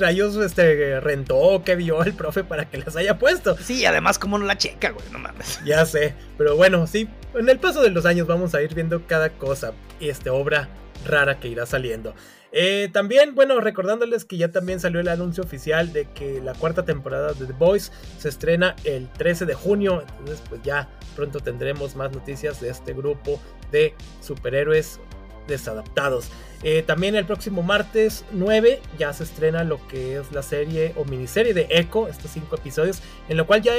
rayos 0.00 0.36
este, 0.36 1.00
rentó 1.00 1.62
que 1.64 1.76
vio 1.76 2.02
el 2.02 2.14
profe 2.14 2.42
para 2.44 2.68
que 2.68 2.78
las 2.78 2.96
haya 2.96 3.18
puesto. 3.18 3.56
Sí, 3.58 3.84
además, 3.84 4.18
como 4.18 4.38
no 4.38 4.46
la 4.46 4.58
checa, 4.58 4.90
güey, 4.90 5.06
no 5.12 5.18
mames. 5.18 5.60
Ya 5.64 5.84
sé, 5.86 6.14
pero 6.36 6.56
bueno, 6.56 6.86
sí, 6.86 7.08
en 7.34 7.48
el 7.48 7.58
paso 7.58 7.82
de 7.82 7.90
los 7.90 8.06
años 8.06 8.26
vamos 8.26 8.54
a 8.54 8.62
ir 8.62 8.74
viendo 8.74 9.06
cada 9.06 9.30
cosa 9.30 9.72
y 10.00 10.08
este 10.08 10.30
obra 10.30 10.68
rara 11.06 11.38
que 11.38 11.48
irá 11.48 11.66
saliendo. 11.66 12.14
Eh, 12.52 12.88
también, 12.92 13.34
bueno, 13.34 13.60
recordándoles 13.60 14.24
que 14.24 14.36
ya 14.36 14.50
también 14.50 14.80
salió 14.80 15.00
el 15.00 15.08
anuncio 15.08 15.44
oficial 15.44 15.92
de 15.92 16.06
que 16.06 16.40
la 16.40 16.54
cuarta 16.54 16.84
temporada 16.84 17.32
de 17.32 17.46
The 17.46 17.52
Boys 17.52 17.92
se 18.18 18.28
estrena 18.28 18.74
el 18.84 19.08
13 19.08 19.46
de 19.46 19.54
junio. 19.54 20.02
Entonces, 20.02 20.42
pues 20.48 20.60
ya 20.62 20.88
pronto 21.14 21.40
tendremos 21.40 21.94
más 21.94 22.10
noticias 22.12 22.60
de 22.60 22.70
este 22.70 22.92
grupo 22.92 23.40
de 23.70 23.94
superhéroes 24.20 24.98
desadaptados. 25.46 26.28
Eh, 26.62 26.82
también 26.82 27.14
el 27.16 27.24
próximo 27.24 27.62
martes 27.62 28.24
9 28.32 28.82
ya 28.98 29.12
se 29.12 29.24
estrena 29.24 29.64
lo 29.64 29.86
que 29.88 30.18
es 30.18 30.30
la 30.32 30.42
serie 30.42 30.92
o 30.96 31.04
miniserie 31.04 31.54
de 31.54 31.66
Echo, 31.70 32.06
estos 32.08 32.30
cinco 32.32 32.56
episodios, 32.56 33.00
en 33.28 33.36
lo 33.36 33.46
cual 33.46 33.62
ya 33.62 33.72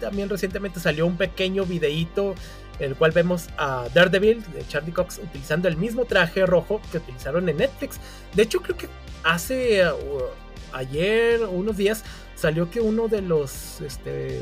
también 0.00 0.28
recientemente 0.28 0.80
salió 0.80 1.06
un 1.06 1.16
pequeño 1.16 1.64
videíto 1.64 2.34
en 2.78 2.90
el 2.90 2.96
cual 2.96 3.12
vemos 3.12 3.48
a 3.58 3.88
Daredevil 3.92 4.42
de 4.52 4.66
Charlie 4.66 4.92
Cox 4.92 5.18
utilizando 5.18 5.68
el 5.68 5.76
mismo 5.76 6.06
traje 6.06 6.46
rojo 6.46 6.80
que 6.90 6.98
utilizaron 6.98 7.48
en 7.48 7.58
Netflix. 7.58 8.00
De 8.34 8.42
hecho, 8.42 8.62
creo 8.62 8.76
que 8.76 8.88
hace 9.22 9.84
uh, 9.86 10.22
ayer 10.72 11.42
unos 11.44 11.76
días 11.76 12.04
salió 12.36 12.70
que 12.70 12.80
uno 12.80 13.08
de 13.08 13.20
los 13.20 13.82
este 13.82 14.40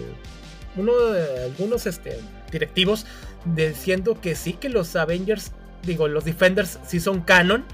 uno 0.77 0.95
de 0.95 1.45
algunos 1.45 1.87
este, 1.87 2.21
directivos 2.53 3.07
diciendo 3.45 4.21
que 4.21 4.37
sí 4.37 4.53
que 4.53 4.69
los 4.69 4.95
Avengers 4.95 5.53
digo, 5.83 6.09
los 6.09 6.25
Defenders 6.25 6.79
sí 6.87 7.01
son 7.01 7.21
canon, 7.21 7.65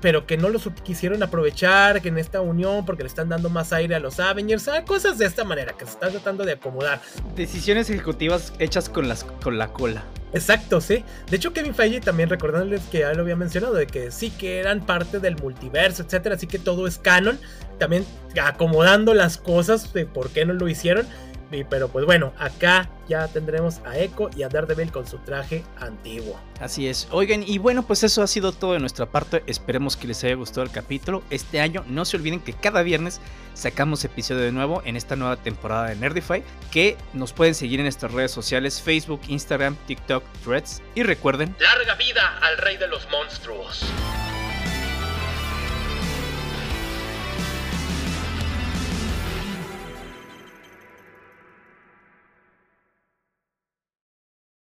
pero 0.00 0.26
que 0.26 0.36
no 0.36 0.48
los 0.48 0.68
quisieron 0.84 1.22
aprovechar, 1.22 2.02
que 2.02 2.08
en 2.08 2.18
esta 2.18 2.40
unión, 2.40 2.84
porque 2.84 3.02
le 3.02 3.08
están 3.08 3.28
dando 3.28 3.48
más 3.48 3.72
aire 3.72 3.94
a 3.94 3.98
los 3.98 4.20
Avengers, 4.20 4.68
cosas 4.86 5.18
de 5.18 5.26
esta 5.26 5.44
manera, 5.44 5.72
que 5.72 5.84
se 5.84 5.92
están 5.92 6.10
tratando 6.10 6.44
de 6.44 6.52
acomodar. 6.52 7.00
Decisiones 7.34 7.88
ejecutivas 7.90 8.52
hechas 8.58 8.88
con, 8.88 9.08
las, 9.08 9.24
con 9.24 9.58
la 9.58 9.72
cola. 9.72 10.04
Exacto, 10.32 10.80
sí. 10.80 11.02
De 11.30 11.36
hecho, 11.36 11.52
Kevin 11.52 11.74
Feige 11.74 12.00
también 12.00 12.28
recordándoles 12.28 12.82
que 12.90 13.00
ya 13.00 13.12
lo 13.14 13.22
había 13.22 13.36
mencionado, 13.36 13.74
de 13.74 13.86
que 13.86 14.10
sí 14.10 14.30
que 14.30 14.58
eran 14.58 14.84
parte 14.84 15.18
del 15.18 15.36
multiverso, 15.36 16.02
etcétera, 16.02 16.34
así 16.34 16.46
que 16.46 16.58
todo 16.58 16.86
es 16.86 16.98
canon. 16.98 17.38
También 17.78 18.04
acomodando 18.42 19.14
las 19.14 19.38
cosas 19.38 19.92
de 19.92 20.06
por 20.06 20.30
qué 20.30 20.44
no 20.44 20.52
lo 20.52 20.68
hicieron 20.68 21.06
pero 21.70 21.88
pues 21.88 22.04
bueno, 22.04 22.32
acá 22.38 22.88
ya 23.08 23.28
tendremos 23.28 23.80
a 23.84 23.98
Echo 23.98 24.30
y 24.36 24.42
a 24.42 24.48
Daredevil 24.48 24.90
con 24.90 25.06
su 25.06 25.18
traje 25.18 25.64
antiguo. 25.78 26.38
Así 26.60 26.88
es. 26.88 27.08
Oigan, 27.10 27.42
y 27.46 27.58
bueno, 27.58 27.86
pues 27.86 28.02
eso 28.02 28.22
ha 28.22 28.26
sido 28.26 28.52
todo 28.52 28.72
de 28.72 28.80
nuestra 28.80 29.06
parte. 29.06 29.42
Esperemos 29.46 29.96
que 29.96 30.08
les 30.08 30.22
haya 30.24 30.34
gustado 30.34 30.62
el 30.62 30.70
capítulo. 30.70 31.22
Este 31.30 31.60
año 31.60 31.84
no 31.86 32.04
se 32.04 32.16
olviden 32.16 32.40
que 32.40 32.52
cada 32.52 32.82
viernes 32.82 33.20
sacamos 33.54 34.04
episodio 34.04 34.42
de 34.42 34.52
nuevo 34.52 34.82
en 34.84 34.96
esta 34.96 35.16
nueva 35.16 35.36
temporada 35.36 35.88
de 35.88 35.96
Nerdify. 35.96 36.42
Que 36.70 36.96
nos 37.12 37.32
pueden 37.32 37.54
seguir 37.54 37.80
en 37.80 37.84
nuestras 37.84 38.12
redes 38.12 38.30
sociales: 38.30 38.80
Facebook, 38.82 39.20
Instagram, 39.28 39.76
TikTok, 39.86 40.24
Threads. 40.44 40.82
Y 40.94 41.02
recuerden: 41.02 41.54
¡Larga 41.60 41.94
vida 41.94 42.38
al 42.40 42.58
rey 42.58 42.76
de 42.76 42.88
los 42.88 43.08
monstruos! 43.10 43.84